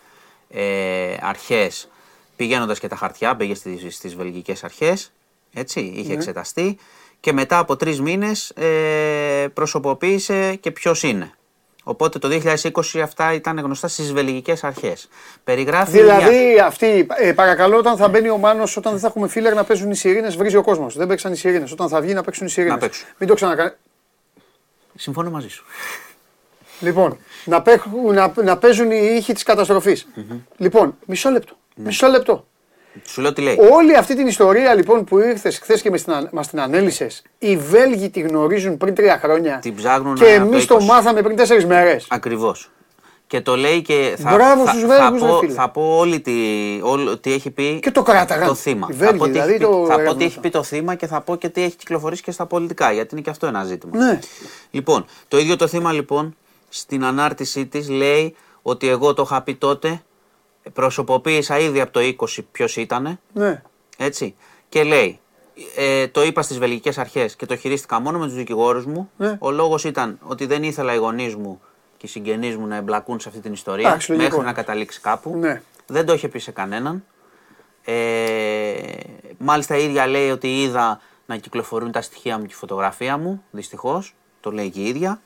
[0.50, 1.90] ε, αρχές,
[2.36, 5.12] πηγαίνοντας και τα χαρτιά, πήγε στις, στις βελγικές αρχές,
[5.54, 6.78] έτσι, είχε εξεταστεί
[7.22, 11.32] και μετά από τρεις μήνες ε, προσωποποίησε και ποιος είναι.
[11.84, 15.10] Οπότε το 2020 αυτά ήταν γνωστά στις βελγικές αρχές.
[15.44, 19.28] Περιγράφει μια- Δηλαδή, αυτή, ε, παρακαλώ, όταν θα μπαίνει ο Μάνος, όταν δεν θα έχουμε
[19.28, 20.96] φίλερ να παίζουν οι σιρήνες, βρίζει ο κόσμος.
[20.98, 21.72] Δεν παίξαν οι σιρήνες.
[21.72, 22.74] Όταν θα βγει να παίξουν οι σιρήνες.
[22.74, 23.08] Να παίξουν.
[23.18, 23.72] Μην το ξανακάνει.
[24.96, 25.66] Συμφωνώ μαζί σου.
[26.80, 29.98] Λοιπόν, να, παίχουν, να, να παίζουν οι ήχοι της καταστροφη
[30.58, 31.56] Λοιπόν, μισό λεπτό.
[31.76, 31.86] Ναι.
[31.86, 32.46] Μισό λεπτό.
[33.06, 33.58] Σου λέω τι λέει.
[33.72, 35.92] Όλη αυτή την ιστορία λοιπόν που ήρθες χθες και
[36.32, 39.60] μας την ανέλησες, οι Βέλγοι τη γνωρίζουν πριν τρία χρόνια.
[39.62, 40.68] Την ψάχνουν και από εμείς 20.
[40.68, 42.06] το μάθαμε πριν τέσσερις μέρες.
[42.10, 42.70] Ακριβώς.
[43.28, 45.54] Και το λέει και θα, Μπράβο θα, στους θα, Βέλγους, ρε πω, φίλε.
[45.54, 46.34] θα πω όλη τη,
[46.82, 48.48] όλο, τι έχει πει Και το κράταγαν.
[48.48, 48.88] το θύμα.
[48.90, 50.42] Οι θα Βέλγοι, πω, τι, δηλαδή, έχει, πει, το θα πω έγραφαν τι έχει αυτό.
[50.42, 53.22] πει το θύμα και θα πω και τι έχει κυκλοφορήσει και στα πολιτικά, γιατί είναι
[53.24, 53.98] και αυτό ένα ζήτημα.
[54.06, 54.20] Ναι.
[54.72, 56.36] Λοιπόν, το ίδιο το θύμα λοιπόν
[56.70, 60.02] στην ανάρτησή της λέει ότι εγώ το είχα πει τότε,
[60.74, 63.62] προσωποποίησα ήδη από το 20 ποιος ήτανε, Ναι.
[63.98, 64.36] έτσι,
[64.70, 65.20] και λέει,
[65.76, 69.12] ε, το είπα στις βελγικές αρχές και το χειρίστηκα μόνο με τους δικηγόρους μου.
[69.18, 69.38] Ναι.
[69.40, 71.62] Ο λόγος ήταν ότι δεν ήθελα οι γονείς μου
[71.98, 74.30] και οι συγγενείς μου να εμπλακούν σε αυτή την ιστορία Εντάξει, λογικό.
[74.30, 75.38] μέχρι να καταλήξει κάπου.
[75.38, 75.62] Ναι.
[75.88, 77.04] Δεν το είχε πει σε κανέναν.
[77.84, 78.74] Ε,
[79.38, 83.44] μάλιστα η ίδια λέει ότι είδα να κυκλοφορούν τα στοιχεία μου και η φωτογραφία μου,
[83.52, 84.16] δυστυχώς.
[84.40, 85.22] Το λέει και η ίδια.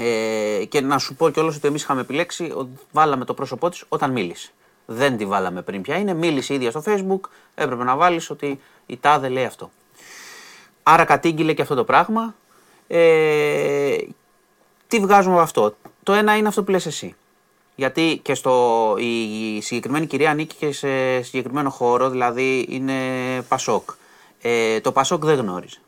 [0.00, 3.84] Ε, και να σου πω κιόλας ότι εμείς είχαμε επιλέξει ότι βάλαμε το πρόσωπό της
[3.88, 4.50] όταν μίλησε.
[4.86, 7.20] Δεν τη βάλαμε πριν πια είναι, μίλησε η ίδια στο facebook,
[7.54, 9.70] έπρεπε να βάλεις ότι η τάδε λέει αυτό.
[10.82, 12.34] Άρα κατήγγειλε και αυτό το πράγμα.
[12.86, 13.96] Ε,
[14.86, 17.14] τι βγάζουμε από αυτό; Το ένα είναι αυτό που λες εσύ.
[17.74, 22.94] Γιατί και στο, η συγκεκριμένη κυρία ανήκει και σε συγκεκριμένο χώρο, δηλαδή είναι
[23.48, 23.90] Πασόκ.
[24.40, 25.78] Ε, το Πασόκ δεν γνώριζε.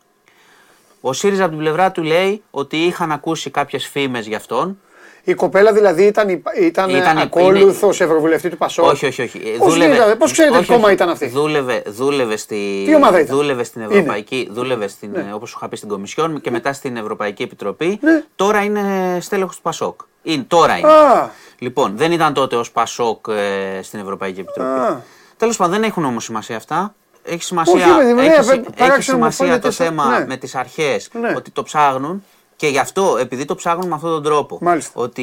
[1.01, 4.79] Ο ΣΥΡΙΖΑ από την πλευρά του λέει ότι είχαν ακούσει κάποιες φήμες για αυτόν.
[5.25, 6.29] Η κοπέλα δηλαδή ήταν,
[6.61, 8.85] ήταν, Ήταν- ακόλουθος ευρωβουλευτή του Πασόκ.
[8.85, 9.39] Όχι, όχι, όχι.
[9.55, 10.95] Ε, Πώς γίνεται, πώς ξέρετε όχι, τι κόμμα όχι.
[10.95, 12.83] ήταν αυτή; Δούλευε, δούλευε, στη...
[12.87, 13.93] Τι ομάδα ήταν; δούλευε στην Είναι.
[13.95, 15.31] Ευρωπαϊκή, δούλευε στην, Ναι.
[15.35, 17.99] όπως σου είχα πει στην Κομισιόν και μετά στην Ευρωπαϊκή Επιτροπή.
[18.03, 18.23] Ναι.
[18.37, 20.01] Τώρα είναι στέλεχος του Πασόκ.
[20.23, 20.89] Είναι, τώρα είναι.
[20.93, 24.69] Α, Λοιπόν, δεν ήταν τότε ως Πασόκ ε, στην Ευρωπαϊκή Επιτροπή.
[24.71, 25.03] Α.
[25.37, 26.95] Τέλος πάντων, δεν έχουν όμως σημασία αυτά.
[27.23, 29.87] Έχει σημασία, Όχι, ρε, ναι, έχει, πε- συ- έχεις παράξενο μου σημασία φαίνεται το σαν-
[29.87, 30.27] θέμα ναι.
[30.27, 31.33] με τις αρχές Ναι.
[31.37, 32.25] ότι το ψάχνουν
[32.57, 34.93] και γι' αυτό, επειδή το ψάχνουν με αυτόν τον τρόπο, Μάλιστα.
[35.01, 35.23] ότι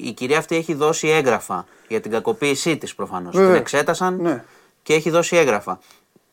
[0.00, 3.30] η κυρία αυτή έχει δώσει έγγραφα για την κακοποίησή της προφανώς.
[3.34, 3.56] Την Βέβαια.
[3.56, 4.44] εξέτασαν Ναι.
[4.82, 5.78] και έχει δώσει έγγραφα.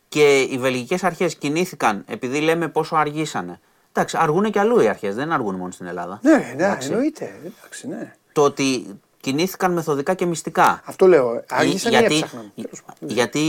[0.10, 3.60] και οι βελγικές αρχές κινήθηκαν επειδή λέμε πόσο αργήσανε.
[3.94, 6.20] Εντάξει, αργούν και αλλού οι αρχές, δεν αργούν μόνο στην Ελλάδα.
[6.22, 6.92] Ναι, ναι, Εντάξει.
[6.92, 7.40] εννοείται.
[7.46, 8.16] Εντάξει, ναι.
[8.32, 8.86] Το ότι
[9.22, 10.82] κινήθηκαν μεθοδικά και μυστικά.
[10.86, 11.44] Αυτό λέω.
[11.50, 12.52] Άργησαν ή γιατί, έψαχναν.
[12.56, 13.16] Τέλος πάντων.
[13.16, 13.42] γιατί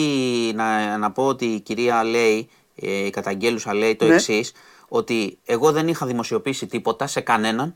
[0.55, 4.15] να, να πω ότι η κυρία λέει, ε, η καταγγέλουσα λέει το Ναι.
[4.15, 4.53] εξής,
[4.89, 7.75] ότι εγώ δεν είχα δημοσιοποιήσει τίποτα σε κανέναν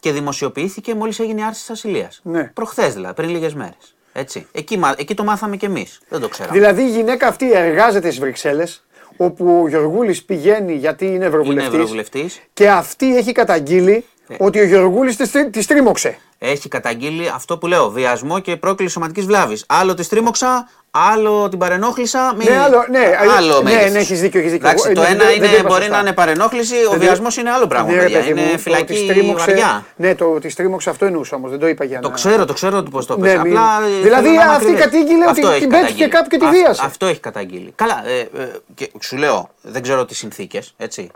[0.00, 2.20] και δημοσιοποιήθηκε μόλις έγινε η άρση της ασυλίας.
[2.22, 2.44] Ναι.
[2.44, 3.94] Προχθές δηλαδή, πριν λίγες μέρες.
[4.12, 4.46] Έτσι.
[4.52, 6.00] Εκεί, μα- εκεί το μάθαμε κι εμείς.
[6.08, 6.58] Δεν το ξέραμε.
[6.58, 8.86] Δηλαδή η γυναίκα αυτή εργάζεται στις Βρυξέλλες,
[9.16, 11.72] όπου ο Γιωργούλη πηγαίνει γιατί είναι Είναι ευρωβουλευτής.
[11.74, 12.30] ευρωβουλευτή.
[12.52, 14.02] Και αυτή έχει καταγγείλει Ναι.
[14.38, 16.18] Ότι ο Γιωργούλη τη, τη τρίμωξε.
[16.38, 19.64] Έχει καταγγείλει αυτό που λέω: βιασμό και πρόκληση σωματικής βλάβης.
[19.68, 22.34] Άλλο τη τρίμωξα, άλλο την παρενόχλησα.
[22.38, 22.48] Μην...
[22.48, 23.92] Ναι, άλλο- ναι, άλλο ναι, μέγεθος.
[23.92, 24.66] ναι, έχεις δίκιο, έχεις δίκιο.
[24.68, 25.94] Εντάξει, Εγώ- το δεν- ένα δεν- είναι, δεν το είπα μπορεί σωστά.
[25.96, 27.88] να είναι παρενόχληση, ο Δεν- βιασμός είναι άλλο πράγμα.
[27.90, 28.18] Ναι, ρε παιδιά.
[28.18, 29.86] παιδί μου, είναι το φυλακή της τρίμωξε- βαριά.
[29.96, 31.50] Ναι, το τη στρίμωξε αυτό εννοούσα όμως.
[31.50, 32.02] Δεν το είπα για να.
[32.02, 33.42] Το ξέρω, το ξέρω πώς το Ναι, πες.
[33.42, 34.80] μην- Απλά, ε, Δηλαδή, θέλω να είμαι αυτή ακριβής.
[34.84, 36.08] κατήγγειλε ότι Αυτό έχει την πέτυχε καταγγείλει.
[36.10, 36.82] κάπου και τη Α- βίασε.
[36.84, 37.72] Αυτό έχει καταγγείλει.
[37.76, 40.74] Καλά, ε, ε, και σου λέω, δεν ξέρω τις συνθήκες.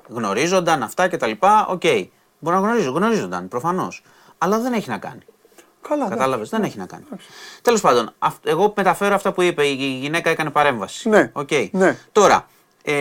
[0.09, 1.31] Γνωρίζονταν αυτά κτλ.
[1.69, 1.83] Οκ.
[2.43, 4.03] Μπορεί να γνωρίζουν, γνωρίζονταν προφανώς.
[4.39, 5.21] Αλλά δεν έχει να κάνει.
[5.89, 6.11] Καλά, ναι.
[6.11, 7.05] Κατάλαβες, δεν έχει να κάνει.
[7.63, 9.67] Τέλος πάντων, αυ- εγώ μεταφέρω αυτά που είπε.
[9.67, 11.09] Η γυναίκα έκανε παρέμβαση.
[11.09, 11.49] Ναι, Οκ.
[11.71, 11.97] ναι.
[12.13, 12.47] Τώρα,
[12.85, 12.93] ε,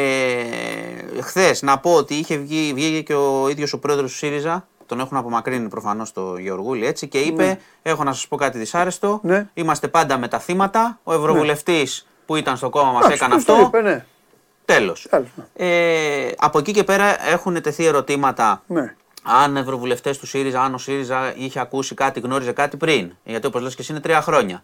[1.22, 4.68] χθες να πω ότι είχε βγει, βγήκε και ο ίδιος ο πρόεδρος του ΣΥΡΙΖΑ.
[4.86, 9.20] Τον έχουν απομακρύνει προφανώς το Γεωργούλη έτσι και είπε: Έχω να σας πω κάτι δυσάρεστο.
[9.24, 9.48] Ναι.
[9.54, 11.00] Είμαστε πάντα με τα θύματα.
[11.04, 13.66] Ο Ευρωβουλευτής που ήταν στο κόμμα μας Εντάξει, έκανε πώς το αυτό.
[13.66, 14.06] είπε, ναι.
[14.66, 15.08] Τέλος.
[15.10, 18.96] Τέλος, Ε, από εκεί και πέρα έχουν τεθεί ερωτήματα Ναι.
[19.24, 23.16] Αν ευρωβουλευτές του ΣΥΡΙΖΑ, αν ο ΣΥΡΙΖΑ είχε ακούσει κάτι, γνώριζε κάτι πριν.
[23.24, 24.62] Γιατί όπως λες και εσύ είναι τρία χρόνια.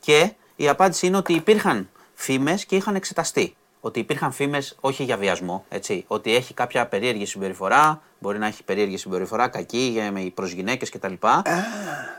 [0.00, 3.56] Και η απάντηση είναι ότι υπήρχαν φήμες και είχαν εξεταστεί.
[3.80, 6.04] Ότι υπήρχαν φήμες όχι για βιασμό, έτσι.
[6.06, 10.86] Ότι έχει κάποια περίεργη συμπεριφορά, μπορεί να έχει περίεργη συμπεριφορά, κακή για- με- προς γυναίκε
[10.86, 11.12] κτλ.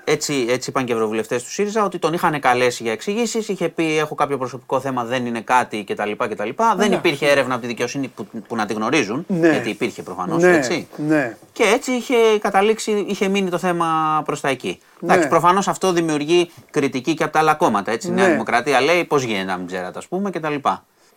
[0.04, 3.48] Έτσι, έτσι είπαν και οι ευρωβουλευτές του ΣΥΡΙΖΑ ότι τον είχαν καλέσει για εξηγήσεις.
[3.48, 6.12] Είχε πει: Έχω κάποιο προσωπικό θέμα, δεν είναι κάτι κτλ.
[6.18, 6.50] κτλ.
[6.76, 9.26] Δεν υπήρχε έρευνα από τη δικαιοσύνη που, που να τη γνωρίζουν.
[9.28, 9.50] Ναι.
[9.52, 10.42] Γιατί υπήρχε προφανώς.
[10.44, 10.88] Ναι, έτσι.
[11.08, 11.38] ναι.
[11.54, 14.80] Και έτσι είχε καταλήξει, είχε μείνει το θέμα προς τα εκεί.
[15.00, 15.12] Ναι.
[15.14, 17.92] Εντάξει, προφανώς αυτό δημιουργεί κριτική και από τα άλλα κόμματα.
[17.92, 18.08] Έτσι.
[18.08, 18.32] Η Νέα Ναι.
[18.32, 20.56] Δημοκρατία λέει πώς γίνεται να μην ξέρατε, ας πούμε, κτλ.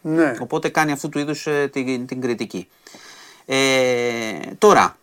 [0.03, 0.35] Ναι.
[0.41, 2.69] Οπότε κάνει αυτού του είδους την, την κριτική.
[3.47, 3.57] Ε,
[4.59, 4.97] τώρα,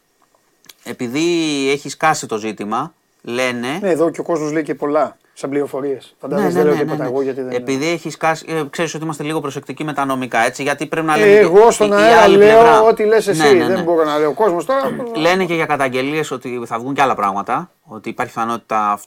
[0.84, 1.30] επειδή
[1.72, 3.78] έχεις σκάσει το ζήτημα, λένε.
[3.82, 6.16] Ναι, εδώ και ο κόσμος λέει και πολλά σαν πληροφορίες.
[6.20, 7.50] Φαντάζεσαι δεν λέω τίποτα εγώ γιατί δεν.
[7.50, 8.46] Ναι, Επειδή έχεις σκάσει.
[8.50, 10.64] Ε, ξέρεις ότι είμαστε λίγο προσεκτικοί με τα νομικά, έτσι.
[10.64, 11.32] Γιατί πρέπει να Ε, λέμε.
[11.34, 12.82] και- εγώ στον η- η αέρα άλλη λέω πλευρά.
[12.82, 13.42] ό,τι λες εσύ.
[13.42, 13.74] Ναι, ναι, ναι.
[13.76, 14.30] Δεν μπορώ να λέω.
[14.30, 14.82] Ο κόσμος τώρα.
[15.16, 17.72] Λένε και για καταγγελίες ότι θα βγουν και άλλα πράγματα.
[17.84, 19.06] Ότι υπάρχει πιθανότητα αυ-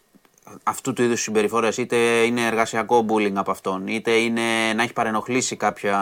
[0.63, 1.77] αυτού του είδους συμπεριφορές.
[1.77, 5.99] Είτε είναι εργασιακό bullying από αυτόν, είτε είναι να έχει παρενοχλήσει κάποια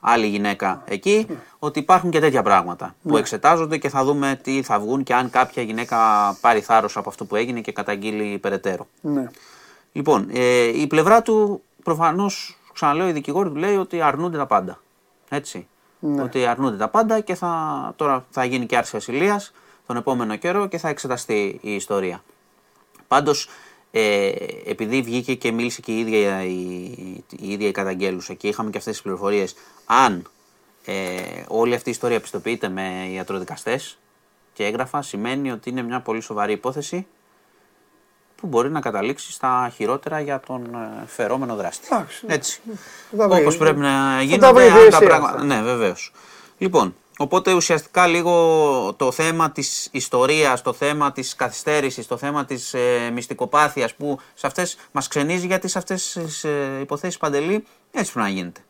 [0.00, 1.26] άλλη γυναίκα εκεί.
[1.58, 5.30] Ότι υπάρχουν και τέτοια πράγματα που εξετάζονται και θα δούμε τι θα βγουν και αν
[5.30, 5.98] κάποια γυναίκα
[6.40, 8.86] πάρει θάρρος από αυτό που έγινε και καταγγείλει περαιτέρω.
[9.00, 9.30] Ναι.
[9.92, 14.80] Λοιπόν, ε, η πλευρά του προφανώς, ξαναλέω, η δικηγόρη του λέει ότι αρνούνται τα πάντα.
[15.28, 15.66] Έτσι.
[16.22, 19.52] Ότι αρνούνται τα πάντα και θα, τώρα θα γίνει και άρση ασυλίας
[19.86, 22.22] τον επόμενο καιρό και θα εξεταστεί η ιστορία.
[23.08, 23.48] Πάντως,
[23.90, 24.32] ε,
[24.64, 26.54] επειδή βγήκε και μίλησε και η ίδια η,
[27.38, 29.54] η, ίδια η καταγγέλουσα και είχαμε και αυτές τις πληροφορίες,
[29.86, 30.30] αν
[30.84, 30.94] ε,
[31.48, 33.98] όλη αυτή η ιστορία πιστοποιείται με ιατροδικαστές
[34.52, 37.06] και έγγραφα, σημαίνει ότι είναι μια πολύ σοβαρή υπόθεση
[38.36, 41.88] που μπορεί να καταλήξει στα χειρότερα για τον ε, φερόμενο δράστη.
[41.90, 42.24] Εντάξει.
[42.28, 42.60] Έτσι.
[43.16, 43.40] Θα βρει.
[43.40, 45.34] Όπως πρέπει να τα γίνονται βρει αν τα υπηρεσία πράγματα.
[45.34, 45.44] αυτά.
[45.44, 46.12] Ναι, βεβαίως.
[46.58, 52.74] Λοιπόν, οπότε ουσιαστικά λίγο το θέμα της ιστορίας, το θέμα της καθυστέρησης, το θέμα της
[52.74, 58.12] ε, μυστικοπάθειας που σε αυτές μας ξενίζει γιατί σε αυτές τις ε, υποθέσεις Παντελή έτσι
[58.12, 58.60] πρέπει να γίνεται.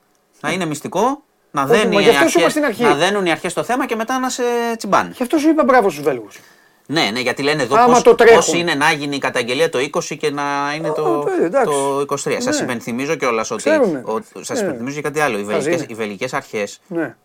[0.41, 2.83] Να είναι μυστικό, να, Όχι, δένει μα οι γι' αυτό σου είπα αρχές, στην αρχή.
[2.83, 4.43] να δένουν οι αρχές το θέμα και μετά να σε
[4.77, 5.13] τσιμπάνε.
[5.17, 6.39] Γι' αυτό σου είπα μπράβο στους Βέλγους.
[6.89, 8.37] Ναι, ναι, γιατί λένε εδώ Άμα πώς, το τρέχουν.
[8.37, 11.71] πώς είναι να γίνει η καταγγελία το 20 και να είναι το, ε, εντάξει.
[11.73, 12.41] το 23.
[12.43, 12.65] Σας Ναι.
[12.65, 13.63] υπενθυμίζω κιόλας ότι.
[13.63, 14.03] Ξέρουνε.
[14.07, 14.67] ο- σας Ναι.
[14.67, 15.39] υπενθυμίζω και κάτι άλλο.
[15.39, 15.87] Οι Χαζοί βελγικές, είναι.
[15.91, 17.03] οι βελγικές αρχές Ναι.
[17.03, 17.17] ε,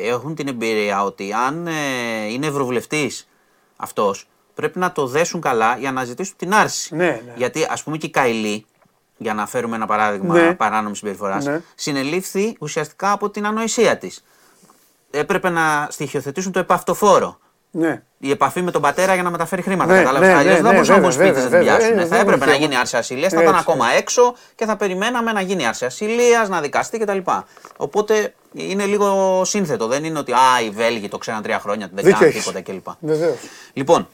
[0.00, 1.72] έχουν την εμπειρία ότι αν ε,
[2.32, 3.28] είναι ευρωβουλευτής
[3.76, 6.94] αυτός πρέπει να το δέσουν καλά για να ζητήσουν την άρση.
[6.96, 7.32] Ναι, ναι.
[7.36, 8.66] Γιατί ας πούμε και η Καηλή,
[9.16, 10.54] για να φέρουμε ένα παράδειγμα Ναι.
[10.54, 11.60] παράνομης συμπεριφοράς, Ναι.
[11.74, 14.24] συνελήφθη ουσιαστικά από την ανοησία της.
[15.10, 17.38] Έπρεπε να στοιχειοθετήσουν το επαυτοφόρο
[17.70, 18.02] Ναι.
[18.18, 19.92] η επαφή με τον πατέρα για να μεταφέρει χρήματα.
[19.92, 21.76] Ναι, κατάλαβες; ναι, Αλλιώς ναι, δεν ναι, μπορούσαν να μπουν βέβαια, σπίτι να την βέβαια,
[21.76, 21.88] πιάσουν.
[21.94, 22.64] βέβαια, θα δεν έπρεπε να δικαίωμα.
[22.66, 23.64] γίνει άρση ασυλίας, θα ήταν Έτσι.
[23.68, 27.18] ακόμα έξω και θα περιμέναμε να γίνει άρση ασυλίας, να δικαστεί κτλ.
[27.76, 29.86] Οπότε είναι λίγο σύνθετο.
[29.86, 32.44] Δεν είναι ότι α, οι Βέλγοι το ξέραν τρία χρόνια, δεν Δίκιο κάναν έχεις.
[32.44, 32.86] τίποτα κλπ.
[33.00, 33.36] Βεβαίως.
[33.72, 34.08] Λοιπόν,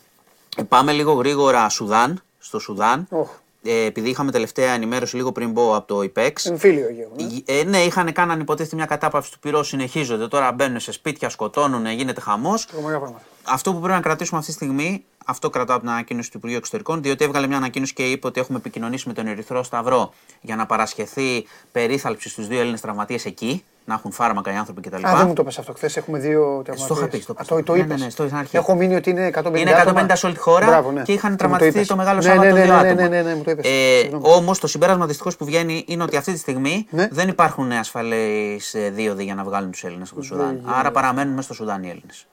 [0.68, 2.22] πάμε λίγο γρήγορα Σουδάν.
[2.39, 3.07] Στο Σουδάν.
[3.11, 3.28] Οχ.
[3.62, 6.32] Ε, επειδή είχαμε τελευταία ενημέρωση λίγο πριν πω από το IPEX.
[6.45, 7.11] Εμφύλιο γέρο.
[7.16, 7.55] ναι.
[7.55, 10.28] Ε, ναι, είχαν κάνει υποτίθεται μια κατάπαυση του πυρός, συνεχίζονται.
[10.28, 12.66] Τώρα μπαίνουν σε σπίτια, σκοτώνουν, γίνεται χαμός.
[12.66, 13.24] Τρομερά πράγματα.
[13.45, 16.59] Αυτό που πρέπει να κρατήσουμε αυτή τη στιγμή, αυτό κρατάω από την ανακοίνωση του Υπουργείου
[16.59, 20.57] Εξωτερικών, διότι έβγαλε μια ανακοίνωση και είπε ότι έχουμε επικοινωνήσει με τον Ερυθρό Σταυρό για
[20.57, 25.07] να παρασχεθεί περίθαλψη στους δύο Έλληνες τραυματίες εκεί, να έχουν φάρμακα οι άνθρωποι κτλ.
[25.07, 25.72] Α, δεν μου το πες αυτό.
[25.72, 26.80] Χθες έχουμε δύο τραυματίες.
[26.80, 27.20] Στο είχα πει.
[27.20, 27.99] Στο, Α, το, το ναι, είπες.
[27.99, 28.57] ναι, ναι, στο είχα αρχή.
[28.57, 30.14] Έχω μείνει ότι είναι 150 Είναι 150 άτομα.
[30.16, 31.03] σε όλη τη χώρα Μπράβο, ναι.
[31.03, 31.86] και είχαν μου τραυματιστεί είπες.
[31.86, 32.95] το μεγάλο Ναι, Σάββατο ναι, δύο ναι, άτομα.
[32.95, 33.66] ναι, ναι, ναι, μου το είπες.
[33.66, 34.24] Ε, Συγγνώμη.
[34.26, 37.09] Όμως το συμπέρασμα δυστυχώς που βγαίνει είναι ότι αυτή τη στιγμή Ναι.
[37.11, 40.61] δεν υπάρχουν ασφαλείς δίωδοι για να βγάλουν τους Έλληνες από το Σουδάν.
[40.78, 42.26] Άρα παραμένουν μέσα στο Σουδάν οι Έλληνες.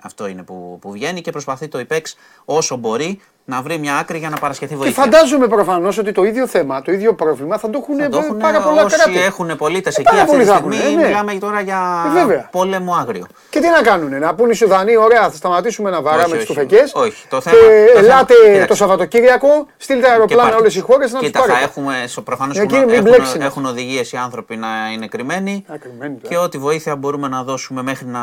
[0.00, 3.20] Αυτό είναι που, που βγαίνει και προσπαθεί το ΙΠΕΞ όσο μπορεί
[3.50, 5.02] να βρει μια άκρη για να παρασχεθεί Και βοήθεια.
[5.02, 8.36] φαντάζομαι προφανώς ότι το ίδιο θέμα, το ίδιο πρόβλημα θα το έχουν, Θα το έχουν
[8.36, 9.18] πάρα πολλά όσοι κράτη.
[9.20, 10.76] έχουν πολίτες Ε, εκεί πάρα αυτή πολλοί τη θα στιγμή.
[10.76, 11.06] έχουν, ε, ναι.
[11.06, 11.80] Μιλάμε τώρα για
[12.16, 12.48] Ε, βέβαια.
[12.52, 13.26] πόλεμο άγριο.
[13.50, 16.42] Και τι να κάνουνε, να πούνε οι Σουδανοί, ωραία, θα σταματήσουμε να βαράμε Όχι, τις
[16.42, 16.52] όχι.
[16.66, 16.92] τουφεκές.
[16.94, 18.66] Όχι, το Και θέμα- το θέμα- ελάτε κοίταξε.
[18.66, 20.86] το Σαββατοκύριακο, στείλτε αεροπλάνα πάρτε όλες οι τους.
[20.90, 21.64] χώρες να τους Κοίτα, θα πάρετε.
[21.64, 21.94] έχουμε
[22.24, 23.40] προφανώς Εκεί έχουν, μην έχουν, μπλέξουν.
[23.40, 26.34] έχουν οδηγίες οι άνθρωποι να είναι κρυμμένοι Α, κρυμμένοι τώρα.
[26.34, 28.20] και ό,τι βοήθεια μπορούμε να δώσουμε μέχρι να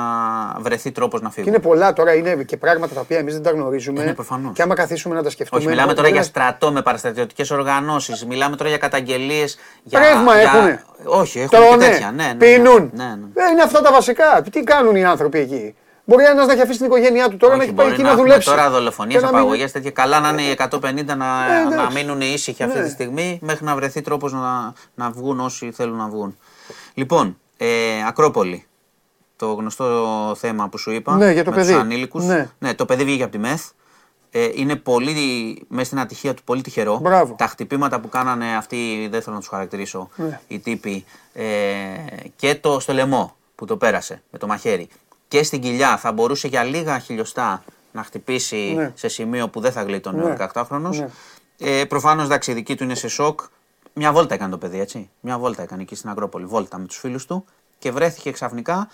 [0.59, 1.53] βρεθεί τρόπος να Και φύγουν.
[1.53, 4.01] είναι πολλά τώρα, είναι και πράγματα τα οποία εμείς δεν τα γνωρίζουμε.
[4.01, 4.51] Είναι προφανώς.
[4.55, 5.59] Και άμα καθίσουμε να τα σκεφτούμε.
[5.61, 9.57] Όχι, μιλάμε τώρα μπορεί για να- στρατό με παραστατιωτικές οργανώσεις, μιλάμε τώρα για καταγγελίες.
[9.84, 10.51] Για, Πρέγμα για...
[10.55, 10.84] έχουνε.
[11.05, 12.11] Όχι, έχουν και Τρώνε, τέτοια.
[12.11, 12.36] Ναι, ναι, ναι.
[12.36, 12.91] πίνουν.
[12.93, 13.43] Ναι, ναι.
[13.43, 14.41] Ε, είναι αυτά τα βασικά.
[14.51, 15.76] Τι κάνουν οι άνθρωποι εκεί;
[16.07, 18.03] Μπορεί ένας να έχει αφήσει την οικογένειά του τώρα να Όχι, έχει πάει μπορεί εκεί
[18.03, 18.49] να να έχουμε δουλέψει.
[18.49, 19.91] Τώρα δολοφονίε, Και να μην- απαγωγές, τέτοια.
[19.91, 21.76] Καλά να είναι οι 150 να, Ε, εντάξει.
[21.78, 22.84] να μείνουν ήσυχοι αυτή Ναι.
[22.84, 26.38] τη στιγμή μέχρι να βρεθεί τρόπος να, να βγουν όσοι θέλουν να βγουν.
[26.93, 27.68] Λοιπόν, ε,
[28.07, 28.66] Ακρόπολη.
[29.38, 29.86] Το γνωστό
[30.39, 31.16] θέμα που σου είπα.
[31.16, 31.72] Ναι, για το με παιδί.
[31.72, 32.24] Τους ανήλικους.
[32.59, 32.74] Ναι.
[32.76, 33.61] το παιδί βγήκε από τη ΜΕΘ.
[34.38, 35.13] Ε, είναι πολύ,
[35.67, 36.97] μέσα στην ατυχία του, πολύ τυχερό.
[36.97, 37.36] Μπράβο.
[37.38, 40.39] Τα χτυπήματα που κάνανε αυτοί, δεν θέλω να τους χαρακτηρίσω, Ναι.
[40.47, 41.43] οι τύποι, ε,
[42.36, 44.88] και το στο λαιμό που το πέρασε με το μαχαίρι
[45.27, 48.91] και στην κοιλιά θα μπορούσε για λίγα χιλιοστά να χτυπήσει Ναι.
[48.95, 50.31] σε σημείο που δεν θα γλίτωνε Ναι.
[50.31, 50.89] ο 18χρονο.
[50.95, 51.07] Ναι.
[51.57, 53.39] Ε, Προφανώς εντάξει, η δική του είναι σε σοκ.
[53.93, 55.09] Μια βόλτα έκανε το παιδί, έτσι.
[55.19, 56.45] Μια βόλτα έκανε εκεί στην Ακρόπολη.
[56.45, 57.45] Βόλτα με τους φίλους του
[57.79, 58.88] και βρέθηκε ξαφνικά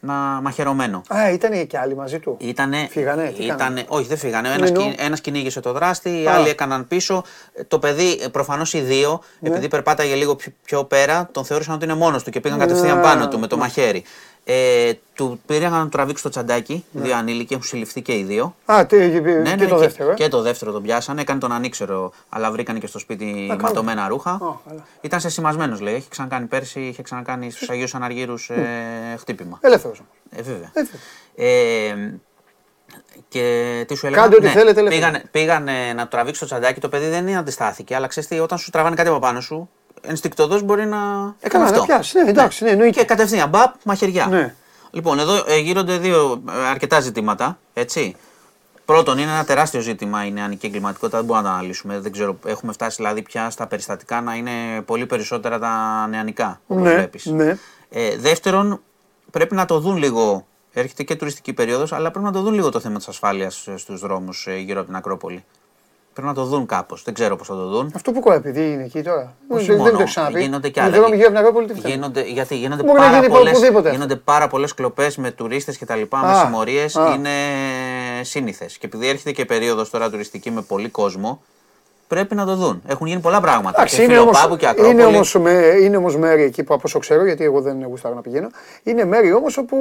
[0.00, 1.02] να μαχαιρωμένο.
[1.14, 2.36] Α, ήταν και άλλοι μαζί του.
[2.40, 4.48] Ήτανε, Φύγανε, τι ήτανε, κάνανε; όχι δεν φύγανε.
[4.48, 4.84] Ένας, Εννοώ.
[4.90, 6.32] κυ- ένας κυνήγησε το δράστη, οι Α.
[6.34, 7.24] άλλοι έκαναν πίσω.
[7.52, 9.48] Ε, Το παιδί, ε, προφανώς οι δύο, Ναι.
[9.48, 12.96] επειδή περπάταγε λίγο πιο, πιο πέρα, τον θεώρησαν ότι είναι μόνος του και πήγαν κατευθείαν
[12.96, 13.02] Ναι.
[13.02, 14.04] πάνω του με το μαχαίρι.
[14.46, 18.54] Ε, του πήγαν να του τραβήξουν το τσαντάκι, δύο ανήλικοι, έχουν συλληφθεί και οι δύο.
[18.64, 20.10] Α, τι, και, Ναι, και ναι, το δεύτερο.
[20.10, 20.14] ε.
[20.14, 21.20] και το δεύτερο τον πιάσανε.
[21.20, 23.62] Έκανε τον ανήξερο, αλλά βρήκανε και στο σπίτι καλά.
[23.62, 24.30] ματωμένα ρούχα.
[24.30, 24.38] Α,
[24.68, 24.86] καλά.
[25.00, 25.94] Ήταν σε σημασμένο, λέει.
[25.94, 29.58] Έχει ξανακάνει πέρσι, είχε ξανακάνει στους Αγίους Αναργύρους ε, χτύπημα.
[29.62, 30.02] Ελεύθερος.
[30.30, 30.70] Ε, βέβαια.
[30.74, 31.02] Ελεύθερος.
[31.34, 32.14] Ε,
[33.28, 34.88] και τι σου έλεγα; Κάντε ό,τι θέλετε, ελεύθερα.
[35.10, 37.94] πήγανε, πήγανε να του τραβήξει το τσαντάκι, το παιδί δεν αντιστάθηκε.
[37.94, 39.70] Αλλά ξέρεις τι, όταν σου τραβάνε κάτι από πάνω σου,
[40.06, 40.96] ενστικτοδός μπορεί να.
[41.40, 41.82] Ε, κάνει καλά, να αυτό.
[41.84, 42.22] πιάσει.
[42.22, 43.00] Ναι, εντάξει, ναι, εννοείται.
[43.00, 44.26] Και κατευθείαν, μπαπ, μαχαιριά.
[44.26, 44.54] Ναι.
[44.90, 47.58] Λοιπόν, εδώ ε, γύρονται δύο ε, αρκετά ζητήματα.
[47.74, 48.16] Έτσι.
[48.84, 51.98] Πρώτον, είναι ένα τεράστιο ζήτημα η νεανική εγκληματικότητα, δεν μπορούμε να τα αναλύσουμε.
[51.98, 56.82] Δεν ξέρω, έχουμε φτάσει δηλαδή πια στα περιστατικά να είναι πολύ περισσότερα τα νεανικά, όπως
[56.84, 57.24] Ναι, βλέπεις.
[57.26, 57.58] ναι.
[57.90, 58.80] Ε, δεύτερον,
[59.30, 60.46] πρέπει να το δουν λίγο.
[60.72, 63.76] Έρχεται και τουριστική περίοδος, αλλά πρέπει να το δουν λίγο το θέμα της ασφάλειας ε,
[63.76, 65.44] στους δρόμους ε, γύρω από την Ακρόπολη.
[66.14, 67.02] Πρέπει να το δουν κάπως.
[67.02, 67.92] Δεν ξέρω πώς θα το δουν.
[67.94, 69.34] Αυτό που κολλάει, επειδή είναι εκεί τώρα.
[69.48, 70.40] Όχι δεν, μόνο, δεν το έχω ξαναπεί.
[70.40, 70.96] γίνονται και Οι άλλα.
[70.96, 71.96] δρόμοι γύρω από την Ακρόπολη τι φταίνουν.
[71.96, 73.90] Γίνονται, γιατί γίνονται Μπορεί να πάρα, γίνει πολλές, οπουδήποτε.
[73.90, 76.96] γίνονται πάρα πολλές κλοπές με τουρίστες και τα λοιπά, με Α, συμμορίες.
[76.96, 77.12] α.
[77.14, 77.30] Είναι
[78.22, 78.78] σύνηθες.
[78.78, 81.42] Και επειδή έρχεται και περίοδος τώρα τουριστική με πολύ κόσμο,
[82.06, 82.82] πρέπει να το δουν.
[82.86, 83.74] Έχουν γίνει πολλά πράγματα.
[83.76, 84.92] Εντάξει, και είναι όμως, Φιλοπάπου και Ακρόπολη.
[84.94, 85.52] είναι, όμως, με,
[85.82, 88.48] είναι όμως μέρη εκεί που από όσο ξέρω, γιατί εγώ δεν γουστάρω να πηγαίνω,
[88.82, 89.76] είναι μέρη όμως όπου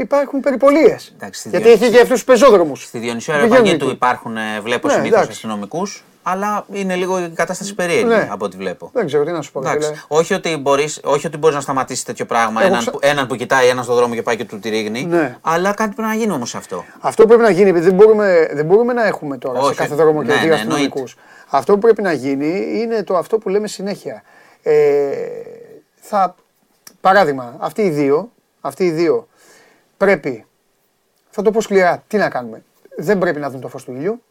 [0.00, 1.12] υπάρχουν περιπολίες.
[1.16, 2.82] Εντάξει, στη γιατί Διονύση- έχει και αυτούς τους πεζόδρομους.
[2.84, 3.94] Στη Διονυσίου Πηγαίνουν Αεροπαγήτου εκεί.
[3.94, 5.46] υπάρχουν, ε, βλέπω Ναι, συνήθως εντάξει.
[6.26, 8.28] Αστυνομικού, αλλά είναι λίγο η κατάσταση περίεργη Ναι.
[8.30, 8.90] από ό,τι βλέπω.
[8.92, 9.58] Δεν ξέρω τι να σου πω.
[9.60, 9.88] Εντάξει.
[9.88, 9.98] φίλε.
[10.08, 13.26] Όχι ότι μπορείς, όχι ότι μπορείς να σταματήσεις τέτοιο πράγμα, Εγώ έναν, ξα- που, έναν
[13.26, 15.04] που κοιτάει έναν στον δρόμο και πάει και του τη ρίγνει.
[15.04, 15.36] Ναι.
[15.40, 16.84] Αλλά κάτι πρέπει να γίνει όμως αυτό.
[17.00, 19.74] Αυτό πρέπει να γίνει, επειδή δεν μπορούμε, δεν μπορούμε να έχουμε τώρα Όχι.
[19.74, 21.04] σε κάθε δρόμο και Ναι, δύο ναι, αστυνομικού.
[21.48, 24.22] Αυτό που πρέπει να γίνει είναι το αυτό που λέμε συνέχεια.
[24.62, 24.72] Ε,
[26.00, 26.34] θα,
[27.00, 29.28] παράδειγμα, αυτοί οι δύο, αυτοί οι δύο
[29.96, 30.44] πρέπει,
[31.30, 32.62] θα το πω σκληρά, τι να κάνουμε.
[32.96, 34.22] Δεν πρέπει να δουν το φως του ήλιου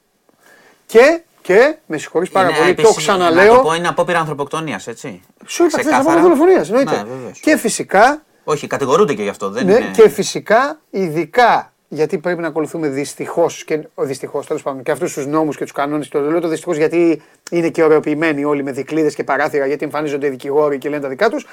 [0.86, 4.20] και, και με συγχωρείς πάρα Είναι πολύ, επίσης, το ξαναλέω, Να το πω, είναι απόπειρα
[4.20, 5.22] ανθρωποκτονίας, έτσι.
[5.46, 6.20] σου είπα χθες Ξεκάθαρα.
[6.20, 6.92] από δολοφονίας, εννοείται.
[6.96, 7.40] Ναι, βεβαίως.
[7.40, 9.50] και φυσικά Όχι, κατηγορούνται και γι' αυτό.
[9.50, 9.92] Δεν ναι, είναι...
[9.94, 15.26] και φυσικά, ειδικά γιατί πρέπει να ακολουθούμε δυστυχώς και δυστυχώς τέλος πάντων και αυτούς τους
[15.26, 16.08] νόμους και τους κανόνες.
[16.08, 17.22] Και το λέω το δυστυχώς γιατί
[17.52, 21.08] είναι και ωρεοποιημένοι όλοι με δικλείδες και παράθυρα, γιατί εμφανίζονται οι δικηγόροι και λένε τα
[21.08, 21.46] δικά τους.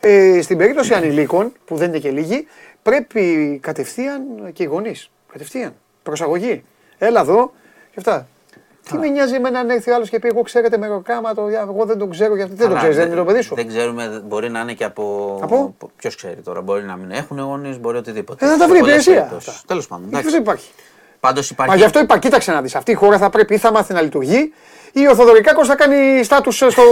[0.00, 2.46] Ε, στην περίπτωση ανηλίκων, που δεν είναι και λίγοι,
[2.82, 4.22] πρέπει κατευθείαν
[4.52, 5.10] και οι γονείς.
[5.32, 5.74] Κατευθείαν.
[6.02, 6.62] Προσαγωγή.
[6.98, 7.52] Έλα εδώ
[7.90, 8.28] και αυτά.
[8.90, 11.84] Τι με νοιάζει εμένα αν έρθει ο άλλος και πει: Εγώ ξέρετε με ροκάματο, εγώ
[11.84, 13.54] δεν τον ξέρω γιατί δεν το Καλά, ξέρεις, δεν είναι το παιδί σου.
[13.54, 15.38] Δεν ξέρουμε, μπορεί να είναι και από.
[15.42, 18.44] Από; Ποιος ξέρει τώρα, μπορεί να μην έχουν γονείς, μπορεί οτιδήποτε.
[18.46, 19.48] Ε, να τα Σε βρει πολλές υπηρεσία περιπτώσεις.
[19.48, 19.62] αυτά.
[19.66, 20.02] Τέλος πάντων.
[20.08, 20.34] Γιατί εντάξει.
[20.34, 20.68] δεν υπάρχει.
[21.20, 21.72] Πάντως υπάρχει.
[21.72, 22.74] Μα γι' αυτό είπα, κοίταξε να δεις.
[22.74, 24.52] Αυτή η χώρα θα πρέπει ή θα μάθει να λειτουργεί
[24.92, 26.82] ή ο Θοδωρικάκο θα κάνει στάτους στο.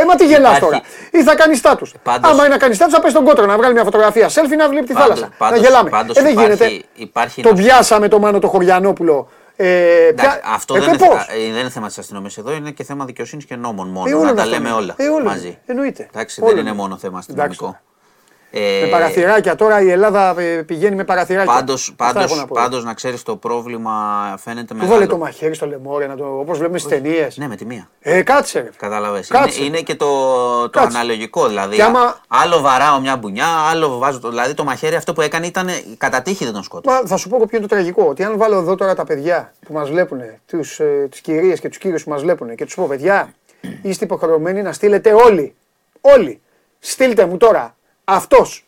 [0.00, 0.60] Έμα τι γελάς Υπάρχει.
[0.64, 0.80] τώρα.
[1.10, 1.94] Ή θα κάνει στάτους.
[2.02, 4.56] Πάντως- Άμα είναι να κάνει στάτους, θα πέσει στον κότρο να βγάλει μια φωτογραφία selfie
[4.58, 5.28] να βλέπει τη Πάντως- θάλασσα.
[5.38, 5.90] πάντως- να γελάμε.
[5.90, 6.84] πάντως ε, δεν υπάρχει- γίνεται.
[6.94, 10.98] υπάρχει Το να- πιάσαμε το Μάνο το Χωριανόπουλο Ε, Εντάξει, ποια- αυτό ε, δεν, είναι,
[10.98, 13.88] πώς; θε- ε, δεν είναι θέμα της αστυνομίας εδώ, είναι και θέμα δικαιοσύνης και νόμων
[13.88, 14.08] μόνο.
[14.08, 14.76] Ε, να όλο τα αυτό λέμε είναι.
[14.76, 15.46] όλα Ε, όλο μαζί.
[15.46, 15.58] είναι.
[15.66, 16.08] Εννοείται.
[16.12, 16.78] Εντάξει, Όλο δεν είναι είναι.
[16.78, 17.48] μόνο θέμα Εντάξει.
[17.50, 17.80] αστυνομικό.
[18.56, 21.52] Ε, Με παραθυράκια τώρα η Ελλάδα ε, πηγαίνει με παραθυράκια.
[21.52, 22.54] Πάντως, Αυτά πάντως, έχω να πω.
[22.54, 23.92] πάντως να ξέρεις το πρόβλημα
[24.38, 24.92] φαίνεται Του μεγάλο.
[24.94, 27.36] βάλε το μαχαίρι στο λεμόρι, να το, όπως βλέπουμε στις ταινίες.
[27.36, 27.88] Ναι, με τη μία.
[28.00, 28.68] Ε, κάτσε ρε.
[28.76, 29.28] Κατάλαβες.
[29.28, 29.64] Είναι, Κάτσε.
[29.64, 30.06] είναι και το,
[30.62, 30.96] το Κάτσε.
[30.98, 31.46] αναλογικό.
[31.46, 34.28] Δηλαδή, Και άμα- άλλο βαράω μια μπουνιά, άλλο βάζω το.
[34.28, 36.96] Δηλαδή το μαχαίρι αυτό που έκανε ήταν κατά τύχη δεν τον σκότωσε.
[37.02, 38.04] Μα θα σου πω εγώ ποιο είναι το τραγικό.
[38.08, 41.68] Ότι αν βάλω εδώ τώρα τα παιδιά που μας βλέπουν, τους, ε, τις κυρίες και
[41.68, 43.32] τους κύριους που μας βλέπουν και τους πω παιδιά,
[43.82, 45.54] είστε υποχρεωμένοι να στείλετε όλοι.
[46.00, 46.40] Όλοι.
[46.78, 47.74] Στείλτε μου τώρα
[48.04, 48.66] αυτός.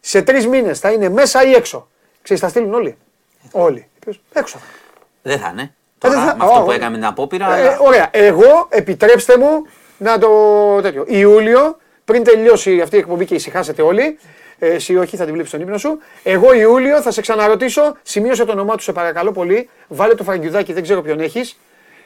[0.00, 1.88] Σε τρεις μήνες θα είναι μέσα ή έξω.
[2.22, 2.96] Ξέρεις, θα στείλουν όλοι.
[3.52, 3.88] Όλοι.
[3.98, 4.58] Ποιος; Έξω.
[4.58, 5.36] θα είναι.
[5.36, 5.62] Δεν θα είναι.
[5.62, 5.68] Ε,
[5.98, 6.72] Τώρα, δεν θα- με αυτό Ω, που ω.
[6.72, 7.56] έκανε με την απόπειρα.
[7.56, 8.08] Ε, αλλά- ωραία.
[8.12, 9.66] Εγώ επιτρέψτε μου
[9.98, 10.28] να το
[10.82, 11.04] τέτοιο.
[11.06, 14.18] Ιούλιο, πριν τελειώσει αυτή η εκπομπή και ησυχάσετε όλοι.
[14.58, 15.98] Ε, εσύ όχι, θα την βλέπεις στον ύπνο σου.
[16.22, 17.96] Εγώ Ιούλιο θα σε ξαναρωτήσω.
[18.02, 19.68] Σημείωσε το όνομά του, σε παρακαλώ πολύ.
[19.88, 21.58] Βάλε το φραγκιουδάκι, δεν ξέρω ποιον έχεις.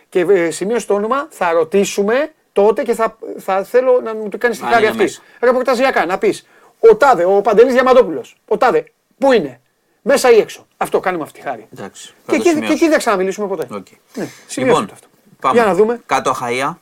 [0.08, 1.26] Και ε, σημείωσε το όνομα.
[1.30, 4.90] Θα ρωτήσουμε τότε και θα, θα θέλω να μου το κάνεις τη Αν χάρη είναι
[4.90, 5.02] αυτή.
[5.02, 5.20] μέσα.
[5.40, 6.46] Ρεπορταζιακά να πεις.
[6.90, 8.36] Ο Τάδε, ο Παντελής Διαμαντόπουλος.
[8.48, 9.60] Ο Τάδε, πού είναι,
[10.02, 10.66] μέσα ή έξω.
[10.76, 11.68] Αυτό κάνουμε αυτή τη χάρη.
[11.76, 12.72] Εντάξει, θα Και το εκεί, και σημειώσω.
[12.72, 13.66] εκεί δεν ξαναμιλήσουμε ποτέ.
[13.70, 13.86] Οκ.
[14.14, 15.06] Ναι, σημειώστε Λοιπόν, το αυτό.
[15.40, 15.54] πάμε.
[15.54, 16.00] Για να δούμε.
[16.06, 16.78] Κάτω Αχαία.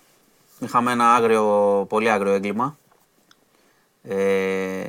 [0.59, 1.45] Είχαμε ένα άγριο,
[1.89, 2.77] πολύ άγριο έγκλημα.
[4.09, 4.83] Ε,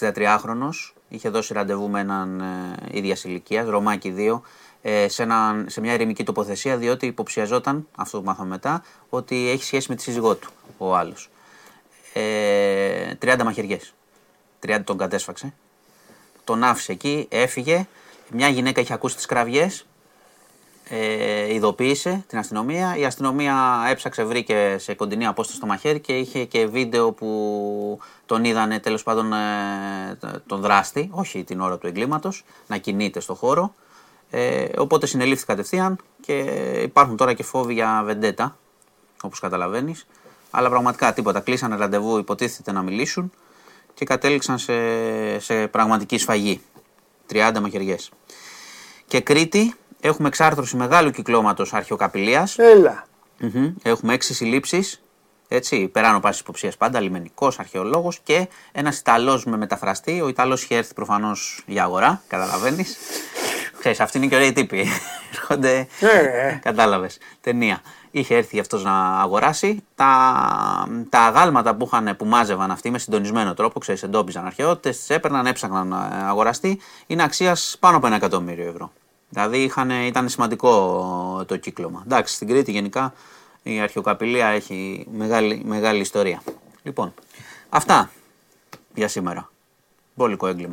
[0.00, 0.94] 63χρονος.
[1.08, 4.40] Είχε δώσει ραντεβού με έναν ε, ίδιας ηλικίας, Ρομά κι οι 2, ε,
[5.06, 9.86] σε, έναν- σε μια ερημική τοποθεσία, διότι υποψιαζόταν, αυτό που μάθαμε μετά, ότι έχει σχέση
[9.90, 11.30] με τη σύζυγό του ο άλλος.
[12.12, 13.92] Ε, 30 μαχαιριές.
[14.66, 15.54] 30 τον κατέσφαξε.
[16.44, 17.86] Τον άφησε εκεί, έφυγε.
[18.30, 19.86] Μια γυναίκα είχε ακούσει τις κραυγές,
[20.88, 22.96] ε, ειδοποίησε την αστυνομία.
[22.96, 28.44] Η αστυνομία έψαξε, βρήκε σε κοντινή απόσταση το μαχαίρι και είχε και βίντεο που τον
[28.44, 33.74] είδανε τέλος πάντων ε, τον δράστη, όχι την ώρα του εγκλήματος, να κινείται στο χώρο.
[34.30, 36.34] Ε, οπότε συνελήφθη κατευθείαν και
[36.82, 38.56] υπάρχουν τώρα και φόβοι για βεντέτα,
[39.22, 40.06] όπως καταλαβαίνεις.
[40.50, 41.40] Αλλά πραγματικά τίποτα.
[41.40, 43.32] Κλείσανε ραντεβού, υποτίθεται να μιλήσουν
[43.94, 44.74] και κατέληξαν σε,
[45.38, 46.60] σε πραγματική σφαγή.
[47.32, 48.10] 30 μαχαιριές.
[49.06, 52.58] Και Κρήτη έχουμε εξάρθρωση μεγάλου κυκλώματος αρχαιοκαπηλείας.
[52.58, 53.04] Έλα.
[53.82, 55.02] Έχουμε έξι συλλήψεις.
[55.48, 60.20] Έτσι, περάνω πάσης υποψίας πάντα, λιμενικός, αρχαιολόγος και ένας Ιταλός με μεταφραστή.
[60.20, 62.96] Ο Ιταλός είχε έρθει προφανώς για αγορά, καταλαβαίνεις.
[63.80, 64.86] Ξέρεις, αυτοί είναι και ωραίοι τύποι.
[65.32, 65.88] Έρχονται.
[66.00, 67.18] Ε, Κατάλαβες.
[67.40, 67.80] Ταινία.
[68.10, 69.84] Είχε έρθει αυτός να αγοράσει.
[69.94, 70.06] Τα,
[71.08, 75.46] τα αγάλματα που, είχαν, που μάζευαν αυτοί με συντονισμένο τρόπο, ξέρεις, εντόπιζαν αρχαιότητες, τις έπαιρναν,
[75.46, 78.92] έψαχναν να αγοραστεί, είναι αξίας πάνω από ένα εκατομμύριο ευρώ.
[79.28, 82.02] Δηλαδή είχαν, ήταν σημαντικό το κύκλωμα.
[82.04, 83.12] Εντάξει, στην Κρήτη γενικά
[83.62, 86.42] η αρχαιοκαπηλεία έχει μεγάλη, μεγάλη ιστορία.
[86.82, 87.14] Λοιπόν,
[87.68, 88.10] αυτά
[88.94, 89.50] για σήμερα.
[90.14, 90.72] Μπόλικο έγκλημα.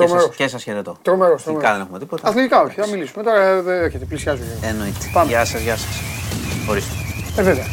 [0.00, 0.26] Και Τρομερός.
[0.26, 0.96] σας, και σας χαιρετώ.
[1.02, 1.76] Τρομερός, Αθλητικά τρομερός.
[1.76, 2.28] δεν έχουμε τίποτα.
[2.28, 3.24] Αθλητικά όχι, θα μιλήσουμε.
[3.24, 4.42] Τώρα ε, δεν έρχεται, πλησιάζω.
[4.62, 4.98] Εννοείται.
[5.12, 5.28] Πάμε.
[5.30, 6.00] Γεια σας, γεια σας.
[6.70, 6.92] Ορίστε.
[7.36, 7.64] Ε, βέβαια.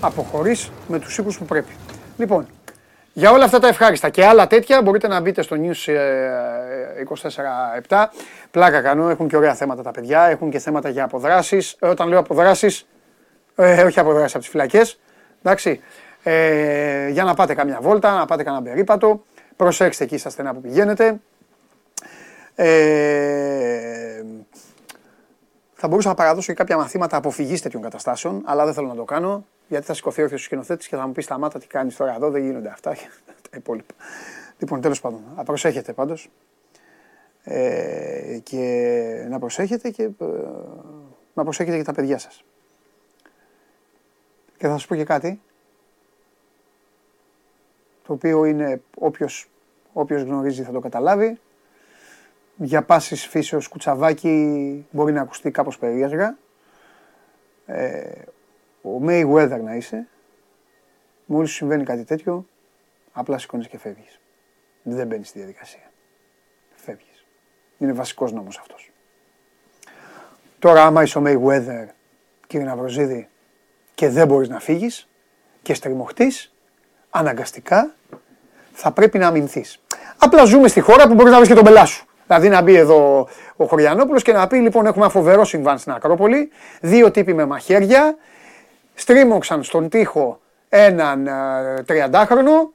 [0.00, 1.72] Αποχωρείς με τους οίκους που πρέπει.
[2.16, 2.46] Λοιπόν,
[3.12, 7.02] για όλα αυτά τα ευχάριστα και άλλα τέτοια μπορείτε να μπείτε στο News ε,
[7.88, 8.04] 24-7.
[8.50, 11.76] Πλάκα κάνω, έχουν και ωραία θέματα τα παιδιά, έχουν και θέματα για αποδράσεις.
[11.78, 12.86] Ε, όταν λέω αποδράσεις,
[13.56, 14.98] ε, όχι αποδράσεις από τις φυλακές.
[15.42, 15.80] Εντάξει.
[16.22, 19.24] Ε, για να πάτε καμιά βόλτα, να πάτε κανένα περίπατο.
[19.58, 21.20] Προσέξτε εκεί στα στενά που πηγαίνετε.
[22.54, 24.22] Ε,
[25.74, 29.04] θα μπορούσα να παραδώσω και κάποια μαθήματα αποφυγής τέτοιων καταστάσεων, αλλά δεν θέλω να το
[29.04, 32.30] κάνω, γιατί θα σηκωθεί ο σκηνοθέτης και θα μου πει σταμάτα τι κάνεις τώρα εδώ,
[32.30, 33.08] δεν γίνονται αυτά και
[33.50, 33.94] τα υπόλοιπα.
[34.58, 36.30] Λοιπόν, τέλος πάντων, να προσέχετε πάντως.
[37.42, 40.26] Ε, και να προσέχετε και ε,
[41.34, 42.44] να προσέχετε και τα παιδιά σας.
[44.56, 45.40] Και θα σας πω και κάτι,
[48.08, 49.50] το οποίο είναι όποιος,
[49.92, 51.38] όποιος γνωρίζει θα το καταλάβει,
[52.56, 56.38] για πάσης φύσεως κουτσαβάκι μπορεί να ακουστεί κάπως περίεργα.
[57.66, 58.22] Ε,
[58.82, 60.08] ο Mayweather να είσαι,
[61.26, 62.46] μόλις σου συμβαίνει κάτι τέτοιο,
[63.12, 64.20] απλά σηκώνεις και φεύγεις.
[64.82, 65.90] Δεν μπαίνει στη διαδικασία.
[66.74, 67.26] Φεύγεις.
[67.78, 68.92] Είναι βασικός νόμος αυτός.
[70.58, 71.86] Τώρα άμα είσαι ο Mayweather,
[72.46, 73.28] κύριε Ναυροζίδη,
[73.94, 75.08] και δεν μπορείς να φύγεις
[75.62, 76.52] και στριμωχτείς,
[77.10, 77.92] αναγκαστικά
[78.80, 79.80] θα πρέπει να αμυνθείς.
[80.18, 82.06] Απλά ζούμε στη χώρα που μπορείς να βρεις και τον πελά σου.
[82.26, 85.92] Δηλαδή να μπει εδώ ο Χωριανόπουλος και να πει λοιπόν έχουμε ένα φοβερό συμβάν στην
[85.92, 86.50] Ακρόπολη,
[86.80, 88.16] δύο τύποι με μαχαίρια,
[88.94, 92.72] στρίμωξαν στον τοίχο έναν ε, 30χρονο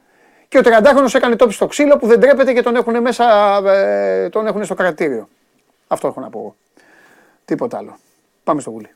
[0.47, 4.29] και ο 30χρονος έκανε τόπι στο ξύλο που δεν τρέπεται και τον έχουν μέσα, ε,
[4.29, 5.29] τον έχουν στο κρατήριο.
[5.87, 6.55] Αυτό έχω να πω εγώ.
[7.45, 7.97] Τίποτα άλλο.
[8.43, 8.89] Πάμε στο γουλί.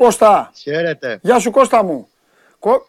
[0.00, 0.50] Κώστα.
[0.62, 1.18] Χαίρετε.
[1.22, 2.08] Γεια σου Κώστα μου.
[2.58, 2.86] Κο...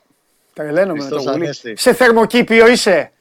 [0.54, 1.44] Τρελαίνομαι με το Χριστός γουλί.
[1.46, 1.74] Ανέστη.
[1.78, 3.12] Σε θερμοκήπιο είσαι;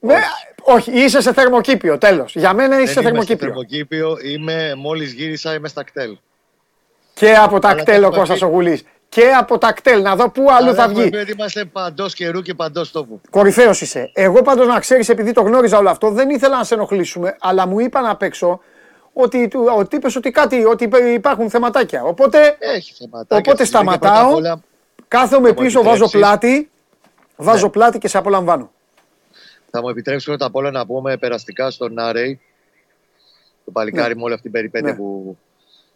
[0.00, 0.14] Με...
[0.62, 2.34] Όχι, είσαι σε θερμοκήπιο, τέλος.
[2.36, 3.46] Για μένα είσαι σε Δεν είμαι στο θερμοκήπιο.
[3.46, 4.16] θερμοκήπιο.
[4.32, 6.18] Είμαι, μόλις γύρισα, είμαι στα κτέλ.
[7.14, 8.82] Και από τα Αλλά κτέλ ο έχουμε Κώστας πει- ο Γουλής.
[9.08, 11.10] Και από τα κτέλ, να δω πού αλλού Αλλά θα έχουμε βγει.
[11.10, 13.20] πει ότι είμαστε παντός καιρού και παντός τόπου.
[13.30, 14.10] Κορυφαίος είσαι.
[14.14, 17.66] Εγώ πάντως να ξέρεις, επειδή το γνώριζα όλο αυτό, δεν ήθελα να σε ενοχλήσουμε, αλλά
[17.66, 18.60] μου είπαν απ' έξω
[19.12, 22.02] ότι, του- ότι είπες ότι κάτι, ότι υπάρχουν θεματάκια.
[22.04, 23.36] Οπότε Έχει θεματάκια.
[23.52, 24.30] Οπότε στη συνέχεια, σταματάω.
[24.32, 24.62] πρώτα απ' όλα,
[25.08, 26.18] κάθομαι Θα μου πίσω, βάζω επιτρέψεις.
[26.20, 26.70] πλάτη,
[27.36, 27.70] βάζω Ναι.
[27.72, 28.70] πλάτη και σε απολαμβάνω.
[29.70, 32.40] Θα μου επιτρέψεις πρώτα απ' όλα να πούμε περαστικά στον Άρεϊ,
[33.64, 34.96] το παλικάρι με όλη αυτή την περιπέτεια Ναι.
[34.96, 35.36] που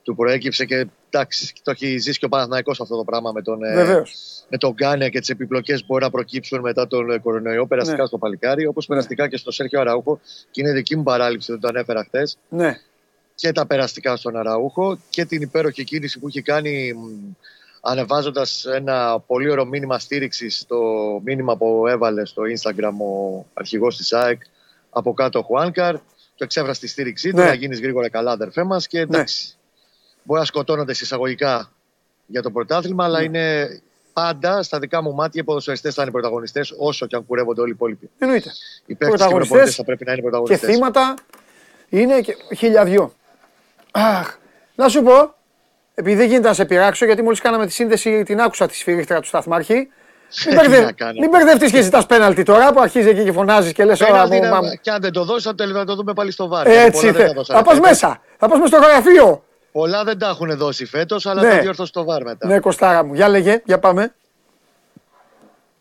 [0.02, 3.64] του προέκυψε και εντάξει, το έχει ζήσει και ο Παναθηναϊκός αυτό το πράγμα με τον,
[3.64, 4.14] ε, Βεβαίως.
[4.48, 7.66] με τον Γκάνια και τις επιπλοκές που μπορεί να προκύψουν μετά τον ε, κορονοϊό.
[7.66, 8.06] Περαστικά Ναι.
[8.06, 10.20] στο παλικάρι, όπως περαστικά και στο Σέρχιο Αραούχο.
[10.50, 12.38] Και είναι δική μου παράληψη, δεν το ανέφερα χθες.
[12.48, 12.80] Ναι.
[13.38, 16.94] Και τα περαστικά στον Αραούχο και την υπέροχη κίνηση που έχει κάνει
[17.80, 20.80] ανεβάζοντας ένα πολύ ωραίο μήνυμα στήριξης στο
[21.24, 24.42] μήνυμα που έβαλε στο Instagram ο αρχηγός της ΑΕΚ
[24.90, 25.94] από κάτω ο Χουάνκαρ.
[26.36, 27.44] Το εξέφρασε τη στήριξή του, Ναι.
[27.44, 28.86] να γίνεις γρήγορα καλά, αδερφέ μας.
[28.86, 29.54] Και εντάξει,
[30.22, 31.72] μπορεί να σκοτώνονται συσσαγωγικά
[32.26, 33.24] για το πρωτάθλημα, αλλά Ναι.
[33.24, 33.68] είναι
[34.12, 37.70] πάντα στα δικά μου μάτια οι ποδοσφαιριστές θα είναι πρωταγωνιστές, όσο και αν κουρεύονται όλοι
[37.70, 38.10] οι υπόλοιποι.
[38.18, 38.50] Εννοείται.
[38.86, 40.70] Οι παίκτες και οι Πρωταγωνιστές προπονητές θα πρέπει να είναι Και πρωταγωνιστές.
[40.74, 41.14] θύματα
[41.88, 43.12] είναι και χίλια δυο.
[43.96, 44.36] Αχ,
[44.74, 45.34] να σου πω,
[45.94, 49.20] επειδή δεν γίνεται να σε πειράξω, γιατί μόλις κάναμε τη σύνδεση, την άκουσα τη σφυρίχτρα
[49.20, 49.74] του Σταθμάρχη.
[49.74, 49.88] Μην,
[50.48, 50.80] Τι μπερδε...
[50.84, 51.20] να κάνω.
[51.20, 54.48] μην μπερδευτείς και ζητάς πέναλτι τώρα που αρχίζει εκεί και φωνάζεις και λες Πέναλτι «Ωρα,
[54.48, 56.48] να- μου, μα- Και αν δεν το δώσει, θα το, θα το δούμε πάλι στο
[56.48, 56.66] βάρ.
[56.66, 57.26] γιατί Έτσι πολλά δεν θε.
[57.26, 57.88] τα δώσανε Θα πας φέτος.
[57.90, 58.20] μέσα.
[58.36, 59.44] Θα πας μέσα στο γραφείο.
[59.72, 61.50] Πολλά δεν τα έχουν δώσει φέτος, αλλά Ναι.
[61.50, 62.46] θα διορθώσει το βάρ μετά.
[62.46, 63.14] Ναι, Κωστάρα μου.
[63.14, 64.14] Για λέγε, για πάμε.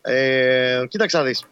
[0.01, 1.43] Ε, κοίταξε να δεις.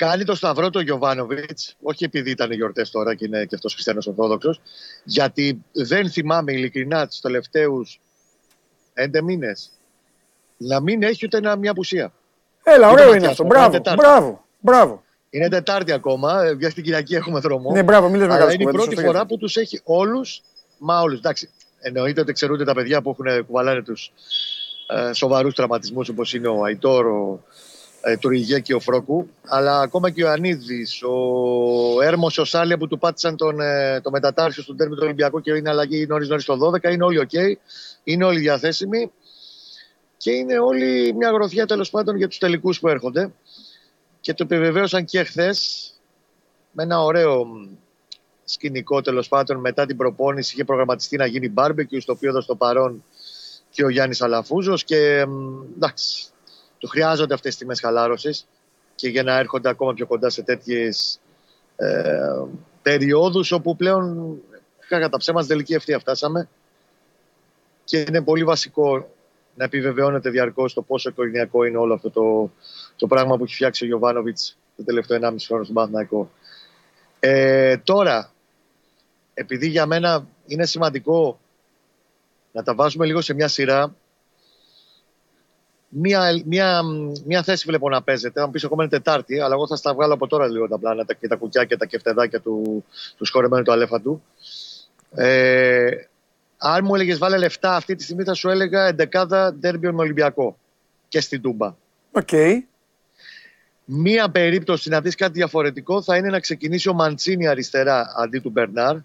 [0.00, 4.06] Κάνει το σταυρό το Γιωβάνοβιτς, όχι επειδή ήταν γιορτές τώρα και είναι και αυτός χριστιανός
[4.06, 4.60] Ορθόδοξος,
[5.04, 8.00] γιατί δεν θυμάμαι ειλικρινά τους τελευταίους
[8.94, 9.70] 11 μήνες
[10.56, 12.12] να μην έχει ούτε ένα- μια απουσία.
[12.62, 13.42] Έλα, Ούτε ωραίο είναι ματιάς, αυτό.
[13.42, 14.00] μόνο Μπράβο, Τετάρτη.
[14.00, 15.02] μπράβο, μπράβο.
[15.30, 17.70] Είναι Τετάρτη ακόμα, ε, για την Κυριακή έχουμε δρόμο.
[17.72, 19.56] Ναι, μπράβο, μην λες Αλλά μεγάλες είναι η κουβέντες, πρώτη σωστό φορά για που τους
[19.56, 20.42] έχει όλους,
[20.78, 21.18] μα όλους.
[21.18, 21.50] Εντάξει,
[21.80, 24.12] εννοείται ότι εξαιρούνται τα παιδιά που έχουν κουβαλάνε τους
[25.08, 27.44] ε, σοβαρούς τραυματισμούς όπως είναι ο Αϊτόρ, ο
[28.00, 29.28] ε, Τουριγέ και ο Φρόκου.
[29.46, 34.10] Αλλά ακόμα και ο Ιωαννίδης, ο Έρμος, ο Σάλια που του πάτησαν τον, ε, το
[34.10, 36.90] μετατάρσιο στο ντέρμπι του Ολυμπιακού και είναι αλλαγή νωρίς νωρίς το 12.
[36.92, 37.32] Είναι όλοι οκ,
[38.04, 39.10] είναι όλοι διαθέσιμοι
[40.16, 43.32] και είναι όλοι μια γροθιά τέλος πάντων για τους τελικούς που έρχονται.
[44.20, 45.90] Και το επιβεβαίωσαν και χθες
[46.72, 47.68] με ένα ωραίο μ,
[48.44, 52.54] σκηνικό τέλος πάντων μετά την προπόνηση είχε προγραμματιστεί να γίνει barbecue στο οποίο έδωσε το
[52.54, 53.04] παρόν
[53.70, 56.26] και ο Γιάννης Αλαφούζος και μ, εντάξει,
[56.80, 58.46] του χρειάζονται αυτές τις τιμές χαλάρωσης
[58.94, 61.20] και για να έρχονται ακόμα πιο κοντά σε τέτοιες
[61.76, 62.42] ε,
[62.82, 64.36] περιόδους όπου πλέον
[64.88, 66.48] κατά τα ψέματα στην τελική ευθεία φτάσαμε
[67.84, 69.08] και είναι πολύ βασικό
[69.54, 72.50] να επιβεβαιώνεται διαρκώς το πόσο οικογενειακό είναι όλο αυτό το,
[72.96, 76.30] το πράγμα που έχει φτιάξει ο Γιωβάνοβιτς το τελευταίο 1,5 χρόνο στον Παναθηναϊκό.
[77.20, 78.32] Ε, τώρα,
[79.34, 81.40] επειδή για μένα είναι σημαντικό
[82.52, 83.94] να τα βάζουμε λίγο σε μια σειρά,
[85.92, 86.82] μια, μια,
[87.24, 88.40] μια θέση βλέπω να παίζεται.
[88.40, 90.78] Θα μου πεις ακόμα είναι Τετάρτη, αλλά εγώ θα στα βγάλω από τώρα λίγο τα
[90.78, 92.84] πλάνα τα- και τα κουκιά και τα κεφτεδάκια του,
[93.16, 94.22] του συγχωρεμένου του Αλέφαντου.
[95.14, 95.90] Ε,
[96.56, 100.56] αν μου έλεγες βάλε λεφτά αυτή τη στιγμή, θα σου έλεγα εντεκάδα ντέρμπι με Ολυμπιακό
[101.08, 101.74] και στην Τούμπα.
[102.12, 102.28] Οκ.
[103.84, 108.50] Μία περίπτωση να δεις κάτι διαφορετικό θα είναι να ξεκινήσει ο Μαντσίνη αριστερά αντί του
[108.50, 108.96] Μπερνάρ.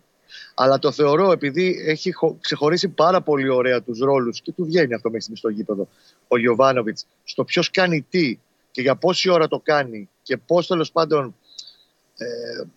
[0.54, 4.94] Αλλά το θεωρώ επειδή έχει χω- ξεχωρίσει πάρα πολύ ωραία τους ρόλους και του βγαίνει
[4.94, 5.88] αυτό μέχρι στιγμής στο γήπεδο
[6.28, 8.40] ο Γιωβάνοβιτς στο ποιος κάνει τι
[8.72, 11.36] και για πόση ώρα το κάνει και πώς τέλος πάντων
[12.18, 12.26] ε,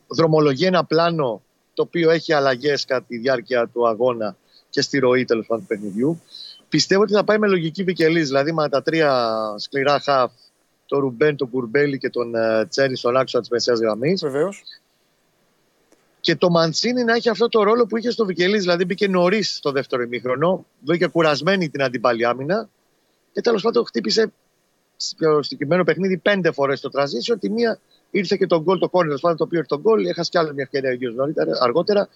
[0.08, 1.42] δρομολογεί ένα πλάνο
[1.74, 4.36] το οποίο έχει αλλαγές κατά τη διάρκεια του αγώνα
[4.70, 6.20] και στη ροή τέλος πάντων του παιχνιδιού.
[6.68, 10.32] Πιστεύω ότι θα πάει με λογική Βικελής, δηλαδή με τα τρία σκληρά χαφ,
[10.86, 14.20] τον Ρουμπέν, τον Κουρμπέλη και τον uh, Τσέρι στον άξονα της μεσαίας γραμμής.
[14.20, 14.62] Βεβαίως.
[16.28, 19.56] Και το Μαντσίνη να έχει αυτό το ρόλο που είχε στο Βικελής, δηλαδή μπήκε νωρίς
[19.56, 22.68] στο δεύτερο ημίχρονο, βρήκε κουρασμένη την αντίπαλη άμυνα
[23.32, 24.32] και τέλος πάντων χτύπησε
[24.96, 27.36] στο συγκεκριμένο παιχνίδι πέντε φορές το transition.
[27.40, 27.80] Τη μία
[28.10, 30.38] ήρθε και τον γκολ, το κόρνερ, τέλος πάντων το οποίο ήρθε τον γκολ, έχασε κι
[30.38, 32.08] άλλη μια ευκαιρία ίδιο νωρίτερα, αργότερα.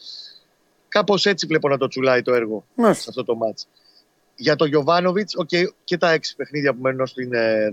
[0.88, 3.08] Κάπως έτσι βλέπω να το τσουλάει το έργο σε Μάλιστα.
[3.08, 3.68] αυτό το μάτς.
[4.36, 7.72] Για τον Γιωβάνοβιτς, okay, και τα έξι παιχνίδια που μένουν ως την ε,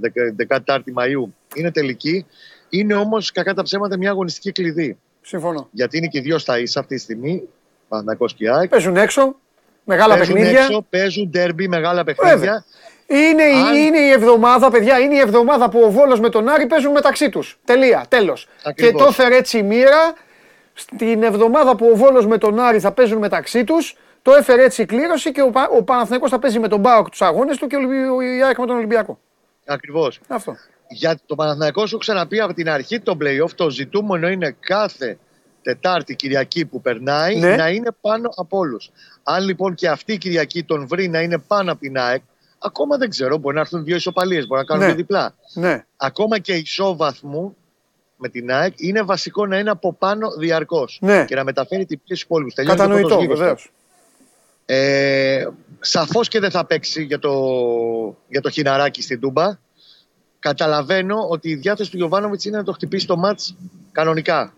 [0.65, 2.25] 14η Μαου είναι τελική.
[2.69, 4.97] Είναι όμως κακά τα ψέματα μια αγωνιστική κλειδί.
[5.29, 5.67] Συμφωνώ.
[5.71, 7.43] Γιατί είναι και οι δύο στα ίσα αυτή τη στιγμή.
[7.87, 8.69] Παναγό και ΑΕΚ.
[8.69, 9.35] Παίζουν έξω.
[9.83, 10.59] Μεγάλα Παίζουν παιχνίδια.
[10.59, 12.37] έξω, παίζουν ντέρμπι, μεγάλα παιχνίδια.
[12.37, 12.63] Βέβαια.
[13.07, 16.49] Είναι, η- Αν- είναι η εβδομάδα, παιδιά, είναι η εβδομάδα που ο Βόλος με τον
[16.49, 17.59] Άρη παίζουν μεταξύ τους.
[17.65, 18.43] Τελεία, τέλος.
[18.55, 19.01] Και Ακριβώς.
[19.01, 20.13] το έφερε έτσι η μοίρα.
[20.73, 24.81] Στην εβδομάδα που ο Βόλος με τον Άρη θα παίζουν μεταξύ τους, Το έφερε έτσι
[24.81, 27.67] η κλήρωση και ο, Πα- ο Παναθηναϊκός θα παίζει με τον Μπάουκ τους αγώνες του
[27.67, 29.19] και ο, Ολυμπι- ο η ΑΕΚ με τον Ολυμπιακό.
[29.65, 30.19] Ακριβώς.
[30.27, 30.55] Αυτό.
[30.91, 35.17] Για το Παναθηναϊκό σου ξαναπεί από την αρχή των playoff το ζητούμενο είναι κάθε
[35.61, 37.55] Τετάρτη Κυριακή που περνάει Ναι.
[37.55, 38.91] να είναι πάνω από όλους.
[39.23, 42.21] Αν λοιπόν και αυτή η Κυριακή τον βρει να είναι πάνω από την ΑΕΚ,
[42.59, 44.87] ακόμα δεν ξέρω, μπορεί να έρθουν δύο ισοπαλίες, μπορεί να κάνουν Ναι.
[44.89, 45.35] δύο διπλά.
[45.53, 45.85] Ναι.
[45.97, 47.55] Ακόμα και ισόβαθμου
[48.17, 51.25] με την ΑΕΚ είναι βασικό να είναι από πάνω διαρκώς Ναι.
[51.25, 52.53] και να μεταφέρει την πίεση στους υπόλοιπους.
[52.53, 53.71] Κατανοητό, βεβαίως.
[54.65, 55.45] Ε,
[55.79, 57.31] Σαφώς και δεν θα παίξει για το,
[58.27, 59.57] για το χιναράκι στην Τούμπα.
[60.39, 63.55] Καταλαβαίνω ότι η διάθεση του Γιωβάνοβιτς είναι να το χτυπήσει το μάτς
[63.91, 64.53] κανονικά.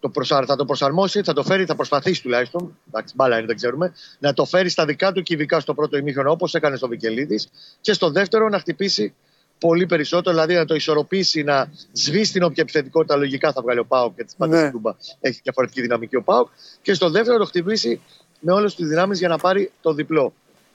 [0.00, 0.44] Το προσα...
[0.46, 2.76] Θα το προσαρμόσει, θα το φέρει, θα προσπαθήσει τουλάχιστον.
[2.88, 3.92] Εντάξει, μπάλα είναι, δεν ξέρουμε.
[4.18, 7.48] Να το φέρει στα δικά του και ειδικά στο πρώτο ημίχρονο όπως έκανε στο Βικελίδης.
[7.80, 9.14] Και στο δεύτερο να χτυπήσει
[9.58, 13.84] πολύ περισσότερο, δηλαδή να το ισορροπήσει, να σβήσει την όποια επιθετικότητα λογικά θα βγάλει ο
[13.84, 14.58] Πάοκ και τι πάντε Ναι.
[14.60, 14.94] στην Τούμπα.
[15.20, 16.48] Έχει διαφορετική δυναμική ο Πάοκ.
[16.82, 18.00] Και στο δεύτερο να το χτυπήσει
[18.40, 20.32] με όλες τις δυνάμεις για να πάρει το διπλό.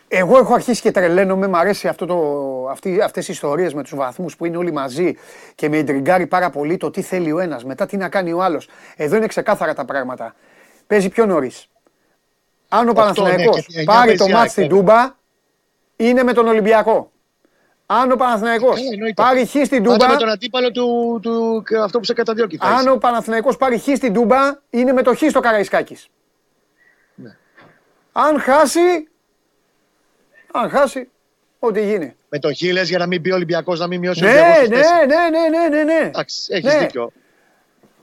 [0.07, 2.18] Εγώ έχω αρχίσει και τρελαίνομαι, μου αρέσει αυτό το,
[2.69, 5.18] αυτή, αυτές οι ιστορίες με τους βαθμούς που είναι όλοι μαζί
[5.56, 8.44] και με εντριγκάρει πάρα πολύ το τι θέλει ο ένας, μετά τι να κάνει ο
[8.44, 8.69] άλλος.
[8.95, 10.36] Εδώ είναι ξεκάθαρα τα πράγματα.
[10.88, 11.68] Παίζει πιο νωρίς.
[12.69, 14.69] Αν ο Αυτό, Παναθηναϊκός ναι, και εννιά πάρει παίζει το ΑΕΚ, μάτς στην ναι.
[14.69, 15.15] Τούμπα,
[15.95, 17.11] είναι με τον Ολυμπιακό.
[17.86, 19.22] Αν ο Παναθηναϊκός Ε, εννοείται.
[19.22, 22.57] πάρει χ στην Πάντα Τούμπα, με τον αντίπαλο του, του, και αυτό που σε καταδιώκει.
[22.57, 22.90] θα αν είσαι.
[22.90, 26.07] ο Παναθηναϊκός πάρει χ στην Τούμπα, είναι με το χ στο Καραϊσκάκης.
[27.15, 27.38] Ναι.
[28.11, 29.07] Αν χάσει,
[30.61, 31.10] αν χάσει,
[31.60, 32.15] ό,τι γίνει.
[32.30, 34.68] Με το χίλε για να μην μπει ο Ολυμπιακός, να μην μειώσει ο Ναι, Ολυμπιακός
[34.68, 34.94] ναι, τη θέση.
[35.06, 36.06] ναι, ναι, ναι, ναι, ναι.
[36.07, 36.80] Εντάξει, έχεις Ναι.
[36.80, 37.11] δίκιο.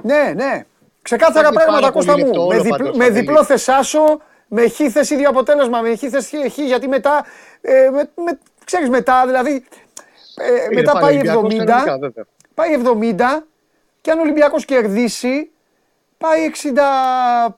[0.02, 0.64] Ναι, ναι.
[1.02, 2.26] Ξεκάθαρα Είναι πράγματα, πάρα πολύ Κώστα μου.
[2.26, 3.20] λεπτό Με, όλο διπλ- πάντως, με Παντελή.
[3.20, 7.24] διπλό θεσάσο, με χ θες ίδιο αποτέλεσμα, με χ θες χ, γιατί μετά,
[7.60, 9.64] ε, με, με, ξέρεις μετά, δηλαδή,
[10.36, 12.24] ε, Είναι μετά πάλι πάει Ολυμπιακός 70, κανονικά, βέβαια.
[12.54, 13.46] πάει 70
[14.00, 15.50] και αν ο Ολυμπιακός κερδίσει,
[16.18, 16.80] πάει, 60,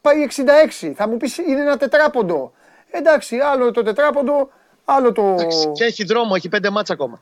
[0.00, 0.92] πάει 66.
[0.94, 2.52] Θα μου πεις είναι ένα τετράποντο.
[2.90, 4.50] Εντάξει, άλλο το τετράποντο,
[4.84, 5.22] άλλο το...
[5.22, 7.20] Εντάξει, Και έχει δρόμο, έχει πέντε μάτσα ακόμα.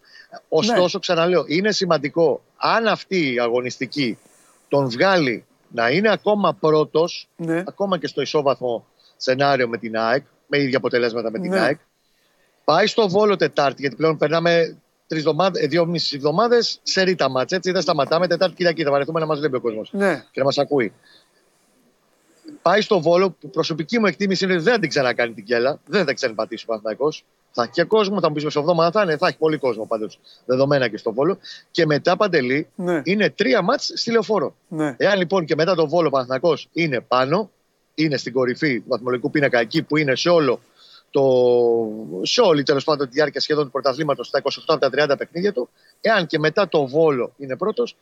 [0.48, 1.00] Ωστόσο, Ναι.
[1.00, 4.18] ξαναλέω, είναι σημαντικό αν αυτή η αγωνιστική
[4.68, 7.62] τον βγάλει να είναι ακόμα πρώτος, Ναι.
[7.66, 8.86] ακόμα και στο ισόβαθμο
[9.16, 11.60] σενάριο με την ΑΕΚ, με ίδια αποτελέσματα με την Ναι.
[11.60, 11.78] ΑΕΚ,
[12.64, 14.76] πάει στο Βόλο Τετάρτη, γιατί πλέον περνάμε
[15.06, 18.26] τρεις εβδομάδες, ε, δύο μισή εβδομάδες σε ρίτα μάτς, έτσι δεν σταματάμε.
[18.26, 20.92] Τετάρτη Κυριακή θα βαρεθούμε να μας βλέπει ο κόσμος Ναι, και να μας ακούει.
[22.62, 25.80] Πάει στο Βόλο, που προσωπική μου εκτίμηση είναι ότι δεν θα την ξανακάνει την κέλα,
[25.86, 27.24] δεν θα ξαναπατήσει ο Παναθηναϊκός.
[27.52, 30.20] Θα έχει και κόσμο, θα μου πεις μεσοβδόμαδα θα είναι, θα έχει πολύ κόσμο πάντως
[30.44, 31.38] δεδομένα και στο Βόλο.
[31.70, 34.54] Και μετά παντελή ναι, είναι τρία μάτς στη λεωφόρο.
[34.68, 34.94] ναι.
[34.98, 37.50] Εάν λοιπόν και μετά το Βόλο ο Παναθηναϊκός είναι πάνω,
[37.94, 40.60] είναι στην κορυφή του βαθμολογικού πίνακα εκεί που είναι σε όλο
[41.10, 41.22] το,
[42.22, 45.52] σε όλη τέλος πάντων τη διάρκεια σχεδόν του πρωταθλήματος στα 28 από τα 30 παιχνίδια
[45.52, 45.68] του,
[46.00, 47.96] εάν και μετά το Βόλο είναι πρώτος,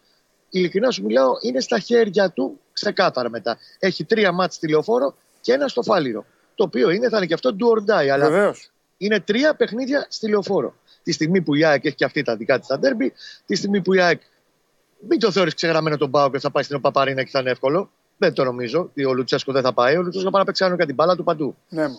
[0.50, 3.58] ειλικρινά σου μιλάω, είναι στα χέρια του ξεκάθαρα μετά.
[3.78, 6.24] Έχει τρία μάτς στη λεωφόρο και ένα στο φάληρο.
[6.54, 8.70] Το οποίο είναι, θα είναι και αυτό do or die, αλλά Βεβαίως.
[9.00, 10.74] Είναι τρία παιχνίδια στη λεωφόρο.
[11.02, 13.12] Τη στιγμή που η ΑΕΚ έχει και αυτή τα δικά της στα ντέρμπι,
[13.46, 14.20] τη στιγμή που η ΑΕΚ
[15.08, 17.90] μην το θεωρείς ξεγραμμένο τον Πάο και θα πάει στην Παπαρίνα και θα είναι εύκολο.
[18.16, 19.96] Δεν το νομίζω ότι ο Λουτσέσκο δεν θα πάει.
[19.96, 21.56] Ο Λουτσέσκος θα πάει να παίξει κανονικά την μπάλα του παντού.
[21.68, 21.98] Ναι, μου.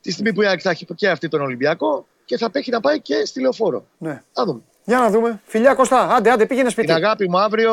[0.00, 2.80] Τη στιγμή που η ΑΕΚ θα έχει και αυτή τον Ολυμπιακό και θα έχει να
[2.80, 3.86] πάει και στη λεωφόρο.
[3.98, 4.22] ναι.
[4.32, 4.60] Θα δούμε.
[4.84, 5.40] Για να δούμε.
[5.44, 6.86] Φιλιά Κώστα, άντε, άντε, πήγαινε σπίτι.
[6.86, 7.72] Την αγάπη μου αύριο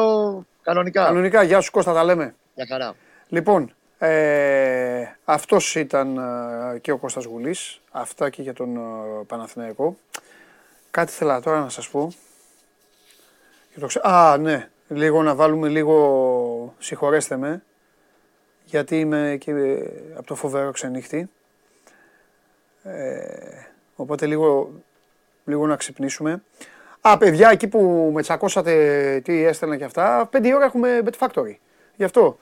[0.62, 1.06] κανονικά.
[1.06, 2.36] Κανονικά, γεια σου Κώστα, τα λέμε.
[2.56, 2.96] Για χαρά.
[3.28, 3.74] Λοιπόν,
[4.04, 8.80] ε, αυτός ήταν ε, και ο Κώστας Γουλής, αυτά και για τον ε,
[9.28, 9.98] Παναθηναϊκό.
[10.92, 12.12] Κάτι θέλω τώρα να σας πω.
[13.74, 17.64] Και το ξε- Α, ναι, λίγο να βάλουμε λίγο, συγχωρέστε με,
[18.64, 21.30] γιατί είμαι και ε, από το φοβερό ξενύχτη.
[22.84, 23.66] Ε,
[23.96, 24.72] οπότε λίγο,
[25.46, 26.44] λίγο να ξυπνήσουμε.
[27.02, 31.56] Α, παιδιά, εκεί που με τσακώσατε τι έστελνα και αυτά, πέντε ώρα έχουμε Bet Factory.
[31.96, 32.38] Γι' αυτό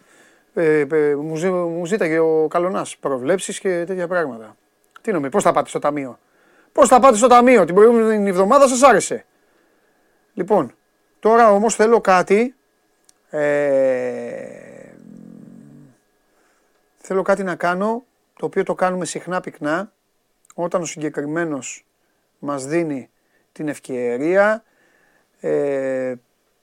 [0.60, 4.56] ε, ε, μου, ζή- μου ζήταγε ο Καλονάς προβλέψεις και τέτοια πράγματα.
[5.02, 6.20] Τι νομίζεις, πώς θα πάτε στο ταμείο;
[6.72, 9.26] Πώς θα πάτε στο ταμείο, την προηγούμενη εβδομάδα σας άρεσε.
[10.34, 10.74] Λοιπόν,
[11.20, 12.56] τώρα όμως θέλω κάτι,
[13.30, 14.40] ε,
[16.98, 18.04] θέλω κάτι να κάνω,
[18.40, 19.92] το οποίο το κάνουμε συχνά πυκνά,
[20.56, 21.86] όταν ο συγκεκριμένος
[22.40, 23.10] μας δίνει
[23.52, 24.64] την ευκαιρία
[25.40, 26.14] ε,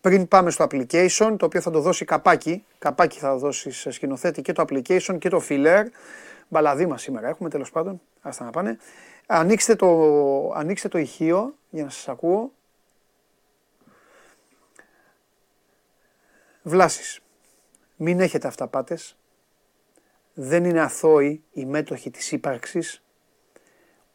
[0.06, 4.42] πριν πάμε στο application, το οποίο θα το δώσει καπάκι, καπάκι θα δώσει σε σκηνοθέτη
[4.42, 5.84] και το application και το filler,
[6.48, 8.78] μπαλαδίμα σήμερα έχουμε τέλος πάντων, άστα να πάνε.
[9.26, 9.88] Ανοίξτε το,
[10.54, 12.52] ανοίξτε το ηχείο για να σας ακούω.
[16.62, 17.20] Βλάσεις.
[17.96, 19.16] Μην έχετε αυταπάτες.
[20.34, 23.02] Δεν είναι αθώοι οι μέτοχοι της ύπαρξης,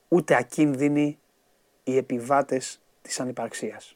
[0.08, 1.20] ούτε ακίνδυνοι
[1.84, 3.96] οι επιβάτες της ανυπαρξίας.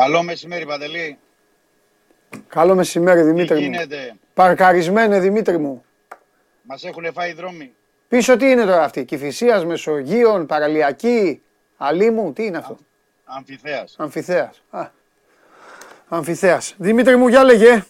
[0.00, 1.18] Καλό μεσημέρι, Παντελή.
[2.48, 3.60] Καλό μεσημέρι, Δημήτρη Τι μου.
[3.70, 5.84] γίνεται, Παρκαρισμένε, Δημήτρη μου.
[6.62, 7.72] μας έχουν φάει οι δρόμοι.
[8.08, 11.42] Πίσω τι είναι τώρα αυτή, Κηφισίας, Μεσογείων, Παραλιακή,
[11.76, 12.76] Αλήμου, τι είναι αυτό;
[13.24, 13.94] Αμφιθέας.
[13.98, 14.62] Αμφιθέας.
[14.70, 14.88] Α,
[16.08, 16.74] Αμφιθέας.
[16.78, 17.84] Δημήτρη μου, για λέγε.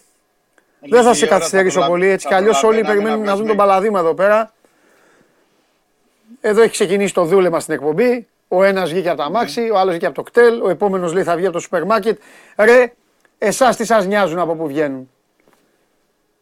[0.79, 3.25] Δεν θα Λίγη σε ώρα καθυστερήσω προλα- πολύ, έτσι θα κι αλλιώς όλοι προλαβαίναμε περιμένουν
[3.25, 4.53] να δουν βγάζουμε- τον Παλαδήμα εδώ πέρα.
[6.41, 8.27] Εδώ έχει ξεκινήσει το δούλεμα στην εκπομπή.
[8.53, 11.23] Ο ένας βγήκε από τα αμάξι, ο άλλος βγήκε από το κτέλ, ο επόμενος λέει
[11.23, 12.21] θα βγει από το σούπερ μάρκετ.
[12.57, 12.93] Ρε,
[13.37, 15.11] εσάς τι σας νοιάζουν από που βγαίνουν;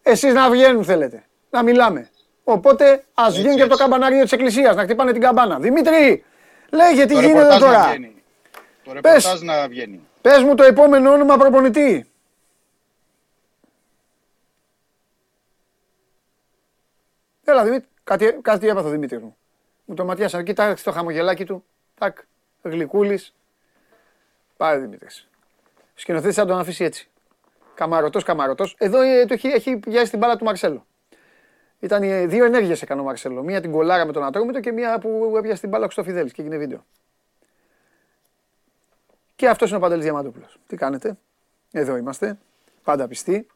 [0.01, 2.09] Εσείς να βγαίνουν θέλετε, να μιλάμε.
[2.43, 3.89] Οπότε ας Έτσι, βγαίνουν και από το έτσι.
[3.89, 5.59] καμπανάριο της εκκλησίας, να χτυπάνε την καμπάνα.
[5.59, 6.23] Δημήτρη,
[6.69, 8.23] λέγε τι Το γίνεται ρεπορτάζ να τώρα; βγαίνει.
[8.83, 10.07] Το ρεπορτάζ να βγαίνει.
[10.21, 12.11] Πες μου το επόμενο όνομα προπονητή.
[17.43, 19.37] Έλα Δημήτρη, κάτι, κάτι έπαθε ο Δημήτρη μου.
[19.85, 21.63] Μου το ματιάσανε, κοίταξε το χαμογελάκι του.
[21.99, 22.17] Τάκ,
[22.61, 23.33] γλυκούλης.
[24.57, 25.27] Πάει Δημήτρης.
[25.93, 27.09] Σκηνοθέτης θα τον αφήσει έτσι.
[27.73, 28.75] Καμαρωτός, καμαρωτός.
[28.77, 30.85] Εδώ ε, το έχει, έχει πιάσει την μπάλα του Μαρσέλο.
[31.79, 33.43] Ήταν ε, δύο ενέργειες έκανε ο Μαρσέλο.
[33.43, 36.41] Μία την κολάρα με τον Ατρόμητο και μία που έπιασε την μπάλα ο Χρυστοφιδέλης και
[36.41, 36.85] έγινε βίντεο.
[39.35, 40.59] Και αυτός είναι ο Παντελής Διαμαντούπουλος.
[40.67, 41.17] Τι κάνετε,
[41.71, 42.37] εδώ είμαστε,
[42.83, 43.47] πάντα πιστοί.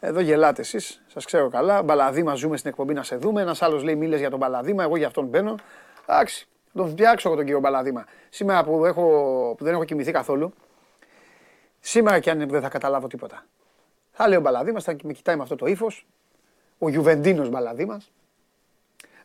[0.00, 1.82] Εδώ γελάτε εσείς, σας ξέρω καλά.
[1.82, 3.40] Μπαλαδίμα ζούμε στην εκπομπή να σε δούμε.
[3.42, 5.54] Ένας άλλος λέει μίλες για τον Μπαλαδίμα, εγώ για αυτόν μπαίνω.
[6.06, 8.04] Εντάξει, θα τον φτιάξω εγώ τον κύριο Μπαλαδίμα.
[8.28, 9.04] Σήμερα που, έχω,
[9.58, 10.52] που δεν έχω κοιμηθεί καθόλου,
[11.80, 13.44] σήμερα κι αν δεν θα καταλάβω τίποτα.
[14.10, 16.06] Θα λέει ο Μπαλαδίμας, θα με κοιτάει με αυτό το ύφος.
[16.78, 18.12] Ο Γιουβεντίνος Μπαλαδίμας.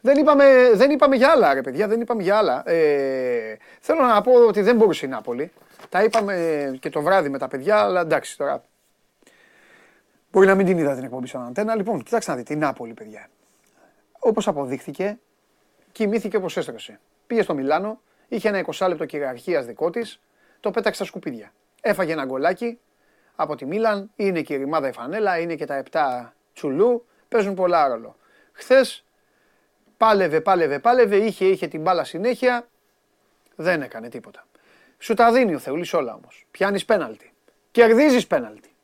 [0.01, 2.69] Δεν είπαμε, δεν είπαμε για άλλα, ρε παιδιά, δεν είπαμε για άλλα.
[2.69, 5.51] Ε, θέλω να πω ότι δεν μπορούσε η Νάπολη.
[5.89, 8.63] Τα είπαμε και το βράδυ με τα παιδιά, αλλά εντάξει τώρα.
[10.31, 11.75] Μπορεί να μην την είδα την εκπομπή στον Αντένα.
[11.75, 13.29] Λοιπόν, κοιτάξτε να δείτε, η Νάπολη, παιδιά.
[14.19, 15.19] Όπως αποδείχθηκε,
[15.91, 16.99] κοιμήθηκε όπως έστρωσε.
[17.27, 20.19] Πήγε στο Μιλάνο, είχε ένα 20 λεπτό κυριαρχίας δικό της,
[20.59, 21.53] το πέταξε στα σκουπίδια.
[21.81, 22.79] Έφαγε ένα γκολάκι
[23.35, 27.53] από τη Μίλαν, είναι και η ρημάδα η φανέλα, είναι και τα 7 τσουλού, παίζουν
[27.53, 28.15] πολλά ρόλο.
[28.51, 29.05] Χθες
[29.97, 32.67] πάλευε, πάλευε, πάλευε, είχε, είχε την μπάλα συνέχεια,
[33.55, 34.45] δεν έκανε τίποτα.
[34.97, 36.45] Σου τα δίνει ο Θεούλης όλα όμως.
[36.51, 37.33] Πιάνεις πέναλτι.
[37.71, 38.75] Κερδίζεις πέναλτι.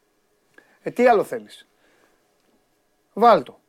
[0.81, 1.67] Ε, τι άλλο θέλεις.
[3.13, 3.59] Βάλτο.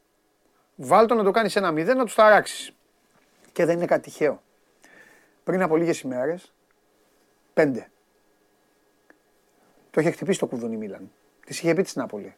[0.77, 2.73] Βάλτο να το κάνεις ένα μηδέν, να τους ταράξεις.
[3.53, 4.43] Και δεν είναι κάτι τυχαίο.
[5.51, 6.53] Πριν από λίγες ημέρες,
[7.55, 7.91] πέντε.
[9.91, 11.11] Το είχε χτυπήσει το κουδούνι Μίλαν.
[11.47, 12.35] Της είχε πει της Νάπολη.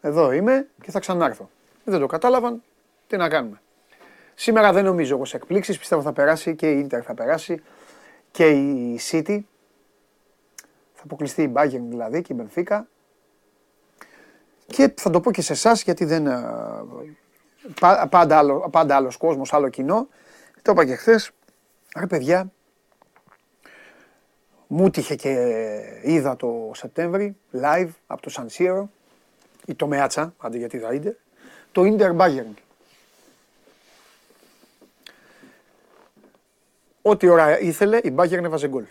[0.00, 1.50] Εδώ είμαι και θα ξανάρθω.
[1.84, 2.62] Δεν το κατάλαβαν,
[3.06, 3.60] τι να κάνουμε.
[4.34, 7.62] Σήμερα δεν νομίζω εγώ σε εκπλήξεις, πιστεύω θα περάσει και η Ίντερ θα περάσει
[8.30, 9.40] και η City.
[10.94, 12.80] Θα αποκλειστεί η Bayern δηλαδή και η Benfica.
[14.66, 16.26] Και θα το πω και σε εσάς γιατί δεν.
[16.26, 16.44] ε,
[17.80, 20.08] πα- Πάντα, άλλο, πάντα άλλος κόσμος, άλλο κοινό.
[20.62, 21.30] Το είπα και χθες.
[21.98, 22.52] Ρε παιδιά,
[24.66, 25.32] μου τύχε και
[26.02, 28.84] είδα το Σεπτέμβρη live από το San Siro
[29.66, 31.12] ή το Μεάτσα, αντί γιατί είδα Ίντερ,
[31.72, 32.54] το Ίντερ Bayern.
[37.02, 38.84] Ό,τι ώρα ήθελε η Bayern έβαζε γκολ.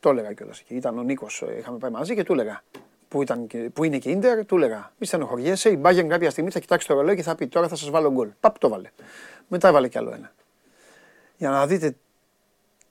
[0.00, 0.74] Το έλεγα κιόλας εκεί.
[0.74, 2.62] Ήταν ο Νίκος, είχαμε πάει μαζί και του έλεγα.
[3.08, 4.92] Που, ήταν, και- που είναι και Ίντερ, του έλεγα.
[4.98, 7.76] Μη στενοχωριέσαι, η Bayern κάποια στιγμή θα κοιτάξει το ρολόι και θα πει τώρα θα
[7.76, 8.28] σας βάλω γκολ.
[8.40, 8.90] Παπ το βάλε.
[9.48, 10.32] Μετά έβαλε κι άλλο ένα.
[11.36, 11.96] Για να δείτε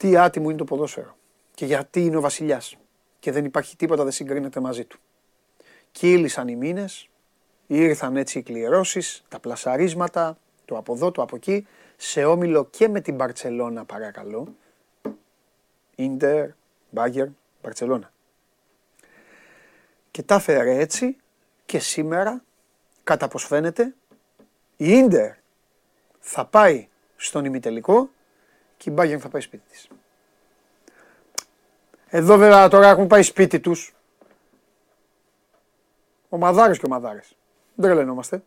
[0.04, 1.18] τι άτιμο είναι το ποδόσφαιρο.
[1.54, 2.78] Και γιατί είναι ο βασιλιάς.
[3.20, 5.00] Και δεν υπάρχει τίποτα, δεν συγκρίνεται μαζί του.
[5.92, 7.10] Κύλησαν οι μήνες,
[7.68, 11.68] ήρθαν έτσι οι κληρώσεις, τα πλασαρίσματα, το από εδώ, το από εκεί,
[11.98, 14.56] σε όμιλο και με την Μπαρτσελώνα παρακαλώ.
[15.96, 16.50] Ίντερ,
[16.90, 17.28] Μπάγκερ,
[17.62, 18.12] Μπαρτσελώνα.
[20.12, 21.18] Και τα έφερε έτσι
[21.66, 22.44] και σήμερα,
[23.04, 23.96] κατά πως φαίνεται,
[24.78, 25.32] η Ίντερ
[26.20, 28.10] θα πάει στον ημιτελικό
[28.84, 29.88] και η Μπάγκερ θα πάει σπίτι της.
[32.08, 33.96] Εδώ βέβαια τώρα έχουν πάει σπίτι τους.
[36.30, 37.36] Ομαδάρες και ομαδάρες.
[37.76, 38.44] Δεν τρελαινόμαστε.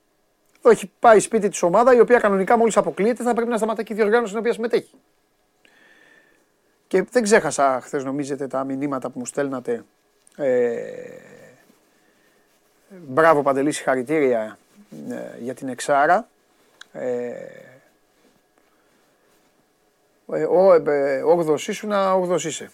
[0.58, 3.84] Εδώ έχει πάει σπίτι της ομάδα η οποία κανονικά μόλις αποκλείεται θα πρέπει να σταματάει
[3.84, 4.94] και η διοργάνωση στην οποία συμμετέχει.
[6.86, 9.84] Και δεν ξέχασα χθες νομίζετε τα μηνύματα που μου στέλνατε.
[10.36, 10.80] Ε,
[12.88, 14.58] μπράβο Παντελή, συγχαρητήρια
[15.10, 16.28] ε, για την Εξάρα.
[16.92, 17.75] Ε, ε, ο, ε,
[21.24, 22.70] όγδος ήσουν, όγδος είσαι.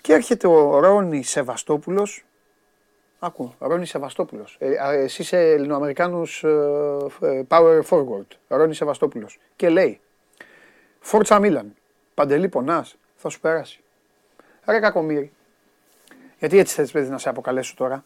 [0.00, 2.24] Και έρχεται ο Ρόνι Σεβαστόπουλος.
[3.18, 4.56] Άκου, Ρόνι Σεβαστόπουλος.
[4.60, 6.48] Ε, α, εσύ είσαι Ελληνοαμερικάνος ε,
[7.20, 8.26] ε, power forward.
[8.48, 9.38] Ρόνι Σεβαστόπουλος.
[9.56, 10.00] Και λέει,
[11.00, 11.74] Φόρτσα Μίλαν,
[12.14, 13.80] Παντελή πονάς, θα σου περάσει.
[14.64, 15.32] Ρε κακομύρι.
[16.38, 18.04] Γιατί έτσι θες παιδί να σε αποκαλέσω τώρα;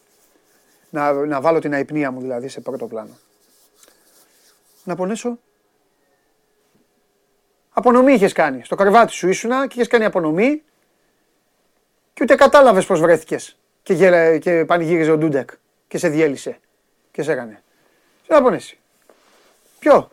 [0.89, 3.17] Να, να βάλω την αϊπνία μου δηλαδή σε πρώτο πλάνο.
[4.83, 5.39] Να πονέσω.
[7.73, 8.63] Απονομή είχες κάνει.
[8.63, 10.63] Στο καρβάτι σου ήσουνα και είχες κάνει απονομή
[12.13, 13.57] και ούτε κατάλαβες πώς βρέθηκες.
[13.83, 15.49] Και, γέλα, και πανηγύριζε ο Ντούντεκ
[15.87, 16.59] και σε διέλυσε
[17.11, 17.63] και σε έκανε.
[18.27, 18.79] Τι να πονέσει.
[19.79, 20.09] Ποιο;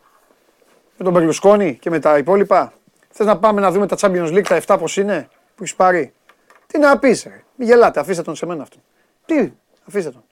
[0.97, 2.73] Με τον Μπερλουσκόνη και με τα υπόλοιπα;
[3.11, 6.13] Θες να πάμε να δούμε τα Champions League τα 7 πώς είναι που έχεις πάρει;
[6.67, 8.83] Τι να πεις, ρε; Μην γελάτε, αφήστε τον σε μένα αυτόν.
[9.27, 9.53] Τι,
[9.85, 10.25] αφήστε τον.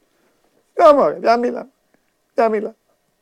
[0.75, 1.69] Για μωρέ, για μίλα.
[2.35, 2.75] Για μίλα.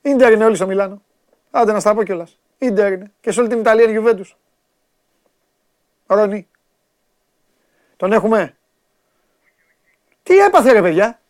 [0.02, 1.02] Ίντερ είναι όλοι στο Μιλάνο.
[1.50, 2.38] Άντε να στα πω κιόλας.
[2.58, 3.12] Ίντερ είναι.
[3.20, 4.36] Και σε όλη την Ιταλία είναι Γιουβέντους.
[6.06, 6.48] Ρόνι.
[7.96, 8.56] Τον έχουμε.
[10.22, 11.20] Τι έπαθε ρε παιδιά;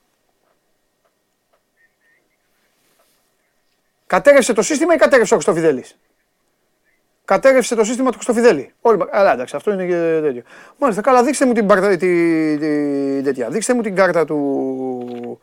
[4.07, 5.99] Κατέρευσε το σύστημα ή κατέρευσε ο Χρυστοφιδέλης.
[7.25, 8.73] Κατέρευσε το σύστημα του Χρυστοφιδέλη.
[8.81, 10.43] Όλοι, αλλά εντάξει, αυτό είναι και τέτοιο.
[10.79, 11.97] Μάλιστα, καλά, δείξτε μου την, παρτα, τη,
[12.59, 13.51] τη, τέτοια.
[13.51, 15.41] Δείξτε μου την κάρτα του,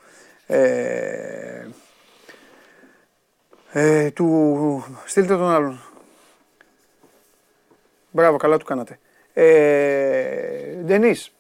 [0.48, 1.68] ε,
[3.72, 5.80] ε, του, στείλτε τον άλλον.
[8.12, 9.00] Μπράβο, καλά του κάνατε.
[9.34, 11.34] Ε, Ντενίς.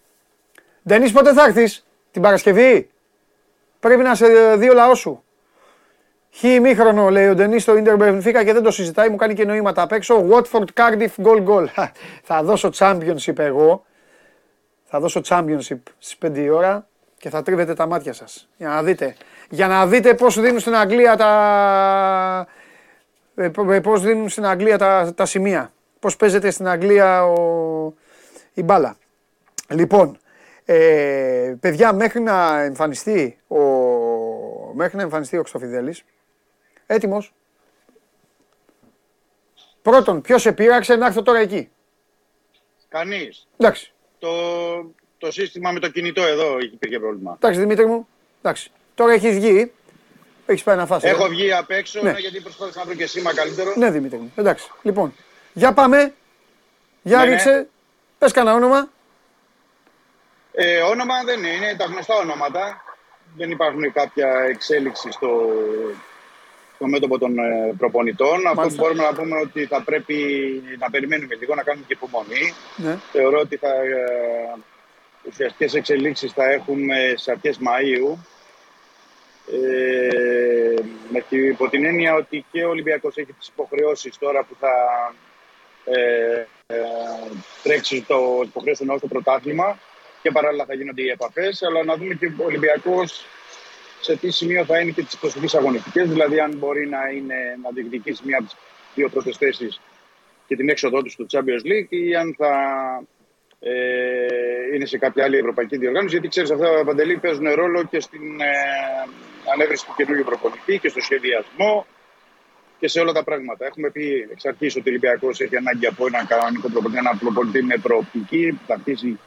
[0.87, 2.89] Ντενίς, πότε θα έρθεις, την Παρασκευή;
[3.79, 5.23] Πρέπει να σε δύο λαός σου.
[6.33, 9.45] Χ ημίχρονο λέει ο Ντενίς στο Ιντερ Μπενφίκα και δεν το συζητάει, μου κάνει και
[9.45, 10.25] νοήματα απ' έξω.
[10.29, 11.65] Watford Cardiff goal goal.
[12.23, 13.85] θα δώσω championship εγώ.
[14.83, 16.87] Θα δώσω championship στις 5 η ώρα
[17.17, 18.49] και θα τρίβετε τα μάτια σας.
[18.57, 19.15] Για να δείτε.
[19.53, 22.47] Για να δείτε πώς δίνουν στην Αγγλία τα...
[23.35, 25.73] ε, π- ε, πώς δίνουν στην Αγγλία τα, τα σημεία.
[25.99, 27.93] Πώς παίζεται στην Αγγλία ο...
[28.53, 28.97] η μπάλα.
[29.69, 30.17] Λοιπόν,
[30.65, 33.59] ε, παιδιά, μέχρι να εμφανιστεί ο,
[34.73, 36.03] μέχρι να εμφανιστεί ο Χρυστοφιδέλης,
[36.85, 37.33] έτοιμος.
[39.81, 41.69] Πρώτον, ποιος σε πείραξε να έρθω τώρα εκεί.
[42.89, 43.47] Κανείς.
[43.57, 44.29] Εντάξει, Το,
[45.17, 47.33] το σύστημα με το κινητό εδώ υπήρχε πρόβλημα.
[47.35, 48.07] εντάξει Δημήτρη μου.
[48.41, 48.71] Εντάξει.
[49.01, 49.71] Τώρα έχεις βγει.
[50.45, 51.03] Έχεις πάει να φας.
[51.03, 51.27] Έχω ε.
[51.27, 52.11] βγει απ' έξω Ναι.
[52.11, 53.73] ναι, γιατί προσπάθησα να βρω και σήμα καλύτερο.
[53.75, 54.31] Ναι, Δημήτρη μου.
[54.35, 54.69] Εντάξει.
[54.81, 55.13] Λοιπόν,
[55.53, 56.13] για πάμε.
[57.01, 57.29] Για Ναι, ναι.
[57.31, 57.67] ρίξε.
[58.17, 58.89] Πες κανένα όνομα.
[60.53, 62.83] Ε, όνομα δεν είναι, είναι τα γνωστά ονόματα.
[63.37, 65.29] Δεν υπάρχουν κάποια εξέλιξη στο,
[66.75, 68.35] στο μέτωπο των ε, προπονητών.
[68.35, 68.81] Αυτό που Μάλιστα.
[68.81, 70.15] μπορούμε να πούμε ότι θα πρέπει
[70.79, 72.53] να περιμένουμε λίγο, να κάνουμε και υπομονή.
[72.75, 72.97] Ναι.
[73.11, 74.59] Θεωρώ ότι θα, ε,
[75.29, 78.17] ουσιαστικές εξελίξεις θα έχουμε σε αρχές Μαΐου.
[79.47, 80.81] Ε,
[81.11, 84.73] με την, υπό την έννοια ότι και ο Ολυμπιακός έχει τις υποχρεώσεις τώρα που θα
[85.85, 86.77] ε, ε,
[87.63, 89.79] τρέξει το υποχρέωση εννοώ στο πρωτάθλημα
[90.21, 93.25] και παράλληλα θα γίνονται οι επαφές, αλλά να δούμε και ο Ολυμπιακός
[94.01, 97.69] σε τι σημείο θα είναι και τις προσωπικές αγωνιστικές, δηλαδή αν μπορεί να, είναι, να
[97.73, 98.57] διεκδικήσει μία από τις
[98.95, 99.81] δύο πρώτες θέσεις
[100.47, 102.53] και την έξοδό του στο Champions League ή αν θα
[103.59, 106.13] ε, είναι σε κάποια άλλη ευρωπαϊκή διοργάνωση.
[106.13, 109.09] Γιατί ξέρεις, αυτά παντελή παίζουν ρόλο και στην ε,
[109.53, 111.85] ανέβρεση του καινούργιου προπονητή και στο σχεδιασμό
[112.79, 113.65] και σε όλα τα πράγματα.
[113.65, 117.63] Έχουμε πει εξ αρχής ότι ο Ολυμπιακός έχει ανάγκη από έναν κανονικό προπονητή, έναν προπονητή
[117.63, 119.19] με προοπτική που θα, χτίσει,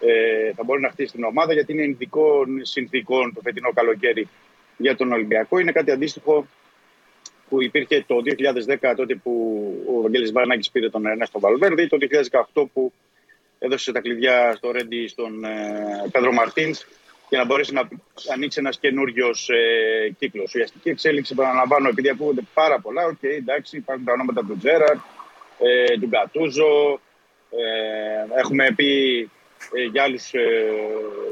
[0.00, 4.28] ε, θα μπορεί να χτίσει την ομάδα γιατί είναι ειδικών συνθήκων το φετινό καλοκαίρι
[4.76, 5.58] για τον Ολυμπιακό.
[5.58, 6.46] Είναι κάτι αντίστοιχο
[7.48, 8.16] που υπήρχε το
[8.80, 9.32] 2010 τότε που
[9.96, 11.96] ο Βαγγέλης Βαρνάκης πήρε τον Ερνέστο Βαλβέρδη, το
[12.54, 12.92] 2018 που
[13.58, 16.86] έδωσε τα κλειδιά στο Ρέντι στον ε, Πέδρο Μαρτίνς
[17.28, 17.88] για να μπορέσει να
[18.32, 20.54] ανοίξει ένας καινούριος ε, κύκλος.
[20.54, 25.00] Η αστική εξέλιξη, επαναλαμβάνω, επειδή ακούγονται πάρα πολλά, οκ, εντάξει, υπάρχουν τα ονόματα του Τζέραρντ,
[25.58, 27.00] ε, του Γκατούσο,
[27.50, 29.20] ε, έχουμε πει
[29.72, 30.72] ε, για άλλους ε,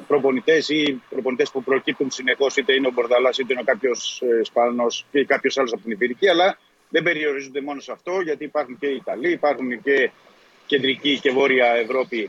[0.06, 5.06] προπονητές ή προπονητές που προκύπτουν συνεχώς, είτε είναι ο Μπορδαλάς είτε είναι κάποιος ε, Ισπανός
[5.10, 6.28] ή κάποιος άλλος από την Ιβηρική.
[6.28, 6.58] Αλλά
[6.88, 10.10] δεν περιορίζονται μόνο σε αυτό, γιατί υπάρχουν και Ιταλοί, υπάρχουν και
[10.66, 12.28] κεντρική και βόρεια Ευρώπη ε,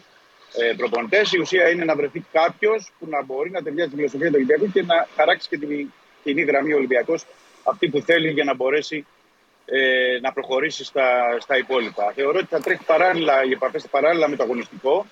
[0.77, 1.33] προπονητές.
[1.33, 4.71] Η ουσία είναι να βρεθεί κάποιος που να μπορεί να ταιριάζει τη φιλοσοφία του Ολυμπιακού
[4.71, 5.91] και να χαράξει και την
[6.23, 7.25] κοινή γραμμή ο Ολυμπιακός,
[7.63, 9.05] αυτή που θέλει για να μπορέσει
[9.65, 12.11] ε, να προχωρήσει στα, στα υπόλοιπα.
[12.15, 15.05] Θεωρώ ότι θα τρέχει παράλληλα, οι επαφές παράλληλα με το αγωνιστικό.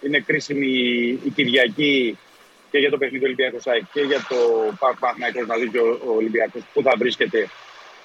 [0.00, 0.66] Είναι κρίσιμη
[1.24, 2.18] η Κυριακή
[2.70, 4.36] και για το παιχνίδι Ολυμπιακό ΣΑΕΚ και για το
[5.00, 7.48] Παναθηναϊκός να δει και ο, ο Ολυμπιακός που θα βρίσκεται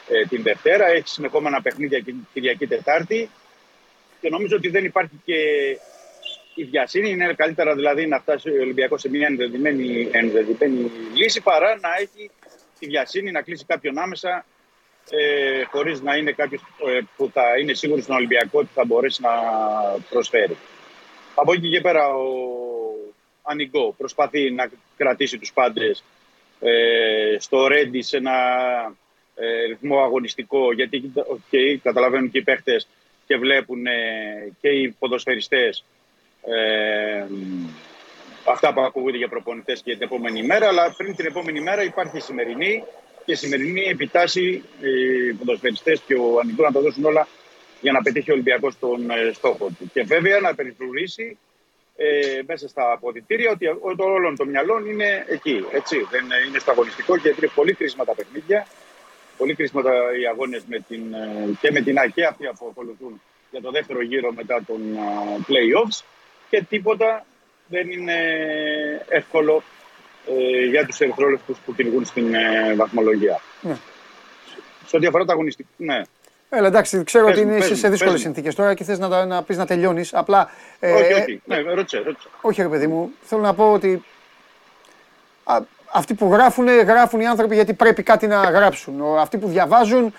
[0.10, 0.88] ε, την Δευτέρα.
[0.88, 3.30] Έχει συνεχόμενα παιχνίδια και Κυριακή Τετάρτη
[4.22, 5.38] και νομίζω ότι δεν υπάρχει και
[6.56, 7.10] η βιασύνη.
[7.10, 12.32] Είναι καλύτερα δηλαδή να φτάσει ο Ολυμπιακός σε μια ενδεδειμένη, ενδεδειμένη λύση παρά να έχει
[12.80, 14.46] τη βιασύνη να κλείσει κάποιον άμεσα
[15.10, 19.22] ε, χωρίς να είναι κάποιος ε, που θα είναι σίγουρος στον Ολυμπιακό ότι θα μπορέσει
[19.22, 19.32] να
[20.10, 20.58] προσφέρει.
[21.36, 22.24] Από εκεί και πέρα ο
[23.42, 26.04] Ανιγκό προσπαθεί να κρατήσει τους πάντες
[26.60, 28.32] ε, στο Ρέντι σε ένα
[29.36, 32.88] ε, ρυθμό αγωνιστικό γιατί okay, καταλαβαίνουν και οι παίχτες
[33.26, 33.94] και βλέπουν ε,
[34.62, 35.84] και οι ποδοσφαιριστές
[36.46, 37.26] ε,
[38.46, 42.18] αυτά που ακούγονται για προπονητές και την επόμενη μέρα αλλά πριν την επόμενη μέρα υπάρχει
[42.18, 42.84] η σημερινή
[43.26, 47.28] και η σημερινή επιτάσσει οι ποδοσφαιριστές και ο Ανιγκό να τα δώσουν όλα
[47.82, 49.90] για να πετύχει ο Ολυμπιακός τον ε, στόχο του.
[49.94, 51.38] Και βέβαια να περιφρουρήσει
[51.96, 53.66] ε, μέσα στα αποδητήρια ότι
[53.98, 55.66] το όλων των μυαλών είναι εκεί.
[55.72, 56.08] Έτσι.
[56.12, 58.68] Δεν είναι στο αγωνιστικό γιατί είναι πολύ κρίσιμα τα παιχνίδια.
[59.38, 59.82] Πολύ κρίσιμα
[60.22, 60.64] οι αγώνες
[61.60, 63.22] και με την ΑΚΕ αυτοί που ακολουθούν
[63.52, 66.04] για το δεύτερο γύρο μετά τον uh, playoffs
[66.54, 67.26] και τίποτα
[67.68, 68.14] δεν είναι
[69.10, 69.64] εύκολο
[70.28, 73.42] ε, για τους ερυθρόλεπτους που κυνηγούν στην ε, βαθμολογία.
[73.62, 73.76] Ναι.
[74.86, 76.02] Σε ό,τι αφορά τα αγωνιστικά, ναι.
[76.50, 79.66] Έλα, εντάξει, ξέρω ότι είναι σε δύσκολες συνθήκες τώρα και θες να, να πεις να
[79.66, 80.14] τελειώνεις.
[80.14, 80.50] Απλά.
[80.80, 81.42] Ε, όχι, όχι.
[81.46, 82.28] Ναι, ρώτησε, ρώτησε.
[82.42, 83.12] Όχι, ρε παιδί μου.
[83.22, 84.04] Θέλω να πω ότι.
[85.44, 85.60] Α,
[85.92, 89.18] αυτοί που γράφουν, γράφουν οι άνθρωποι γιατί πρέπει κάτι να γράψουν.
[89.18, 90.14] Αυτοί που διαβάζουν,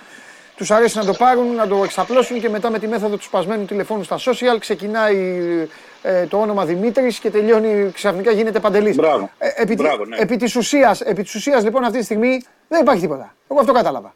[0.57, 3.65] τους αρέσει να το πάρουν, να το εξαπλώσουν και μετά με τη μέθοδο του σπασμένου
[3.65, 5.69] τηλεφώνου στα social ξεκινάει
[6.07, 8.97] ε, το όνομα Δημήτρης και τελειώνει, ξαφνικά γίνεται παντελής.
[8.97, 9.31] Μπράβο.
[9.39, 10.17] Ε, επί, Μπράβο, ναι.
[10.17, 13.35] επί της ουσίας λοιπόν αυτή τη στιγμή δεν υπάρχει τίποτα.
[13.51, 14.15] Εγώ αυτό κατάλαβα.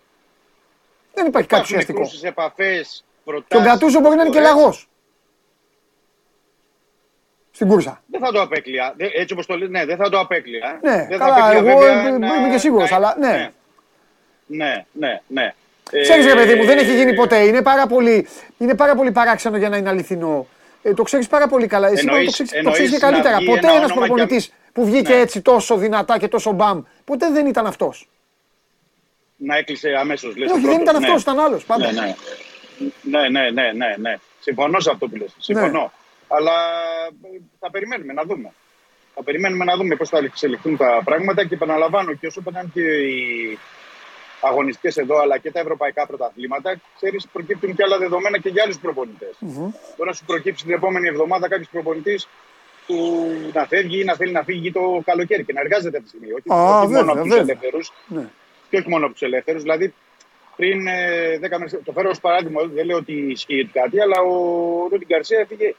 [1.15, 2.01] Δεν υπάρχει κάτι ουσιαστικό.
[2.23, 3.05] επαφές,
[3.48, 4.89] Και ο Γκατούσο μπορεί να είναι και λαγός.
[7.51, 8.02] Στην κούρσα.
[8.06, 8.94] Δεν θα το απέκλεια.
[8.97, 10.78] Έτσι όπως το λέει, ναι, δεν θα το απέκλεια.
[10.82, 11.86] Ναι, δεν καλά, θα εγώ
[12.39, 13.51] είμαι και σίγουρος, αλλά ναι.
[14.47, 15.55] Ναι, ναι, ναι.
[16.02, 17.36] Ξέρεις ρε παιδί μου, δεν έχει γίνει ποτέ.
[17.36, 18.27] Είναι πάρα πολύ,
[18.59, 20.47] είναι πάρα πολύ παράξενο για να είναι αληθινό.
[20.83, 21.89] Ε, το ξέρεις πάρα πολύ καλά.
[21.89, 23.39] Εσύ εννοείς, το ξέρει ξέρεις και καλύτερα.
[23.47, 25.21] Ποτέ ένα προπονητής που βγήκε ναι.
[25.21, 28.09] έτσι τόσο δυνατά και τόσο μπαμ, ποτέ δεν ήταν αυτός.
[29.37, 30.35] Να έκλεισε αμέσως.
[30.53, 31.67] Όχι, δεν ήταν αυτός, ήταν άλλος.
[31.79, 32.15] Ναι, ναι.
[33.03, 34.17] ναι, ναι, ναι, ναι, ναι.
[34.41, 35.35] Συμφωνώ σε αυτό που λες.
[35.39, 35.81] Συμφωνώ.
[35.81, 35.89] Ναι.
[36.29, 36.53] Αλλά
[37.59, 38.53] θα περιμένουμε να δούμε.
[39.15, 42.81] Θα περιμένουμε να δούμε πώς θα εξελιχθούν τα πράγματα και επαναλαμβάνω και όσο πάνε και
[42.81, 43.59] οι
[44.40, 48.78] αγωνιστικέ εδώ αλλά και τα ευρωπαϊκά πρωταθλήματα, ξέρεις, προκύπτουν και άλλα δεδομένα και για άλλους
[48.78, 49.35] προπονητές.
[49.40, 49.73] Mm-hmm.
[49.97, 52.28] Μπορεί να σου προκύψει την επόμενη εβδομάδα κάποιος προπονητής
[52.86, 56.16] που να φεύγει ή να θέλει να φύγει το καλοκαίρι και να εργάζεται αυτή τη
[56.16, 56.32] στιγμή.
[56.32, 57.93] Όχι, ah, όχι μόνο από τους ελεύθερους.
[58.06, 58.28] Ναι.
[58.70, 59.62] Και όχι μόνο από τους ελεύθερους.
[59.62, 59.94] Δηλαδή,
[60.56, 64.35] πριν ε, 10 μέρε, το φέρω ως παράδειγμα, δεν λέω ότι ισχύει κάτι, αλλά ο
[64.90, 65.74] Ρούντιν Γκαρσία έφυγε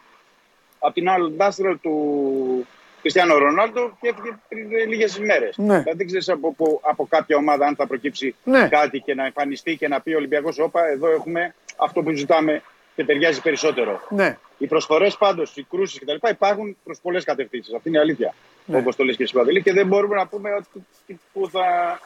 [0.79, 1.35] από την άλλη
[1.81, 2.67] του
[3.01, 5.57] Κριστιανό Ρονάλντο και έφυγε πριν λίγες ημέρες.
[5.57, 5.65] Ναι.
[5.65, 8.67] Δηλαδή δεν ξέρεις από, από, από, κάποια ομάδα αν θα προκύψει ναι.
[8.67, 12.61] κάτι και να εμφανιστεί και να πει ο Ολυμπιακός, Όπα, εδώ έχουμε αυτό που ζητάμε
[12.95, 14.01] και ταιριάζει περισσότερο.
[14.09, 14.37] Ναι.
[14.57, 16.27] Οι προσφορές πάντως, οι κρούσεις κτλ.
[16.29, 17.73] υπάρχουν προς πολλές κατευθύνσεις.
[17.73, 18.33] Αυτή είναι η αλήθεια.
[18.65, 18.77] Ναι.
[18.77, 19.61] Όπως το λες και εσύ, Παντελή.
[19.61, 21.99] Και δεν μπορούμε να πούμε ότι που θα,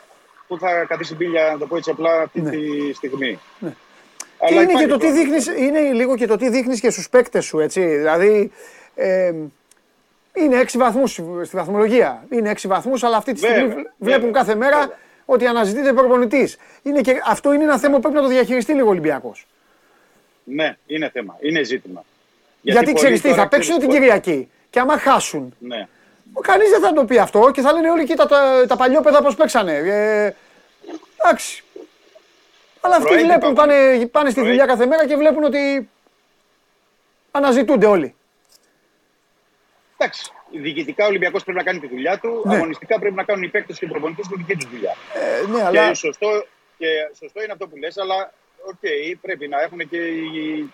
[0.47, 2.49] που θα κατήσει μπίλια, να το πω έτσι απλά, αυτή ναι.
[2.49, 3.39] τη στιγμή.
[3.59, 3.73] Ναι.
[4.39, 7.45] Αλλά είναι, και το τι δείχνεις, είναι λίγο και το τι δείχνεις και στους παίκτες
[7.45, 7.85] σου, έτσι.
[7.85, 8.51] Δηλαδή,
[8.95, 9.33] ε,
[10.33, 11.11] είναι έξι βαθμούς
[11.43, 12.25] στη βαθμολογία.
[12.29, 14.97] Είναι έξι βαθμούς, αλλά αυτή τη στιγμή βέβαια, βλέπουν βέβαια, κάθε μέρα βέβαια.
[15.25, 16.57] ότι αναζητείται προπονητής.
[17.25, 19.47] Αυτό είναι ένα θέμα που πρέπει να το διαχειριστεί λίγο ο Ολυμπιακός.
[20.43, 21.37] Ναι, είναι θέμα.
[21.39, 22.03] Είναι ζήτημα.
[22.61, 25.55] Γιατί, Γιατί ξέρεις τι, θα παίξουν την Κυριακή και άμα χάσουν.
[25.59, 25.87] Ναι.
[26.41, 29.35] Κανείς δεν θα το πει αυτό και θα λένε όλοι κοίτα τα, τα παλιόπαιδα πώς
[29.35, 29.73] παίξανε.
[29.75, 30.35] Ε,
[31.23, 31.63] εντάξει.
[32.81, 35.89] Αλλά αυτοί βλέπουν, πάνε, πάνε στη δουλειά κάθε μέρα και βλέπουν ότι
[37.31, 38.15] αναζητούνται όλοι.
[40.03, 40.31] Εντάξει.
[40.51, 42.41] Διοικητικά ο Ολυμπιακός πρέπει να κάνει τη δουλειά του.
[42.45, 42.55] Ναι.
[42.55, 44.95] Αγωνιστικά πρέπει να κάνουν οι παίκτες και οι προπονητές τη δική τους δουλειά.
[45.13, 45.87] Ε, ναι, αλλά...
[45.87, 46.45] και, σωστό,
[46.77, 46.87] και
[47.19, 48.33] σωστό είναι αυτό που λες, αλλά
[48.71, 49.99] okay, πρέπει να έχουν και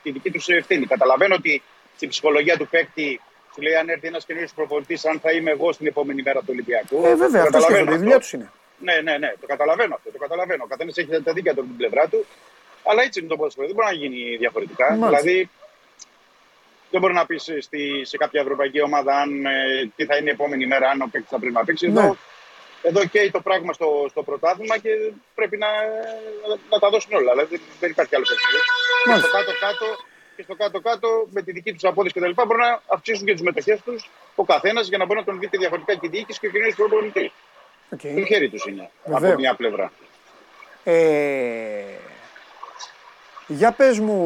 [0.04, 0.86] τη δική τους ευθύνη.
[0.86, 1.62] Καταλαβαίνω ότι
[1.96, 3.22] στην ψυχολογία του παίκτη
[3.54, 6.50] σου λέει αν έρθει ένας καινούριο προπονητής, αν θα είμαι εγώ στην επόμενη μέρα του
[6.50, 7.06] Ολυμπιακού.
[7.06, 8.52] Ε, βέβαια, αυτός είναι η δουλειά τους είναι.
[8.82, 10.12] Ναι, ναι, ναι, το καταλαβαίνω αυτό.
[10.12, 10.64] Το καταλαβαίνω.
[10.64, 12.26] Ο καθένας έχει τα δίκαια του την πλευρά του.
[12.84, 13.68] Αλλά έτσι είναι το ποδοσφαίρο.
[13.68, 14.96] Δεν μπορεί να γίνει διαφορετικά.
[14.96, 15.22] Μάλιστα.
[15.22, 15.50] Δηλαδή,
[16.92, 17.50] δεν μπορεί να πεις
[18.02, 21.30] σε κάποια ευρωπαϊκή ομάδα αν, ε, τι θα είναι η επόμενη μέρα, αν ο παίκτης
[21.30, 21.88] θα πρέπει να παίξει.
[21.88, 22.00] Ναι.
[22.00, 22.18] Εδώ,
[22.82, 24.90] εδώ καίει το πράγμα στο, στο πρωτάθλημα και
[25.36, 25.68] πρέπει να,
[26.70, 27.32] να, τα δώσουν όλα.
[27.32, 28.62] Δηλαδή δεν υπάρχει άλλος παιχνίδι.
[29.04, 29.86] Και στο κάτω-κάτω
[30.36, 32.32] και στο κάτω-κάτω με τη δική τους απόδειση κτλ.
[32.32, 35.58] μπορούν να αυξήσουν και τις μετοχές τους ο καθένας για να μπορεί να τον δείτε
[35.58, 37.32] διαφορετικά και η διοίκηση και ο κοινός προπονητής.
[37.96, 38.14] Okay.
[38.16, 39.32] Το χέρι τους είναι Βεβαίως.
[39.32, 39.92] από μια πλευρά.
[40.84, 41.84] Ε,
[43.48, 44.18] για πες μου,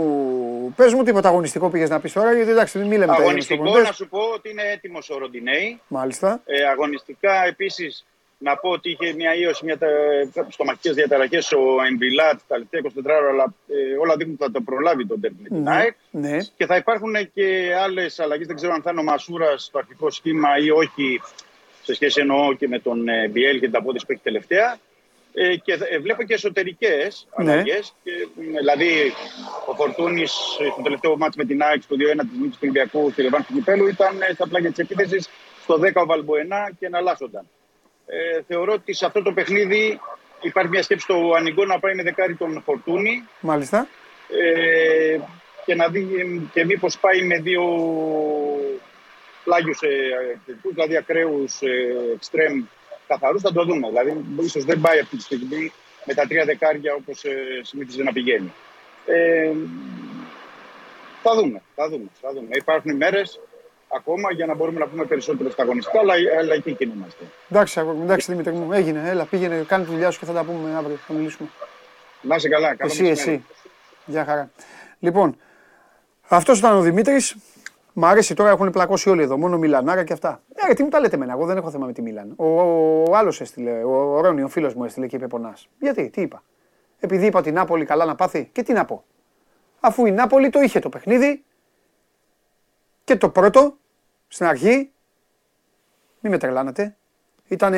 [0.76, 4.08] πες μου τίποτα αγωνιστικό πήγες να πεις τώρα, γιατί εντάξει μην λέμε Αγωνιστικό να σου
[4.08, 5.82] πω ότι είναι έτοιμος ο Ροντινέη.
[5.88, 6.42] Μάλιστα.
[6.46, 8.06] Ε, αγωνιστικά επίσης
[8.38, 9.78] να πω ότι είχε μια ίωση, μια
[10.50, 14.62] στομαχικές διαταραχές ο Εμβιλάτ τα τελευταία 24 ώρα, αλλά ε, όλα δείχνουν ότι θα το
[14.62, 15.96] προλάβει τον τέρμι με την ναι, ΑΕΚ.
[16.12, 16.38] Ναι.
[16.58, 20.10] Και θα υπάρχουν και άλλες αλλαγές, δεν ξέρω αν θα είναι ο Μασούρας στο αρχικό
[20.10, 21.22] σχήμα ή όχι,
[21.84, 24.78] σε σχέση εννοώ και με τον ε, Μπιέλ και την απόδειξη που έχει τελευταία.
[25.36, 27.52] Ε, και ε, βλέπω και εσωτερικές Ναι.
[27.52, 27.94] αλλαγές.
[28.60, 29.14] Δηλαδή,
[29.66, 30.32] ο Φορτούνης
[30.72, 32.00] στο τελευταίο μάτι με την ΑΕΚ στο 2-1
[32.30, 35.30] της νίκης του Ολυμπιακού στη Ρεβάνη του Κυπέλου ήταν ε, στα πλάγια της επίθεσης.
[35.64, 37.50] Στο 10 ο Βαλμποενά και εναλλάσσονταν.
[38.06, 40.00] Ε, θεωρώ ότι σε αυτό το παιχνίδι
[40.42, 43.88] υπάρχει μια σκέψη στο Ανιγκό να πάει με δεκάρι τον Φορτούνη Μάλιστα.
[44.30, 45.20] ε,
[45.66, 47.64] και να δει και μήπως πάει με δύο
[49.44, 49.88] πλάγιους ε,
[50.32, 52.64] επιθετικούς, δηλαδή ακραίους ε, εξτρέμ
[53.08, 53.88] καθαρούς, θα το δούμε.
[53.88, 55.72] Δηλαδή ίσως δεν πάει αυτή τη στιγμή
[56.06, 58.54] με τα τρία δεκάρια όπως ε, συνήθιζε να πηγαίνει.
[59.06, 59.52] Ε,
[61.24, 62.48] θα δούμε, θα δούμε, θα δούμε.
[62.52, 63.40] Υπάρχουν μέρες
[63.96, 67.24] ακόμα για να μπορούμε να πούμε περισσότερο στα αγωνιστικά, αλλά, αλλά εκεί κινούμαστε.
[67.50, 69.10] Εντάξει, αγόρι μου, εντάξει Δημήτρη μου, έγινε.
[69.10, 70.96] Έλα, πήγαινε, κάνε τη δουλειά σου και θα τα πούμε αύριο.
[71.08, 71.50] Θα μιλήσουμε.
[72.22, 72.76] Να είσαι καλά.
[72.76, 73.36] Καλό Εσύ, μεσημέρι.
[73.36, 73.46] εσύ.
[74.06, 74.52] Γεια χαρά.
[75.00, 75.38] Λοιπόν,
[76.28, 77.36] αυτός ήταν ο Δημήτρης.
[77.94, 79.38] Μ' αρέσει τώρα, έχουν πλακώσει όλοι εδώ.
[79.38, 80.42] Μόνο Μιλανάρα και αυτά.
[80.54, 82.34] Ε, ρε, τι μου τα λέτε εμένα, εγώ δεν έχω θέμα με τη Μίλαν.
[82.36, 85.70] Ο, ο, ο άλλος έστειλε, ο, ο Ρόνι, ο φίλος μου έστειλε και είπε πονάς.
[85.80, 86.44] Γιατί, τι είπα.
[87.00, 89.04] Επειδή είπα την Νάπολη καλά να πάθει, και τι να πω.
[89.80, 91.44] Αφού η Νάπολη το είχε το παιχνίδι
[93.04, 93.78] και το πρώτο
[94.28, 94.92] στην αρχή,
[96.20, 96.96] μην με τρελάνετε,
[97.48, 97.74] ήταν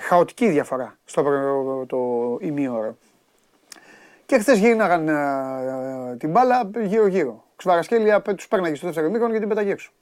[0.00, 1.98] χαοτική η διαφορά στο προ- το
[2.40, 2.96] ημίωρο.
[4.26, 7.44] Και χθες γύρναγαν ε, την μπάλα γύρω-γύρω.
[7.56, 9.92] Ξβαρασκέλια τους πέρναγε στο δεύτερο μήκο και την πέταγε έξω.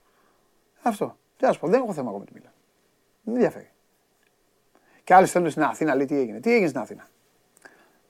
[0.82, 1.16] Αυτό.
[1.36, 2.52] Τι να σου πω, δεν έχω θέμα εγώ με τη Μίλαν.
[3.22, 3.70] Δεν με ενδιαφέρει.
[5.04, 6.40] Και άλλοι θέλουν στην Αθήνα, λέει τι έγινε.
[6.40, 7.06] Τι έγινε στην Αθήνα.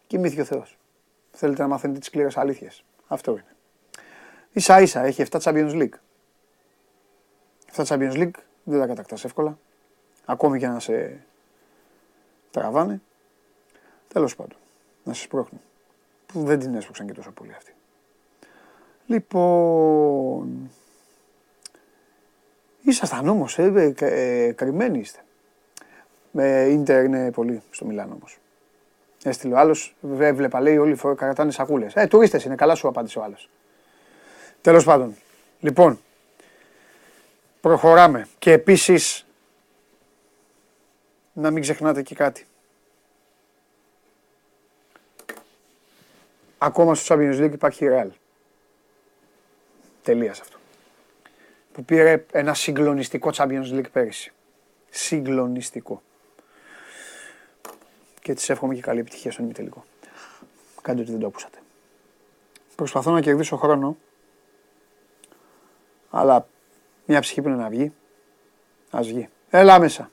[0.06, 0.78] Κοιμήθηκε ο Θεός.
[1.32, 2.84] Θέλετε να μαθαίνετε τις σκληρές αλήθειες.
[3.06, 3.56] Αυτό είναι.
[4.54, 5.94] σα ίσα έχει 7 Champions League.
[7.74, 8.34] 7 Champions League
[8.64, 9.58] δεν τα κατακτάς εύκολα.
[10.24, 11.24] Ακόμη και να σε
[12.50, 13.00] τραβάνε.
[14.08, 14.58] Τέλος πάντων.
[15.04, 15.60] Να σε σπρώχνουν.
[16.26, 17.74] Που δεν την έσπρωξαν και τόσο πολύ αυτή.
[19.06, 20.70] Λοιπόν.
[22.82, 25.18] Ήσασταν όμω, ε, ε, κα- ε, κρυμμένοι είστε.
[26.30, 28.38] Με Ίντερ είναι πολύ στο Μιλάνο όμως.
[29.24, 31.94] Έστειλε ο άλλος, έβλεπα λέει όλοι φορ- κρατάνε σακούλες.
[31.94, 33.48] Ε, τουρίστες είναι, καλά σου απάντησε ο άλλος.
[34.60, 35.16] Τέλος πάντων.
[35.60, 36.00] Λοιπόν,
[37.60, 38.28] προχωράμε.
[38.38, 39.26] Και επίσης,
[41.32, 42.46] να μην ξεχνάτε και κάτι.
[46.58, 48.08] Ακόμα στο Champions League υπάρχει η Real.
[50.04, 50.58] Τελεία σε αυτό.
[51.72, 54.32] Που πήρε ένα συγκλονιστικό Champions League πέρυσι.
[54.90, 56.02] Συγκλονιστικό.
[58.20, 59.84] Και της εύχομαι και καλή επιτυχία στον ημιτελικό.
[60.82, 61.58] Κάντε ότι δεν το ακούσατε.
[62.74, 63.96] Προσπαθώ να κερδίσω χρόνο.
[66.10, 66.48] Αλλά
[67.06, 67.92] μια ψυχή που είναι να βγει.
[68.90, 69.28] Ας βγει.
[69.50, 70.10] Έλα μέσα.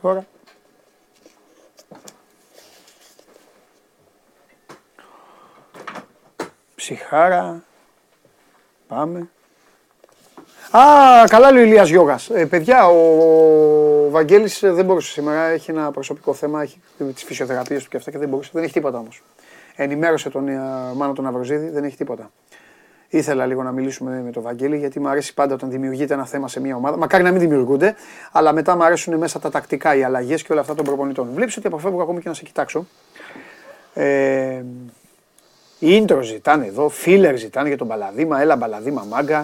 [0.00, 0.26] Τώρα.
[6.84, 7.62] Ψυχάρα.
[8.86, 9.28] Πάμε.
[10.70, 10.80] Α,
[11.26, 12.30] καλά λέει ο Ηλίας Γιώγας.
[12.30, 15.42] Ε, παιδιά, ο Βαγγέλης ε, δεν μπορούσε σήμερα.
[15.44, 16.80] Έχει ένα προσωπικό θέμα, έχει
[17.14, 18.50] τις φυσιοθεραπείες του και αυτά και δεν μπορούσε.
[18.52, 19.22] Δεν έχει τίποτα όμως.
[19.76, 20.60] Ενημέρωσε τον ε,
[20.94, 22.30] Μάνο τον Αυροζίδη, δεν έχει τίποτα.
[23.08, 26.48] Ήθελα λίγο να μιλήσουμε με τον Βαγγέλη γιατί μου αρέσει πάντα όταν δημιουργείται ένα θέμα
[26.48, 26.96] σε μια ομάδα.
[26.96, 27.94] Μακάρι να μην δημιουργούνται,
[28.32, 31.28] αλλά μετά μου αρέσουν μέσα τα τακτικά, οι αλλαγές και όλα αυτά των προπονητών.
[31.34, 32.86] Βλέπεις ότι αποφεύγω ακόμη και να σε κοιτάξω.
[33.94, 34.62] Ε,
[35.86, 39.38] Ίντρος ζητάνε εδώ, φίλερ ζητάνε για τον Μπαλαδίμα, έλα Μπαλαδίμα μάγκα.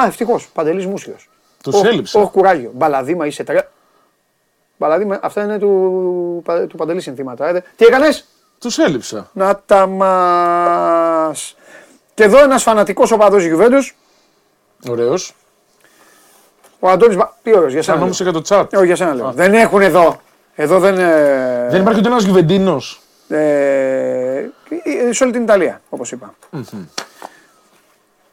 [0.00, 1.28] Α, ευτυχώς, Παντελής Μούσιος.
[1.62, 2.18] Τους έλειψε.
[2.18, 2.70] Όχι κουράγιο.
[2.74, 3.68] Μπαλαδίμα είσαι τρε.
[4.76, 7.48] Μπαλαδίμα, αυτά είναι του, του Παντελή συνθήματα.
[7.48, 7.62] Ε.
[7.76, 8.24] Τι έκανες,
[8.58, 9.30] Του έλειψα.
[9.32, 11.56] να τα μας.
[12.14, 13.96] Και εδώ ένας φανατικός οπαδός Γιουβέντους,
[14.88, 15.34] Ωραίος.
[16.78, 17.16] ο Αντώνης.
[17.42, 17.92] Τι ωραίος, για σένα.
[17.92, 18.04] Αν λέω.
[18.04, 18.72] όμως για το chat.
[18.72, 19.32] Ε, όχι, για σένα λέω.
[19.32, 20.20] Δεν έχουν εδώ.
[20.54, 20.98] Εδώ δεν.
[20.98, 23.00] ε, Δεν υπάρχει ούτε ένας Γιουβεντίνος.
[23.28, 24.27] Ε, ε,
[25.10, 26.34] σε όλη την Ιταλία, όπως είπα.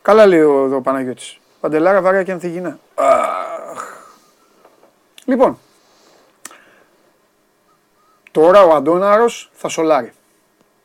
[0.01, 1.39] Καλά λέει ο, εδώ ο Παναγιώτης.
[1.59, 2.79] Παντελάρα, βαρέα και ανθυγινά.
[2.95, 3.83] Αχ.
[5.25, 5.59] Λοιπόν,
[8.31, 10.13] τώρα ο Αντώναρος θα σολάρει.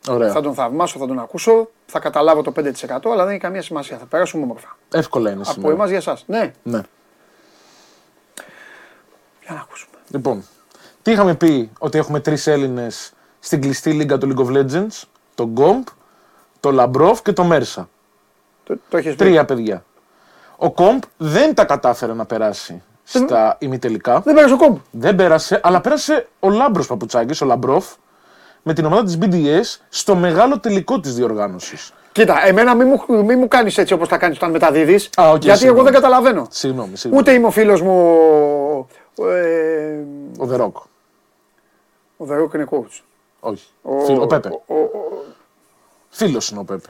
[0.08, 0.32] Ωραία.
[0.32, 2.62] Θα τον θαυμάσω, θα τον ακούσω, θα καταλάβω το 5%
[3.04, 3.98] αλλά δεν έχει καμία σημασία.
[3.98, 4.76] Θα περάσουμε όμορφα.
[4.92, 5.72] Εύκολα είναι Από σήμερα.
[5.74, 6.24] εμάς για εσάς.
[6.26, 6.80] Ναι, Ναι.
[9.42, 9.96] για να ακούσουμε.
[10.08, 10.44] Λοιπόν,
[11.02, 15.02] τι είχαμε πει ότι έχουμε τρεις Έλληνες στην κλειστή λίγα του League of Legends;
[15.40, 15.82] Το Comp,
[16.60, 17.88] το Labrov και το Μέρσα.
[18.64, 19.16] Το, το έχεις πει.
[19.16, 19.84] Τρία παιδιά.
[20.56, 24.20] Ο Comp δεν τα κατάφερε να περάσει στα ημιτελικά.
[24.20, 24.76] Δεν πέρασε ο Comp.
[24.90, 27.86] Δεν πέρασε, αλλά πέρασε ο Λάμπρος Παπουτσάκης, ο Labrov,
[28.62, 31.92] με την ομάδα της BDS στο μεγάλο τελικό της διοργάνωσης.
[32.12, 35.10] Κοίτα, εμένα μην μου, μη μου κάνεις έτσι όπως τα κάνεις όταν μεταδίδεις.
[35.20, 35.82] Α, οκ, γιατί εγώ συγγνώμη.
[35.82, 36.46] δεν καταλαβαίνω.
[36.50, 37.22] Συγγνώμη, συγγνώμη.
[37.22, 38.16] Ούτε είμαι ο φίλος μου.
[39.18, 39.98] Ε,
[40.38, 40.76] Ο Δερόκ.
[42.16, 43.00] ο Δερόκ είναι coach.
[43.40, 43.68] Όχι.
[43.82, 44.60] Ο, ο Πέπε.
[46.10, 46.88] Φίλος είναι ο Πέπε.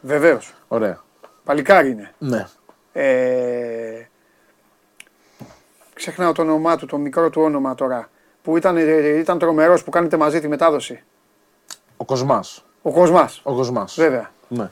[0.00, 0.54] Βεβαίως.
[0.68, 1.02] Ωραία.
[1.44, 2.14] Παλικάρι είναι.
[2.18, 2.46] Ναι.
[2.92, 4.08] Ε,
[5.94, 8.08] ξεχνάω το όνομά του, το μικρό του όνομα τώρα.
[8.42, 11.02] Που ήταν, ε, ήταν τρομερός που κάνετε μαζί τη μετάδοση.
[11.96, 12.64] Ο Κοσμάς.
[12.82, 13.40] Ο Κοσμάς.
[13.44, 13.94] Ο Κοσμάς.
[13.94, 14.30] Βέβαια.
[14.48, 14.70] Ναι.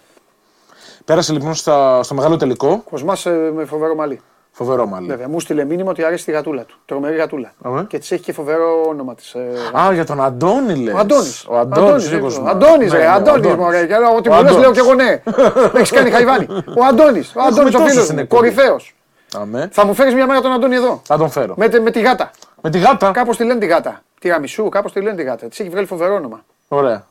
[1.04, 2.82] Πέρασε λοιπόν στα, στο μεγάλο τελικό.
[2.90, 4.20] Κοσμάς με φοβερό μαλλί.
[4.54, 5.08] Φοβερό μάλλον.
[5.08, 5.28] Βέβαια.
[5.28, 6.76] Μου στείλε μήνυμα ότι αρέσει τη γατούλα του.
[6.84, 7.52] Τρομερή γατούλα.
[7.62, 7.84] Αμέ.
[7.88, 9.34] Και της έχει και φοβερό όνομα της.
[9.78, 10.94] Α, για τον Αντώνη λες.
[10.94, 11.46] Ο Αντώνης.
[11.48, 12.12] Ο Αντώνης.
[12.46, 13.06] Αντώνης, ρε.
[13.10, 13.86] Αντώνης, μωρέ.
[13.86, 14.56] Και Ό,τι Ο μου λες, Αντώνης.
[14.56, 15.22] λέω και εγώ ναι.
[15.72, 16.46] Με έχεις κάνει χαϊβάνι.
[16.50, 17.28] Ο Αντώνης.
[17.28, 18.22] Ο Έχουμε Αντώνης ο τόσους φίλος στην μου.
[18.22, 18.40] εκπομπή.
[18.52, 18.94] Κορυφαίος.
[19.36, 19.68] Αμέ.
[19.72, 21.54] Θα μου φέρεις μια μέρα τον Αντώνη εδώ; Θα τον φέρω.
[21.56, 22.30] Με, με τη γάτα.
[22.60, 24.02] Με τη γάτα; Κάπως τη λένε τη γάτα.
[24.20, 25.46] Τυραμισού, κάπως τη λένε τη γάτα.
[25.46, 26.44] Της έχει βγάλει φοβερό όνομα.
[26.68, 27.04] Ωραία.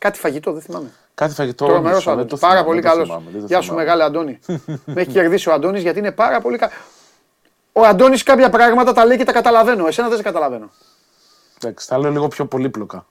[0.00, 0.90] Κάτι φαγητό, δεν θυμάμαι.
[1.14, 1.66] Κάτι φαγητό.
[1.66, 2.28] Τρομερός όντως, δεν Αντώνη.
[2.28, 3.08] το Πάρα θυμάμαι, πολύ δεν το καλός.
[3.08, 3.82] θυμάμαι, δεν το Γεια σου, θυμάμαι.
[3.84, 4.38] μεγάλο Αντώνη.
[4.94, 6.72] Με έχει κερδίσει ο Αντώνης γιατί είναι πάρα πολύ καλό.
[7.72, 9.86] Ο Αντώνης κάποια πράγματα τα λέει και τα καταλαβαίνω.
[9.86, 10.70] Εσένα δεν σε καταλαβαίνω.
[11.62, 13.06] Εντάξει, θα λέω λίγο πιο πολύπλοκα.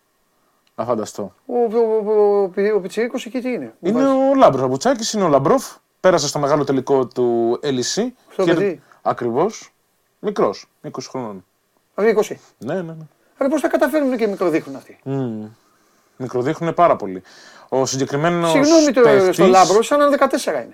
[0.75, 1.33] Να φανταστώ.
[1.45, 3.73] Ο, ο, ο, ο, ο Πιτσιρίκος εκεί τι είναι.
[3.79, 4.63] Είναι ο Labrov.
[4.63, 5.65] Ο Παπουτσάκης είναι ο Labrov.
[5.99, 8.07] Πέρασε στο μεγάλο τελικό του LEC.
[8.31, 8.81] Στο παιδί.
[9.01, 9.73] Ακριβώς.
[10.19, 10.65] Μικρός.
[10.83, 11.45] 20 χρόνων.
[11.95, 12.35] Δηλαδή 20.
[12.57, 12.95] Ναι, ναι, ναι.
[13.37, 14.99] Αλλά πώς τα καταφέρνουν και μικροδείχνουν αυτοί.
[15.03, 15.45] Μμμ.
[16.21, 17.21] Μικροδείχνουν πάρα πολύ.
[17.69, 18.49] Ο συγκεκριμένος.
[18.51, 18.91] Συγγνώμη
[19.25, 20.23] το, στο Λάμπρο, σαν να είναι 14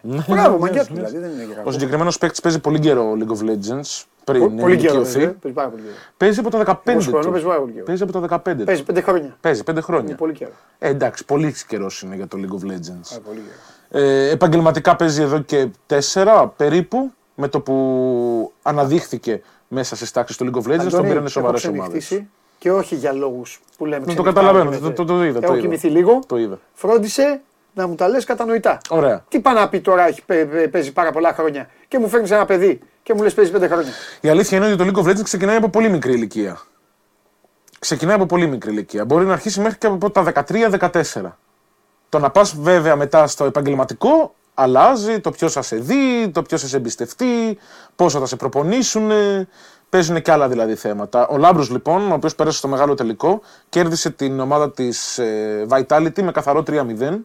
[0.04, 0.24] είναι.
[0.28, 1.18] Μπράβο, μαγκιά μοιάζει, του δηλαδή.
[1.18, 1.72] Δεν είναι και Ο κακό.
[1.72, 4.04] συγκεκριμένος παίκτης παίζει πολύ καιρό League of Legends.
[4.24, 4.94] Πριν Πο- Πολύ καιρό.
[4.94, 5.20] ηλικιωθεί.
[5.20, 5.96] βέβαια, Παίζει πάρα πολύ καιρό.
[6.18, 7.32] Παίζει από τα 15 Πόσο χρόνο του.
[7.32, 7.86] παίζει πάρα πολύ καιρό.
[7.86, 8.64] Παίζει από τα 15 του.
[8.64, 9.38] Παίζει 5 χρόνια.
[9.42, 10.16] Παίζει 5 Είναι χρόνια.
[10.16, 10.52] πολύ καιρό.
[10.80, 13.16] Ε, εντάξει, πολύ καιρός είναι για το League of Legends.
[13.16, 13.42] Α, πολύ
[13.90, 14.06] καιρό.
[14.06, 17.12] Ε, επαγγελματικά παίζει εδώ και 4 περίπου.
[17.36, 21.28] Με το που αναδείχθηκε μέσα στις τάξεις του League of Legends, τον Αντώνη, πήραν έχω
[21.28, 22.22] σοβαρές ομάδες.
[22.66, 24.94] Ξενυχτήσει Και όχι για λόγους που λέμε Ναι, το ξενυχτάμε, καταλαβαίνω, λέτε.
[24.94, 25.62] το- το- το είδα, το Έχω είδα.
[25.62, 26.20] κοιμηθεί λίγο.
[26.28, 26.60] Το είδα.
[26.74, 27.42] Φρόντισε
[27.74, 28.78] να μου τα λες κατανοητά.
[28.90, 29.26] Ωραία.
[29.28, 32.32] Τι πάει να πει τώρα, έχει, παι- παι- παίζει πάρα πολλά χρόνια και μου φέρνεις
[32.32, 33.92] ένα παιδί και μου λες παίζει 5 χρόνια.
[34.22, 36.62] Η αλήθεια είναι ότι το League of Legends ξεκινάει από πολύ μικρή ηλικία.
[37.80, 39.06] Ξεκινάει από πολύ μικρή ηλικία.
[39.06, 41.38] Μπορεί να αρχίσει μέχρι και από τα 13-14.
[42.10, 46.62] Το να πας βέβαια μετά στο επαγγελματικό αλλάζει το ποιος θα σε δει, το ποιος
[46.62, 47.58] θα σε εμπιστευτεί,
[47.96, 49.12] πόσο θα σε προπονήσουν.
[49.96, 51.28] Παίζουν και άλλα δηλαδή θέματα.
[51.28, 55.20] Ο Λάμπρος λοιπόν, ο οποίος πέρασε στο μεγάλο τελικό, κέρδισε την ομάδα της
[55.70, 57.20] Vitality με καθαρό 3-0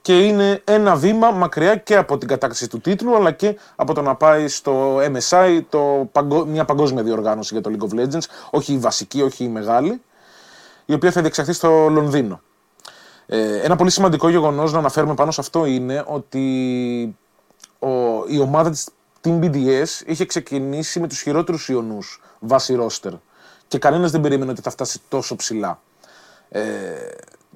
[0.00, 4.02] και είναι ένα βήμα μακριά και από την κατάκτηση του τίτλου αλλά και από το
[4.02, 8.72] να πάει στο MSI, το, παγκο- μια παγκόσμια διοργάνωση για το League of Legends, όχι
[8.72, 10.02] η βασική, όχι η μεγάλη,
[10.84, 12.40] η οποία θα διεξαχθεί στο Λονδίνο.
[13.26, 17.16] Ε, ένα πολύ σημαντικό γεγονός να αναφέρουμε πάνω σε αυτό είναι ότι
[17.78, 17.88] ο,
[18.26, 18.88] η ομάδα της
[19.28, 23.12] Team BDS είχε ξεκινήσει με τους χειρότερους ιονούς βάσει ρόστερ
[23.68, 25.80] και κανένας δεν περίμενε ότι θα φτάσει τόσο ψηλά.
[26.48, 26.62] Ε,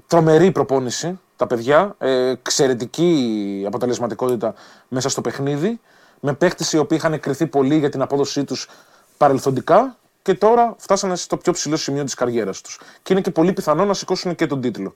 [0.07, 4.55] τρομερή προπόνηση τα παιδιά, ε, εξαιρετική αποτελεσματικότητα
[4.89, 5.81] μέσα στο παιχνίδι,
[6.21, 8.69] με παίχτες οι οποίοι είχαν κρυθεί πολύ για την απόδοσή τους
[9.17, 12.81] παρελθοντικά και τώρα φτάσανε στο πιο ψηλό σημείο της καριέρας τους.
[13.03, 14.95] Και είναι και πολύ πιθανό να σηκώσουν και τον τίτλο.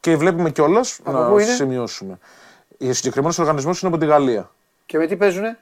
[0.00, 2.18] Και βλέπουμε κιόλας Από να πού είναι; σημειώσουμε.
[2.80, 4.50] Ο συγκεκριμένος οργανισμός είναι από τη Γαλλία.
[4.86, 5.58] Και με τι παίζουνε;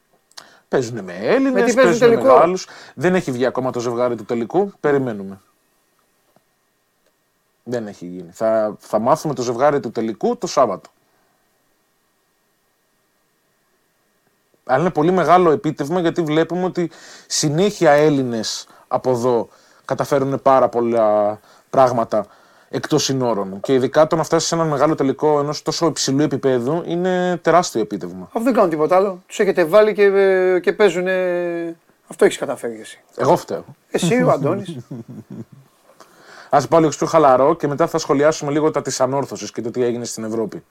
[0.73, 2.59] Παίζουν με Έλληνες, Με τι παίζουν παίζουν με τελικό; Γάλλου.
[2.95, 4.73] Δεν έχει βγει ακόμα το ζευγάρι του τελικού.
[4.81, 5.41] Περιμένουμε.
[7.63, 8.31] Δεν έχει γίνει.
[8.33, 10.91] Θα, θα μάθουμε το ζευγάρι του τελικού το Σάββατο.
[14.65, 16.91] Αλλά είναι πολύ μεγάλο επίτευγμα γιατί βλέπουμε ότι
[17.27, 19.49] συνέχεια Έλληνες από εδώ
[19.85, 21.41] καταφέρουν πάρα πολλά
[21.71, 22.27] πράγματα
[22.73, 23.61] εκτός συνόρων.
[23.61, 27.81] Και ειδικά το να φτάσεις σε έναν μεγάλο τελικό ενός τόσο υψηλού επίπεδου είναι τεράστιο
[27.81, 28.29] επίτευγμα.
[28.33, 29.23] Αφού δεν κάνουν τίποτα άλλο.
[29.27, 31.07] Τους έχετε βάλει και, ε, και παίζουν.
[32.07, 33.01] Αυτό έχεις καταφέρει εσύ.
[33.17, 33.65] Εγώ φταίω.
[33.91, 34.77] Εσύ, ο Αντώνης.
[36.51, 39.71] Α πάω λίγο πιο χαλαρό και μετά θα σχολιάσουμε λίγο τα της ανόρθωσης και το
[39.71, 40.65] τι έγινε στην Ευρώπη.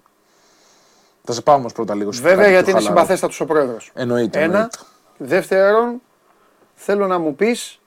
[1.24, 3.00] Θα σε πάω όμως πρώτα λίγο στο Βέβαια κάτι γιατί πιο είναι χαλαρό.
[3.00, 3.92] συμπαθέστατος ο πρόεδρος.
[3.94, 4.40] Εννοείται.
[4.40, 4.54] Ένα.
[4.56, 4.78] εννοείται.
[5.18, 6.02] Δεύτερον,
[6.76, 7.81] θέλω να μου πεις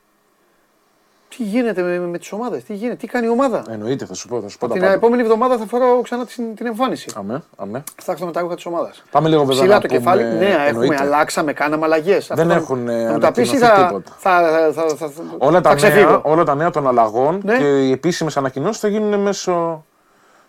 [1.37, 2.65] τι γίνεται με, με τις ομάδες.
[2.65, 4.83] Τι γίνεται, τι κάνει η ομάδα; Εννοείται, θα σου πω, θα σου πω τα Την
[4.83, 4.95] πάντα.
[4.95, 7.11] επόμενη εβδομάδα θα φοράω ξανά την, την εμφάνιση.
[7.17, 7.85] Αμέ, αμέ.
[8.03, 9.03] Θα έρθω με τα ρούχα της ομάδας.
[9.11, 10.23] Πάμε λίγο βέβαια Ψηλά να το πούμε- κεφάλι.
[10.39, 10.97] Ναι, έχουμε, εννοείται.
[11.03, 12.31] αλλάξαμε, κάναμε αλλαγές.
[12.35, 14.13] Δεν έχουν, ε, Να μου τα πεις ή ανακοινωθεί θα, τίποτα.
[14.19, 16.09] θα, θα, θα, θα, Όλα τα, θα ξεφύγω.
[16.09, 17.57] νέα, όλα τα νέα των αλλαγών Ναι.
[17.59, 19.85] και οι επίσημες ανακοινώσεις θα γίνουν μέσω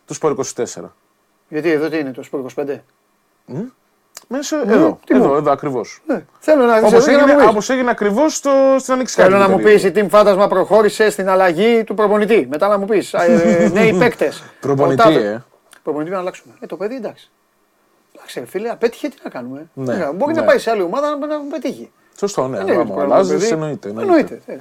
[0.05, 0.91] του Σπορ 24.
[1.47, 2.81] Γιατί εδώ τι είναι το Σπορ 25.
[4.27, 5.23] Μέσω Ναι, εδώ, τι μου.
[5.23, 6.01] εδώ, εδώ ακριβώς.
[6.07, 6.23] Ναι.
[6.39, 7.47] Θέλω να, Όπως θέλω να έγινε, μου πεις.
[7.47, 8.49] όπως έγινε ακριβώς στην
[8.93, 9.11] Ανοιξιάτικη.
[9.11, 9.89] Θέλω να μου περίοδο.
[9.91, 12.47] πεις η Team Φάντασμα προχώρησε στην αλλαγή του προπονητή.
[12.49, 14.43] Μετά να μου πεις ε, νέοι παίκτες.
[14.59, 15.43] Προπονητή, ε.
[15.83, 16.53] Προπονητή να αλλάξουμε.
[16.59, 17.29] Ε, το παιδί εντάξει.
[18.15, 19.69] Εντάξει, ρε φίλε, απέτυχε τι να κάνουμε.
[19.73, 20.39] Ναι, Ε, Μπορεί ναι.
[20.39, 21.91] να πάει σε άλλη ομάδα να, να πετύχει.
[22.17, 22.57] Σωστό, ναι.
[22.57, 23.51] Δεν είναι άμα το πρόβλημα, αλλάζεις, παιδί.
[23.53, 23.89] εννοείται.
[23.89, 24.41] Εννοείται.
[24.45, 24.55] ε.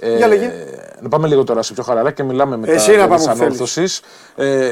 [0.00, 0.52] Ε, Για λέγε.
[1.00, 3.24] Να πάμε λίγο τώρα σε πιο χαλαρά και μιλάμε μετά Εσύ να για πάμε τις
[3.26, 3.42] που θέλεις.
[3.46, 4.00] ανόρθωσεις.
[4.36, 4.68] Ε,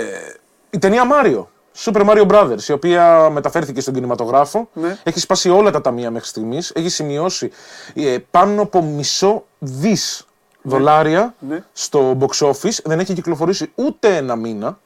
[0.70, 1.44] η ταινία Mario,
[1.76, 4.96] Super Mario Brothers, η οποία μεταφέρθηκε στον κινηματογράφο, Ναι.
[5.02, 7.50] έχει σπάσει όλα τα ταμεία μέχρι στιγμής, έχει σημειώσει
[7.94, 10.26] ε, πάνω από μισό δις
[10.62, 11.64] δολάρια Ναι.
[11.72, 14.78] στο box office, δεν έχει κυκλοφορήσει ούτε ένα μήνα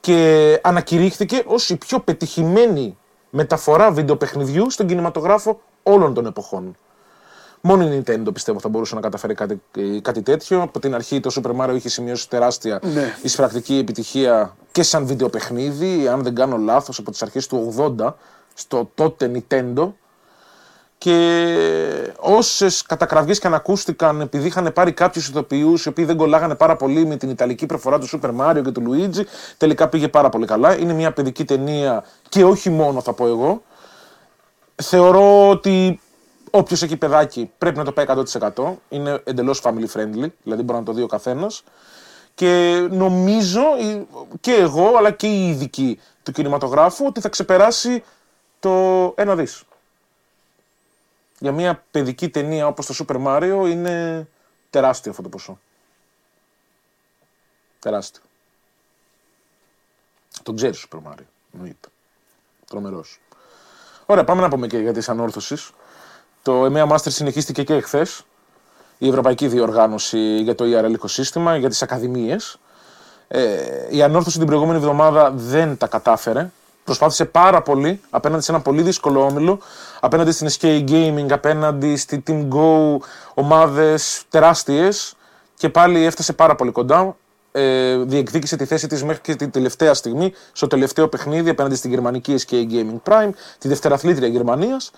[0.00, 2.96] και ανακηρύχθηκε ως η πιο πετυχημένη
[3.30, 6.76] μεταφορά βιντεοπαιχνιδιού στον κινηματογράφο όλων των εποχών.
[7.60, 10.62] Μόνο η Nintendo πιστεύω θα μπορούσε να καταφέρει κάτι, ε, κάτι τέτοιο.
[10.62, 13.14] Από την αρχή το Super Mario είχε σημειώσει τεράστια Ναι.
[13.22, 18.14] εισπρακτική επιτυχία και σαν βιντεοπαιχνίδι, αν δεν κάνω λάθος, από τις αρχές του 80
[18.54, 19.92] στο τότε Nintendo.
[20.98, 26.54] Και όσες κατακραυγέ και αν ακούστηκαν επειδή είχαν πάρει κάποιους ηθοποιούς οι οποίοι δεν κολλάγανε
[26.54, 29.22] πάρα πολύ με την ιταλική προφορά του Super Mario και του Luigi,
[29.56, 30.78] τελικά πήγε πάρα πολύ καλά.
[30.78, 33.62] Είναι μια παιδική ταινία και όχι μόνο θα πω εγώ.
[34.82, 36.00] Θεωρώ ότι
[36.50, 38.06] όποιος έχει παιδάκι πρέπει να το πάει
[38.54, 38.74] 100%.
[38.88, 41.62] Είναι εντελώς family friendly, δηλαδή μπορεί να το δει ο καθένας.
[42.34, 44.06] Και νομίζω ε,
[44.40, 48.04] και εγώ αλλά και οι ειδικοί του κινηματογράφου ότι θα ξεπεράσει
[48.60, 48.70] το
[49.16, 49.62] ένα δις.
[51.38, 54.26] Για μια παιδική ταινία όπως το Super Mario είναι
[54.70, 55.58] τεράστιο αυτό το ποσό.
[57.78, 58.22] Τεράστιο.
[60.42, 61.88] Τον ξέρεις Super Mario, εννοείται.
[62.66, 63.20] Τρομερός.
[64.06, 65.70] Ωραία, πάμε να πούμε και για τις ανόρθωσεις.
[66.48, 68.22] Το EMEA Master συνεχίστηκε και εχθές.
[68.98, 72.58] Η Ευρωπαϊκή Διοργάνωση για το ERL οικοσύστημα, για τις ακαδημίες.
[73.28, 73.40] Ε,
[73.90, 76.50] η ανόρθωση την προηγούμενη εβδομάδα δεν τα κατάφερε.
[76.84, 79.58] Προσπάθησε πάρα πολύ απέναντι σε ένα πολύ δύσκολο όμιλο,
[80.00, 82.96] απέναντι στην SK Gaming, απέναντι στη Team Go,
[83.34, 85.14] ομάδες τεράστιες
[85.56, 87.16] και πάλι έφτασε πάρα πολύ κοντά.
[87.52, 91.90] Ε, διεκδίκησε τη θέση της μέχρι και την τελευταία στιγμή στο τελευταίο παιχνίδι απέναντι στην
[91.90, 94.90] γερμανική SK Gaming Prime, τη δευτεραθλήτρια Γερμανίας.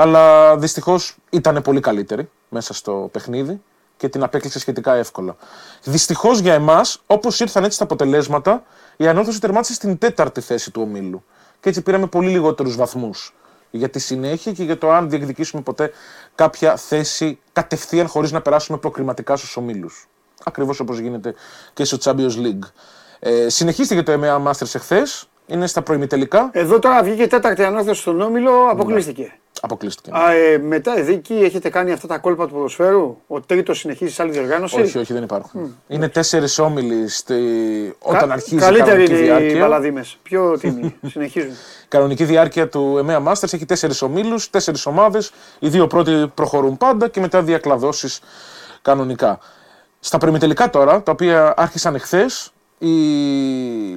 [0.00, 3.62] Αλλά δυστυχώς ήταν πολύ καλύτερη μέσα στο παιχνίδι
[3.96, 5.36] και την απέκλεισε σχετικά εύκολα.
[5.82, 8.62] Δυστυχώς για εμάς, όπως ήρθαν έτσι τα αποτελέσματα,
[8.96, 11.24] η ανόρθωση τερμάτισε στην τέταρτη θέση του ομίλου.
[11.60, 13.34] Και έτσι πήραμε πολύ λιγότερους βαθμούς
[13.70, 15.92] για τη συνέχεια και για το αν διεκδικήσουμε ποτέ
[16.34, 20.08] κάποια θέση κατευθείαν χωρίς να περάσουμε προκριματικά στους ομίλους.
[20.44, 21.34] Ακριβώς όπως γίνεται
[21.72, 22.68] και στο Champions League.
[23.18, 25.29] Ε, συνεχίστηκε το EMEA Masters εχθές.
[25.50, 26.50] Είναι στα προημιτελικά.
[26.52, 29.32] Εδώ τώρα βγήκε η τέταρτη ανόρθωση στον Όμιλο, αποκλείστηκε.
[29.62, 30.10] Αποκλείστηκε.
[30.18, 34.12] Α, ε, μετά εδώ εκεί έχετε κάνει αυτά τα κόλπα του ποδοσφαίρου; Ο τρίτος συνεχίζει
[34.14, 35.76] σε άλλη διοργάνωση; Όχι, όχι, δεν υπάρχουν.
[35.88, 37.34] Είναι τέσσερις όμιλοι στη...
[37.98, 39.58] όταν Κα- αρχίζει η Καλύτερη κανονική είναι οι διάρκεια.
[39.60, 40.04] μπαλαδίμε.
[40.22, 40.96] Πιο τίμοι.
[41.12, 41.50] Συνεχίζουν.
[41.88, 45.32] κανονική διάρκεια του EMEA Masters έχει τέσσερις ομίλους, τέσσερις ομάδες.
[45.58, 48.20] Οι δύο πρώτοι προχωρούν πάντα και μετά διακλαδώσεις
[48.82, 49.38] κανονικά.
[50.00, 52.94] Στα προημιτελικά τώρα, τα οποία άρχισαν εχθές, η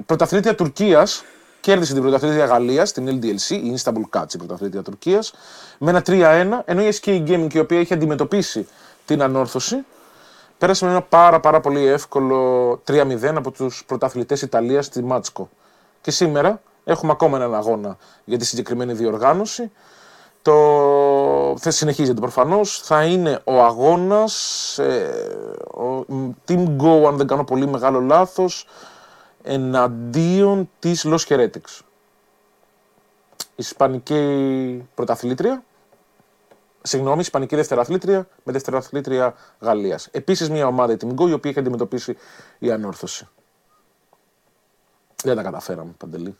[0.06, 1.24] πρωταθλήτρια Τουρκίας
[1.64, 5.34] κέρδισε την πρωταθλήτρια Γαλλίας στην LDLC, η Istanbul Cats, η πρωταθλήτρια Τουρκίας,
[5.78, 8.68] με ένα 3-1, ενώ η SK Gaming, η οποία έχει αντιμετωπίσει
[9.06, 9.86] την ανόρθωση,
[10.58, 15.50] πέρασε με ένα πάρα, πάρα πολύ εύκολο 3-0 από τους πρωταθλητές Ιταλίας στη Μάτσκο.
[16.02, 19.72] Και σήμερα έχουμε ακόμα έναν αγώνα για τη συγκεκριμένη διοργάνωση.
[20.42, 20.54] Το...
[21.60, 22.82] Θα συνεχίζεται προφανώς.
[22.84, 24.78] Θα είναι ο αγώνας.
[24.78, 25.12] Ε,
[25.78, 26.06] ο
[26.48, 28.68] Team Go, αν δεν κάνω πολύ μεγάλο λάθος,
[29.44, 31.80] εναντίον της Los Heretics.
[33.56, 35.64] Ισπανική πρωταθλήτρια.
[36.82, 40.08] Συγγνώμη, Ισπανική δευτεραθλήτρια με δευτεραθλήτρια Γαλλίας.
[40.12, 42.18] Επίσης μια ομάδα η Team Go η οποία έχει αντιμετωπίσει
[42.60, 43.28] η ανόρθωση.
[45.24, 46.38] Δεν τα καταφέραμε, Παντελή.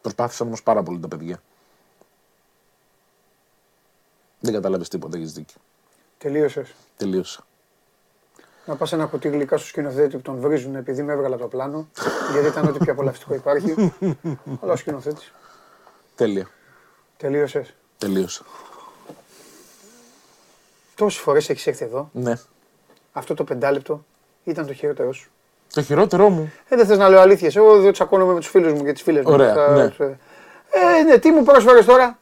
[0.00, 1.42] Προσπάθησαν όμως πάρα πολύ τα παιδιά.
[4.40, 5.60] Δεν κατάλαβε τίποτα, έχεις δίκιο.
[6.18, 6.74] Τελείωσες.
[6.96, 7.46] Τελείωσα.
[8.66, 11.88] Να πας ένα κουτί γλυκά στο σκηνοθέτη που τον βρίζουν επειδή με έβγαλα το πλάνο.
[12.32, 13.92] γιατί ήταν ό,τι πιο απολαυστικό υπάρχει.
[14.62, 15.32] Αλλά ο σκηνοθέτης.
[16.16, 16.48] Τέλεια.
[17.16, 17.74] Τελείωσες.
[17.98, 18.42] Τελείωσα.
[20.94, 22.08] Τόσες φορές έχεις έρθει εδώ.
[22.12, 22.32] Ναι.
[23.12, 24.04] Αυτό το πεντάλεπτο
[24.44, 25.30] ήταν το χειρότερό σου.
[25.72, 26.52] Το χειρότερό μου.
[26.68, 27.56] Ε, δεν θες να λέω αλήθειες.
[27.56, 29.32] Εγώ δεν τσακώνομαι με τους φίλους μου και τις φίλες μου.
[29.32, 29.82] Ωραία, Θα- ναι.
[30.98, 32.18] Ε, ναι, τι μου πρόσφερες τώρα.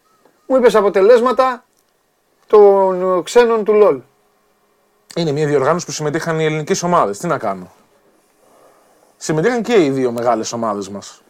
[0.46, 1.64] Μου είπες αποτελέσματα
[2.46, 4.00] των ξένων του ΛΟΛ.
[5.16, 7.18] Είναι μια διοργάνωση που συμμετείχαν οι ελληνικές ομάδες.
[7.18, 7.70] Τι να κάνω.
[9.16, 11.22] Συμμετείχαν και οι δύο μεγάλες ομάδες μας.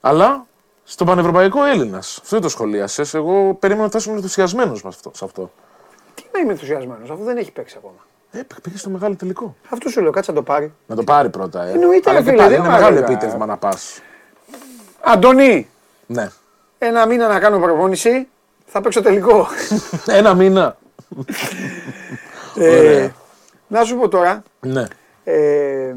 [0.00, 0.46] Αλλά
[0.84, 2.08] στον πανευρωπαϊκό Έλληνας.
[2.22, 3.02] Αυτό δεν το σχολίασε.
[3.12, 4.78] Εγώ περίμενα ότι θα ήσουν ενθουσιασμένος
[5.12, 5.50] σε αυτό.
[6.14, 7.94] Τι να είμαι ενθουσιασμένος, αφού δεν έχει παίξει ακόμα.
[8.32, 9.56] Ε, πήγε στο μεγάλο τελικό.
[9.68, 10.72] Αυτό σου λέω, κάτσε να το πάρει.
[10.86, 11.70] Να το πάρει πρώτα, ε.
[11.70, 13.12] Εννοείται, Αλλά ρε και φίλε, πάλι δεν είναι μ' μεγάλο αρέσει.
[13.12, 14.00] επίτευγμα να πας.
[15.00, 15.68] Αντώνη,
[16.06, 16.30] Ναι.
[16.78, 18.28] ένα μήνα να κάνω προπόνηση,
[18.66, 19.46] θα παίξω τελικό.
[20.06, 20.76] Ένα μήνα.
[22.64, 23.14] Ε, Ωραία.
[23.68, 24.84] να σου πω τώρα, Ναι.
[25.24, 25.94] ε,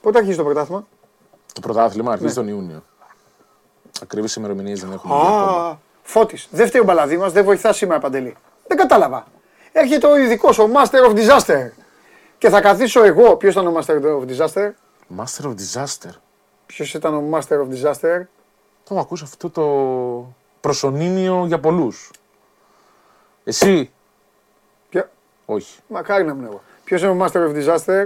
[0.00, 0.86] πότε αρχίζει το πρωτάθλημα;
[1.52, 2.34] Το πρωτάθλημα αρχίζει Ναι.
[2.34, 2.82] τον Ιούνιο.
[4.02, 5.14] Ακριβείς ημερομηνίες δεν έχουμε.
[5.14, 5.68] δει ακόμα.
[5.68, 8.36] Α, Φώτης, δεν φταίει ο μπαλαδί μας, δεν βοηθά σήμερα Παντελή.
[8.66, 9.26] Δεν κατάλαβα.
[9.72, 11.70] Έρχεται ο ειδικός, ο Master of Disaster.
[12.38, 13.36] Και θα καθίσω εγώ.
[13.36, 14.70] Ποιος ήταν ο Master of Disaster,
[15.18, 16.10] Master of Disaster.
[16.66, 18.20] Ποιος ήταν ο Master of Disaster,
[18.84, 19.64] Το έχω ακούσει αυτό το
[20.60, 22.10] προσωνύμιο για πολλούς.
[23.44, 23.90] Εσύ.
[24.88, 25.08] Ποιο;
[25.44, 25.78] Όχι.
[25.86, 26.62] Μακάρι να ήμουν εγώ.
[26.84, 28.04] Ποιος είναι ο Master of Disaster,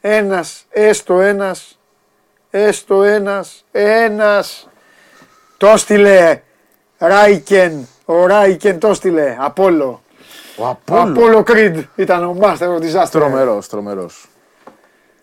[0.00, 1.78] Ένας, έστω ένας,
[2.50, 4.68] έστω ένας, ένας.
[5.56, 6.40] Το στείλε.
[6.98, 7.88] Ράικεν.
[8.04, 9.36] Ο Ράικεν το στείλε.
[9.40, 10.02] Απόλο.
[10.56, 11.10] Ο Ο Απόλλω.
[11.10, 13.08] Απόλο Creed ήταν ο Master of Disaster.
[13.10, 14.26] Τρομερός, τρομερός.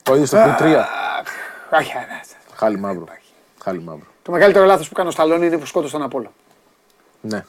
[0.03, 0.85] Το ίδιο στο Creed 3.
[1.69, 2.21] Αχ, ε, ναι.
[2.55, 3.05] Χάλι μαύρο.
[3.63, 4.05] Χάλι μαύρο.
[4.23, 6.31] Το μεγαλύτερο λάθος που έκανε ο Σταλόνι είναι που σκότωσε τον Απόλο.
[7.21, 7.45] Ναι.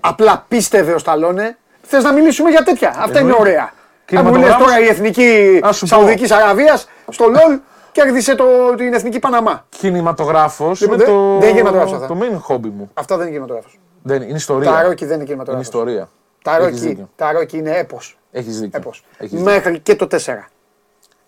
[0.00, 1.56] Απλά πίστευε ο Σταλόνε.
[1.82, 2.88] Θες να μιλήσουμε για τέτοια.
[2.88, 3.40] Αυτά είναι Εννοείται.
[3.40, 3.62] ωραία.
[3.62, 3.70] Αν
[4.10, 4.66] μου λες Κινηματογράφος.
[4.66, 5.96] τώρα η εθνική Ας σου πω.
[5.96, 7.58] Σαουδικής Αραβίας στο LOL
[7.92, 8.44] κέρδισε το,
[8.76, 9.66] την εθνική Παναμά.
[9.68, 12.06] Κινηματογράφος Λοιπόν, είναι δεν- το, δεν είναι κινηματογράφος αυτά.
[12.06, 12.90] το main hobby μου.
[12.94, 13.78] Αυτό δεν είναι κινηματογράφος.
[14.02, 14.70] Δεν, είναι ιστορία.
[14.70, 15.62] Τα ρόκι δεν είναι είναι κινηματογράφο.
[15.64, 16.08] ιστορία.
[16.42, 17.10] Τα Έχεις ρόκι, δίκιο.
[17.16, 18.18] τα ρόκι είναι έπος.
[18.30, 18.78] Έχεις δίκιο.
[18.80, 19.04] Έπος.
[19.18, 19.52] Έχεις δίκιο.
[19.52, 20.50] Μέχρι και το 4.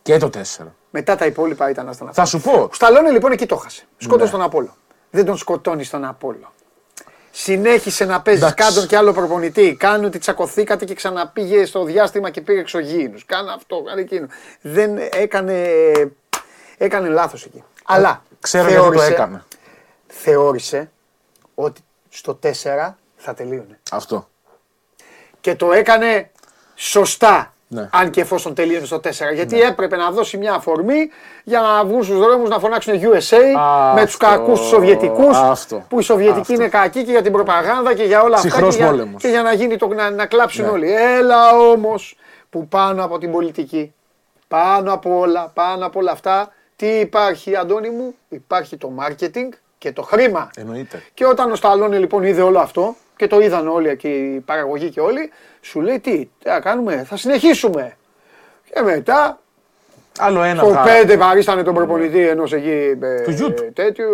[0.02, 0.66] Και το 4.
[0.90, 2.12] Μετά τα υπόλοιπα ήταν αστανά.
[2.12, 2.52] Θα σου πω.
[2.52, 3.84] Ο Σταλόνε λοιπόν εκεί το χάσε.
[3.96, 4.30] Σκότωσε Ναι.
[4.30, 4.76] τον Απόλο.
[5.10, 6.52] Δεν τον σκοτώνεις τον Απόλο.
[7.40, 8.65] Συνέχισε να παίζει Εντάξει.
[8.65, 9.77] κάτω και άλλο προπονητή.
[9.78, 13.19] Κάνει ότι τσακωθήκατε και ξαναπήγε στο διάστημα και πήρε εξωγήινου.
[13.27, 14.27] Κάνε αυτό, κάνε εκείνο.
[14.60, 15.73] Δεν έκανε.
[16.77, 17.65] Έκανε λάθος εκεί.
[17.85, 19.44] Αλλά Ξέρω γιατί το έκανε.
[20.06, 20.90] Θεώρησε
[21.55, 22.48] ότι στο 4
[23.16, 23.78] θα τελείωνε.
[23.90, 24.28] Αυτό.
[25.40, 26.31] Και το έκανε
[26.74, 27.55] σωστά.
[27.70, 27.88] Ναι.
[27.92, 29.10] Αν και εφόσον τελείωνε στο 4.
[29.34, 31.10] Γιατί έπρεπε να δώσει μια αφορμή
[31.44, 33.36] για να βγουν στους δρόμους να φωνάξουν USA
[33.94, 35.36] με τους Αυτό, κακούς τους Σοβιετικούς.
[35.36, 36.52] αυτό, Που οι Σοβιετικοί αυτό.
[36.52, 38.48] είναι κακοί και για την προπαγάνδα και για όλα αυτά.
[38.48, 39.22] Ψυχρός Και για, πόλεμος.
[39.22, 40.70] και για να, γίνει το, να, να κλάψουν Ναι.
[40.70, 40.92] όλοι.
[40.94, 42.16] Έλα όμως
[42.50, 43.92] που πάνω από την πολιτική,
[44.48, 49.92] πάνω από όλα, πάνω από όλα αυτά, τι υπάρχει, Αντώνη μου, υπάρχει το marketing και
[49.92, 50.50] το χρήμα.
[50.56, 51.02] Εννοείται.
[51.14, 54.88] Και όταν ο Σταλόνι λοιπόν είδε όλο αυτό και το είδαν όλοι και η παραγωγή
[54.90, 55.30] και όλοι,
[55.60, 57.96] σου λέει τι, τι θα κάνουμε, θα συνεχίσουμε.
[58.74, 59.38] Και μετά
[60.20, 60.90] Άλλο ένα στο γάρο.
[61.14, 63.58] 5 παρίστανε τον προπονητή ενός εκεί ε, Του Γιούτ.
[63.74, 64.04] τέτοιου.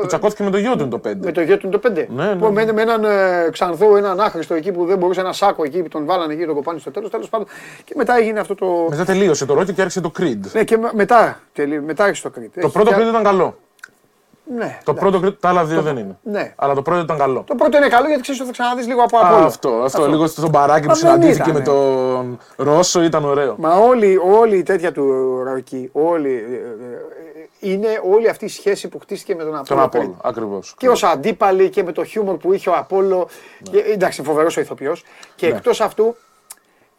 [0.00, 1.12] Το τσακώθηκε με το γιο του είναι το 5.
[1.20, 2.06] Με το γιο του είναι το 5.
[2.08, 2.64] Ναι, ναι, Που ναι.
[2.64, 5.88] με, με έναν ε, ξανθό, έναν άχρηστο εκεί που δεν μπορούσε ένα σάκο εκεί, που
[5.88, 7.10] τον βάλανε εκεί, τον κοπάνι στο τέλος.
[7.10, 7.46] Τέλος πάντων.
[7.84, 8.86] Και μετά έγινε αυτό το.
[8.90, 10.38] Μετά τελείωσε το Rocky και άρχισε το Creed.
[10.52, 12.60] Ναι, και με- μετά, τελεί, μετά άρχισε το Creed.
[12.60, 13.58] Το πρώτο Creed ήταν καλό.
[14.44, 15.10] Ναι, Το εντάξει.
[15.10, 16.18] πρώτο Creed, τα άλλα δύο δεν είναι.
[16.22, 16.52] Ναι.
[16.56, 17.44] Αλλά το πρώτο ήταν καλό.
[17.46, 19.44] Το πρώτο είναι καλό γιατί ξέρεις ότι θα ξαναδείς λίγο από Α, απ' όλα.
[19.44, 23.54] αυτό, αυτό, λίγο στο μπαράκι Μα που δεν συναντήθηκε ήταν, με τον Ρώσο ήταν ωραίο.
[23.58, 25.04] Μα όλη, όλη η τέτοια του
[25.44, 30.02] Ροκί, όλη, ε, ε, είναι όλη αυτή η σχέση που χτίστηκε με τον Τον Απόλλω.
[30.02, 30.74] Απόλο, ακριβώς.
[30.78, 33.28] Και ως αντίπαλοι και με το χιούμορ που είχε ο Απόλλω.
[33.70, 35.04] Και, εντάξει, φοβερός ο ηθοποιός.
[35.34, 35.56] Και Ναι.
[35.56, 36.16] εκτός αυτού,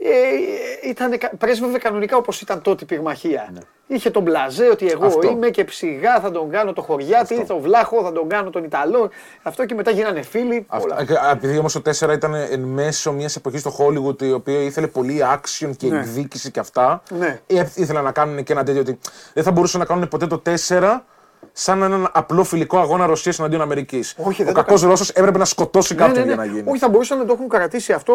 [0.06, 3.54] ε, ήταν, πρέσβευε κανονικά όπως ήταν τότε η πυρμαχία.
[3.88, 5.08] Είχε τον μπλαζέ ότι εγώ Ναι.
[5.08, 5.28] Αυτό.
[5.28, 9.10] είμαι και ψιγά θα τον κάνω το χωριάτι, τον βλάχο θα τον κάνω τον Ιταλό.
[9.42, 10.66] Αυτό και μετά γίνανε φίλοι.
[10.84, 10.96] όλα.
[11.00, 11.28] Αυτά.
[11.30, 14.88] Ε, Επειδή όμως το 4 ήταν εν μέσω μιας εποχής στο Hollywood η οποία ήθελε
[14.88, 16.00] πολύ action και Ναι.
[16.00, 17.04] εκδίκηση και αυτά.
[17.10, 17.40] Ναι.
[17.48, 19.00] Ε, ήθελαν να κάνουν και ένα τέτοιο ότι
[19.34, 21.04] δεν θα μπορούσαν να κάνουν ποτέ το 4
[21.52, 24.16] σαν έναν απλό φιλικό αγώνα Ρωσίας εναντίον Αμερικής.
[24.18, 26.34] Όχι, Ο δεν το κακός Ρώσος έπρεπε να σκοτώσει Ναι, κάποιον ναι, ναι.
[26.44, 26.70] για να γίνει.
[26.70, 28.14] Όχι, θα μπορούσαν να το έχουν κρατήσει αυτό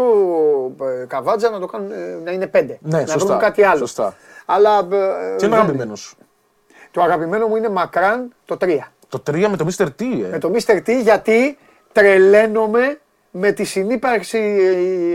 [1.03, 2.79] ε, καβάτζα να το κάνουν ε, να είναι πέντε.
[2.83, 3.79] Ναι, να σωστά, βρουν κάτι άλλο.
[3.79, 4.15] σωστά.
[4.47, 4.79] Αλλά.
[4.79, 6.15] ε, Τι είναι δεν- αγαπημένος.
[6.91, 8.67] Το αγαπημένο μου είναι μακράν το 3.
[9.09, 9.85] Το 3 με το Mr.
[9.85, 10.29] T, ε.
[10.31, 10.77] Με το Mr.
[10.77, 11.59] T γιατί
[11.93, 12.99] τρελαίνομαι
[13.31, 14.39] με τη συνύπαρξη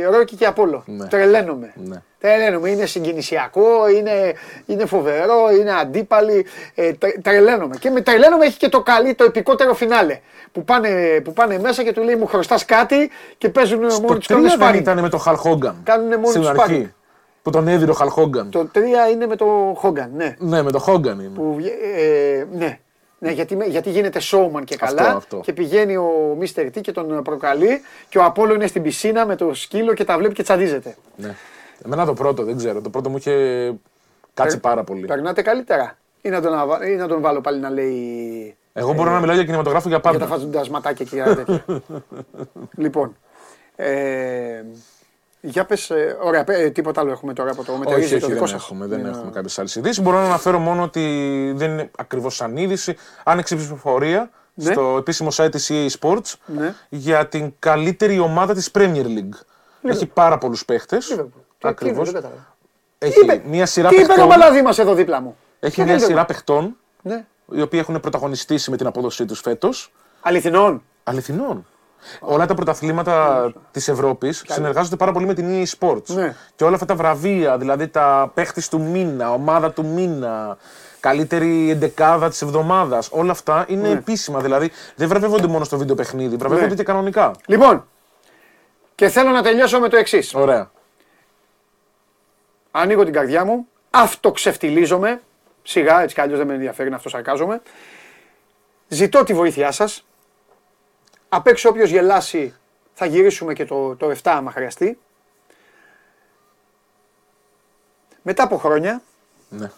[0.04, 0.84] ε, Ρόκι και Απόλο.
[0.86, 1.06] Ναι.
[1.08, 1.74] Τρελαίνομαι.
[1.76, 2.02] Ναι.
[2.20, 2.70] Τρελαίνομαι.
[2.70, 4.34] Είναι συγκινησιακό, είναι,
[4.66, 6.46] είναι φοβερό, είναι αντίπαλοι.
[6.76, 7.76] Ε, τρε- τρελαίνομαι.
[7.80, 10.20] Και με τρελαίνομαι έχει και το καλή, το επικότερο φινάλε.
[10.52, 14.14] Που πάνε, που πάνε μέσα και του λέει μου χρωστάς κάτι και παίζουν μόνοι Το
[14.14, 14.82] τους 3 κάνουν δεν σπάρινγκ.
[14.82, 15.82] ήταν με τον Χαλ Χόγκαν.
[15.84, 16.62] Κάνουνε μόνοι Στην τους αρχή.
[16.64, 16.86] σπάρινγκ.
[17.42, 18.50] Που τον έδιρε ο Χαλ Χόγκαν.
[18.50, 18.78] Το 3
[19.14, 20.36] είναι με το Χόγκαν, ναι.
[20.40, 21.30] Ναι, με τον Χόγκαν είναι.
[21.36, 22.80] Που, βγε- ε, ναι.
[23.24, 25.40] Ναι, γιατί, με- γιατί γίνεται showman και Αυτό, καλά αυτό.
[25.44, 26.66] και πηγαίνει ο Mr.
[26.66, 30.18] T και τον προκαλεί και ο Απόλλω είναι στην πισίνα με το σκύλο και τα
[30.18, 30.96] βλέπει και τσαντίζεται.
[31.16, 31.36] Ναι.
[31.86, 32.82] Εμένα το πρώτο δεν ξέρω.
[32.82, 33.74] Το πρώτο μου είχε
[34.34, 35.06] κάτσει πάρα πολύ.
[35.06, 39.12] Περνάτε καλύτερα ή να, τον, αβα- ή να τον βάλω πάλι να λέει Εγώ μπορώ
[39.12, 40.40] να μιλάω για κινηματογράφο για για τα πάντα.
[40.40, 41.66] φαντασματάκια και για τέτοια.
[42.84, 43.16] λοιπόν,
[43.76, 44.64] ε,
[45.46, 48.22] για πες, ε, ωραία, πέ- ε, τίποτα άλλο έχουμε τώρα από το Όχι, μετερίζει όχι,
[48.22, 48.64] το δικό δεν σας.
[48.64, 50.02] έχουμε, δεν Είναι- έχουμε κάποιες άλλες ειδήσεις.
[50.02, 51.02] Μπορώ να αναφέρω μόνο ότι
[51.56, 52.96] δεν είναι ακριβώς σαν είδηση.
[53.24, 54.72] Άνοιξε η ψηφοφορία Ναι.
[54.72, 56.74] στο επίσημο site της EA Sports Ναι.
[56.90, 59.40] για την καλύτερη ομάδα της Premier League.
[59.84, 61.08] Έχει πάρα πολλούς παίχτες.
[61.08, 61.24] Τι, τι,
[61.62, 62.06] Ακριβώς.
[62.12, 62.56] δεν κατάλαβα.
[62.98, 64.28] Έχει είπε- μια σειρά Τι είπε ο παιχτών.
[64.28, 67.26] Παλαδί μας εδώ δίπλα μου; Έχει Τι μια είπε, σειρά παιχτών Ναι.
[67.52, 69.92] οι οποίοι έχουν πρωταγωνιστήσει με την απόδοσή τους φέτος.
[70.22, 70.84] Αληθινών.
[71.04, 71.66] Αληθινών.
[72.20, 76.06] Όλα τα πρωταθλήματα της Ευρώπης συνεργάζονται πάρα πολύ με την EA Sports.
[76.08, 76.36] Ναι.
[76.56, 80.58] Και όλα αυτά τα βραβεία, δηλαδή τα παίχτη του μήνα, ομάδα του μήνα,
[81.00, 83.94] καλύτερη εντεκάδα της εβδομάδας, όλα αυτά είναι Ναι.
[83.94, 84.40] επίσημα.
[84.40, 86.76] Δηλαδή δεν βραβεύονται μόνο στο βίντεο παιχνίδι, βραβεύονται Ναι.
[86.76, 87.32] και κανονικά.
[87.46, 87.88] Λοιπόν,
[88.96, 90.34] και θέλω να τελειώσω με το εξής.
[90.34, 90.72] Ωραία.
[92.72, 95.22] Ανοίγω την καρδιά μου, αυτοξεφτιλίζομαι.
[95.64, 97.62] Σιγά, έτσι κι αλλιώς δεν με ενδιαφέρει να αυτοσαρκάζομαι.
[98.88, 100.06] Ζητώ τη βοήθειά σας.
[101.36, 102.54] Απ' έξω όποιος γελάσει
[102.94, 104.98] θα γυρίσουμε και το, το 7 άμα χρειαστεί.
[108.22, 109.02] Μετά από χρόνια
[109.50, 109.72] Ναι.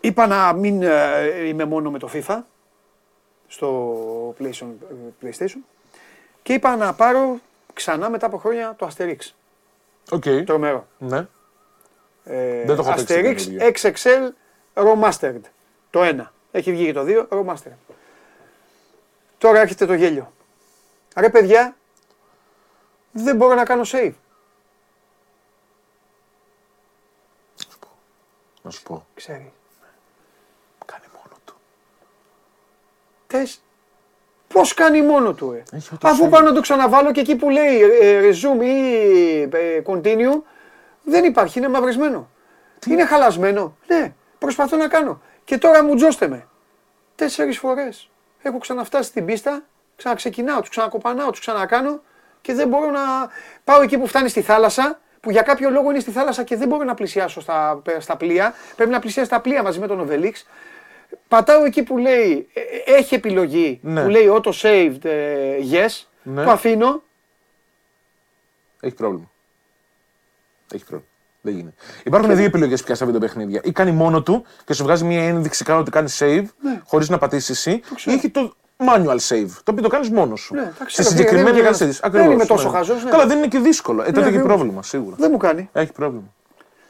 [0.00, 2.40] είπα να μην ε, είμαι μόνο με το FIFA.
[3.48, 4.66] στο PlayStation,
[5.22, 5.58] PlayStation
[6.42, 7.38] και είπα να πάρω
[7.72, 9.30] ξανά μετά από χρόνια το Asterix.
[10.10, 10.24] OK.
[10.46, 10.86] Τρομερό.
[10.98, 11.26] Ναι.
[12.24, 13.72] Ε, Δεν το έχω παίξει το Asterix καινούριο.
[13.74, 14.28] XXL
[14.74, 15.40] Remastered.
[15.90, 16.32] Το ένα.
[16.50, 17.89] Έχει βγει και το δύο, Remastered.
[19.40, 20.32] Τώρα έρχεται το γέλιο.
[21.16, 21.76] Ρε παιδιά,
[23.12, 24.12] δεν μπορώ να κάνω save.
[28.62, 29.06] Να σου πω.
[29.14, 29.52] Ξέρει.
[30.86, 31.54] Κάνει μόνο του.
[33.26, 33.62] Τες.
[34.48, 36.30] Πώς κάνει μόνο του, ε; Έχει ούτω Αφού save.
[36.30, 40.42] πάω να το ξαναβάλω και εκεί που λέει ε, resume ή ε, continue,
[41.02, 42.30] δεν υπάρχει, είναι μαυρισμένο.
[42.86, 43.76] Είναι χαλασμένο.
[43.86, 45.22] Ναι, προσπαθώ να κάνω.
[45.44, 46.48] Και τώρα μου τζώστε με.
[47.14, 48.09] Τέσσερις φορές.
[48.42, 49.62] Έχω ξαναφτάσει στην πίστα,
[49.96, 52.00] ξαναξεκινάω, τους ξανακοπανάω, τους ξανακάνω
[52.40, 53.00] και δεν μπορώ να
[53.64, 56.68] πάω εκεί που φτάνει στη θάλασσα, που για κάποιο λόγο είναι στη θάλασσα και δεν
[56.68, 58.54] μπορώ να πλησιάσω στα, στα πλοία.
[58.76, 60.46] Πρέπει να πλησιάσει τα πλοία μαζί με τον Οβελίξ.
[61.28, 64.02] Πατάω εκεί που λέει, ε, ε, έχει επιλογή, Ναι.
[64.02, 66.44] που λέει auto saved ε, yes, Ναι.
[66.44, 67.02] το αφήνω.
[68.80, 69.30] Έχει πρόβλημα.
[70.72, 71.09] Έχει πρόβλημα.
[71.42, 71.74] Δεν γίνεται.
[72.04, 73.60] Υπάρχουν δύο επιλογές πια στα βιντεοπαιχνίδια.
[73.64, 76.80] Ή κάνει μόνο του και σου βγάζει μια ένδειξη κάνω ότι κάνει save Ναι.
[76.86, 77.70] χωρίς να πατήσεις εσύ.
[78.04, 80.54] Ή έχει το manual save, το οποίο το κάνεις μόνος σου.
[80.54, 82.00] Ναι, τα σε ξέρω, συγκεκριμένη δεν είναι κατάσταση.
[82.00, 82.76] κανένα- Ακριβώς, δεν είμαι τόσο ναι.
[82.76, 83.10] χαζός, ναι.
[83.10, 84.02] Καλά, δεν είναι και δύσκολο.
[84.02, 84.46] Ε, τότε έχει ακριβώς.
[84.54, 85.16] πρόβλημα, σίγουρα.
[85.18, 85.68] Δεν μου κάνει.
[85.72, 86.34] Έχει πρόβλημα.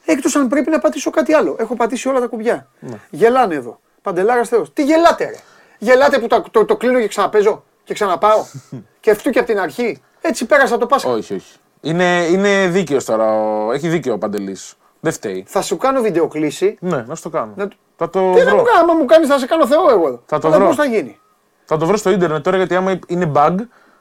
[0.05, 1.57] Εκτό αν πρέπει να πατήσω κάτι άλλο.
[1.59, 2.69] Έχω πατήσει όλα τα κουμπιά.
[2.81, 2.97] Ναι.
[3.11, 3.81] Γελάνε εδώ.
[4.03, 4.73] Παντελάρας Θεός.
[4.73, 5.37] Τι γελάτε, ρε.
[5.79, 8.45] Γελάτε που το, το, το κλείνω και ξαναπέζω και ξαναπάω.
[9.01, 10.03] και αυτού και από την αρχή.
[10.21, 11.11] Έτσι πέρασα το Πάσχα.
[11.11, 11.57] Όχι, όχι.
[11.81, 13.33] Είναι, είναι δίκαιος τώρα.
[13.33, 14.75] ο- Έχει δίκαιο ο Παντελής.
[15.01, 15.45] Δεν φταίει.
[15.49, 16.77] Θα σου κάνω βιντεοκλήση.
[16.81, 17.53] Ναι, να σου το κάνω.
[17.57, 18.57] Να του- Θα το Τι να βρω.
[18.57, 20.07] μου κάνει, άμα μου κάνεις, θα σε κάνω Θεό εγώ.
[20.07, 20.23] εδώ.
[20.27, 20.67] Θα το Αλλά βρω.
[20.67, 21.21] Πώς θα γίνει;
[21.65, 23.57] Θα το βρω στο ίντερνετ τώρα γιατί άμα είναι bug,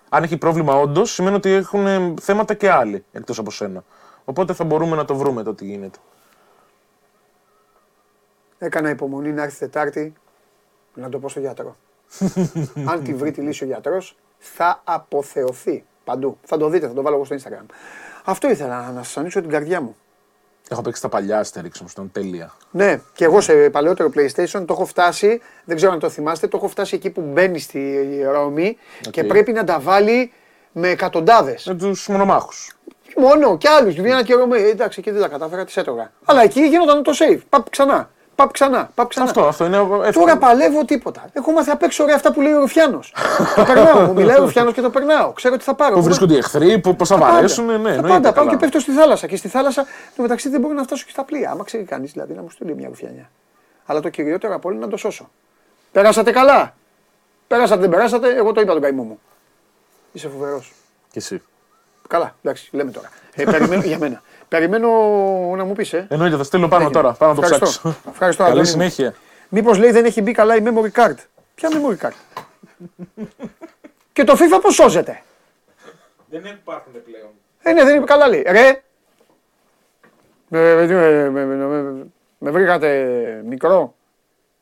[0.10, 3.84] αν έχει πρόβλημα όντως, σημαίνει ότι έχουν ε, θέματα και άλλοι εκτός από σένα.
[4.26, 6.00] Οπότε θα μπορούμε να το βρούμε το τι γίνεται.
[8.58, 10.14] Έκανα υπομονή να έρθει Τετάρτη
[10.94, 11.76] να το πω στο γιατρό.
[12.92, 16.38] Αν τη βρει τη λύση ο γιατρός, θα αποθεωθεί παντού.
[16.44, 17.66] Θα το δείτε, θα το βάλω εγώ στο Instagram.
[18.24, 19.96] Αυτό ήθελα να σας ανοίξω την καρδιά μου.
[20.70, 22.54] Έχω παίξει τα παλιά Asterix όμως, ήταν τέλεια.
[22.72, 26.58] Ναι, και εγώ σε παλαιότερο PlayStation το έχω φτάσει, δεν ξέρω αν το θυμάστε, το
[26.58, 28.78] έχω φτάσει εκεί που μπαίνει στη Ρώμη
[29.12, 30.32] και πρέπει να τα βάλει
[30.72, 31.66] με εκατοντάδες.
[31.66, 32.78] Με τους μονομάχους.
[33.16, 33.96] Μόνο και άλλους.
[33.96, 34.60] Βγαίναν και Ρώμη.
[34.60, 36.12] Εντάξει, εκεί δεν τα κατάφερα, τις έτρωγα.
[36.26, 37.40] Αλλά εκεί γίνονταν το save.
[37.50, 38.10] Παπ ξανά.
[38.40, 38.90] Παπ ξανά.
[38.96, 39.26] Παπ ξανά.
[39.26, 40.14] Αυτό, αυτό είναι εύκολος.
[40.14, 41.26] Τώρα παλεύω τίποτα.
[41.34, 43.14] Έχω μάθει απ' έξω ρε αυτά που λέει ο Ρουφιάνος.
[43.56, 44.00] το περνάω.
[44.06, 45.32] Μου μιλάει ο Ρουφιάνος και το περνάω.
[45.32, 45.92] Ξέρω τι θα πάρω.
[45.92, 47.34] Που Εγώ- βρίσκονται οι εχθροί, που πώς θα τα πάντα.
[47.34, 47.66] βαρέσουν.
[47.66, 48.02] Ναι, Τα εννοείται.
[48.08, 48.22] πάντα.
[48.22, 48.50] Πάω καλά.
[48.50, 49.28] και πέφτω στη θάλασσα.
[49.28, 49.86] Και στη θάλασσα
[50.16, 51.52] το μεταξύ δεν μπορώ να φτάσω και στα πλοία.
[51.52, 53.30] Άμα ξέρει κανείς δηλαδή να μου στείλει μια ρουφιανιά.
[53.86, 55.30] Αλλά το κυριότερο από όλα είναι να το σώσω.
[55.92, 56.76] Περάσατε καλά.
[57.48, 58.36] Περάσατε, δεν περάσατε.
[58.36, 59.20] Εγώ το είπα τον καημό μου.
[60.12, 60.74] Είσαι φοβερός.
[61.12, 61.42] Και εσύ.
[62.08, 63.10] Καλά, εντάξει, λέμε τώρα.
[63.36, 64.22] Ε, περιμένω για μένα.
[64.50, 64.88] Περιμένω
[65.56, 66.08] να μου πεις, ε.
[66.10, 67.02] Εννοείται, θα στείλω πάνω Έγινε.
[67.02, 67.14] τώρα.
[67.14, 67.80] Πάνω να το Ευχαριστώ.
[67.80, 68.10] ψάξω.
[68.12, 68.74] Ευχαριστώ, Καλή Αντώνη μου.
[68.74, 69.14] συνέχεια.
[69.50, 71.16] Μήπως λέει δεν έχει μπει καλά η memory card;
[71.56, 72.46] Ποια memory card;
[74.14, 75.22] και το FIFA πώς σώζεται;
[76.30, 77.30] Δεν υπάρχουν πλέον.
[77.62, 78.46] Ε, ναι, δεν είπε καλά λέει.
[78.48, 78.82] Ρε.
[80.48, 82.06] Με, με, με, με, με-
[82.38, 83.96] με βρήκατε μικρό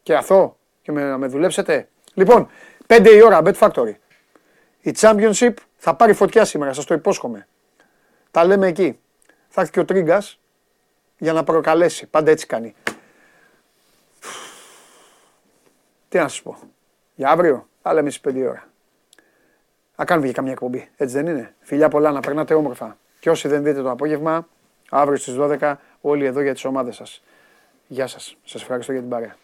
[0.03, 2.49] και αθώο και με, να με δουλέψετε; Λοιπόν,
[2.87, 3.93] 5 η ώρα, Bet Factory.
[4.81, 7.47] Η Championship θα πάρει φωτιά σήμερα, σας το υπόσχομαι.
[8.31, 8.99] Τα λέμε εκεί.
[9.57, 10.39] Θα έρθει και ο Τρίγκας
[11.17, 12.07] για να προκαλέσει.
[12.07, 12.75] Πάντα έτσι κάνει.
[16.09, 16.57] Τι να σας πω.
[17.15, 18.67] Για αύριο, θα λέμε στις 5 η ώρα.
[19.95, 20.89] Να κάνουμε και καμιά εκπομπή.
[20.97, 21.55] Έτσι δεν είναι.
[21.59, 22.97] Φιλιά πολλά, να περνάτε όμορφα.
[23.19, 24.47] Και όσοι δεν δείτε το απόγευμα,
[24.89, 27.23] αύριο στις 12, όλοι εδώ για τις ομάδες σας.
[27.87, 28.37] Γεια σας.
[28.43, 29.35] Σας ευχαριστώ για την παρέα.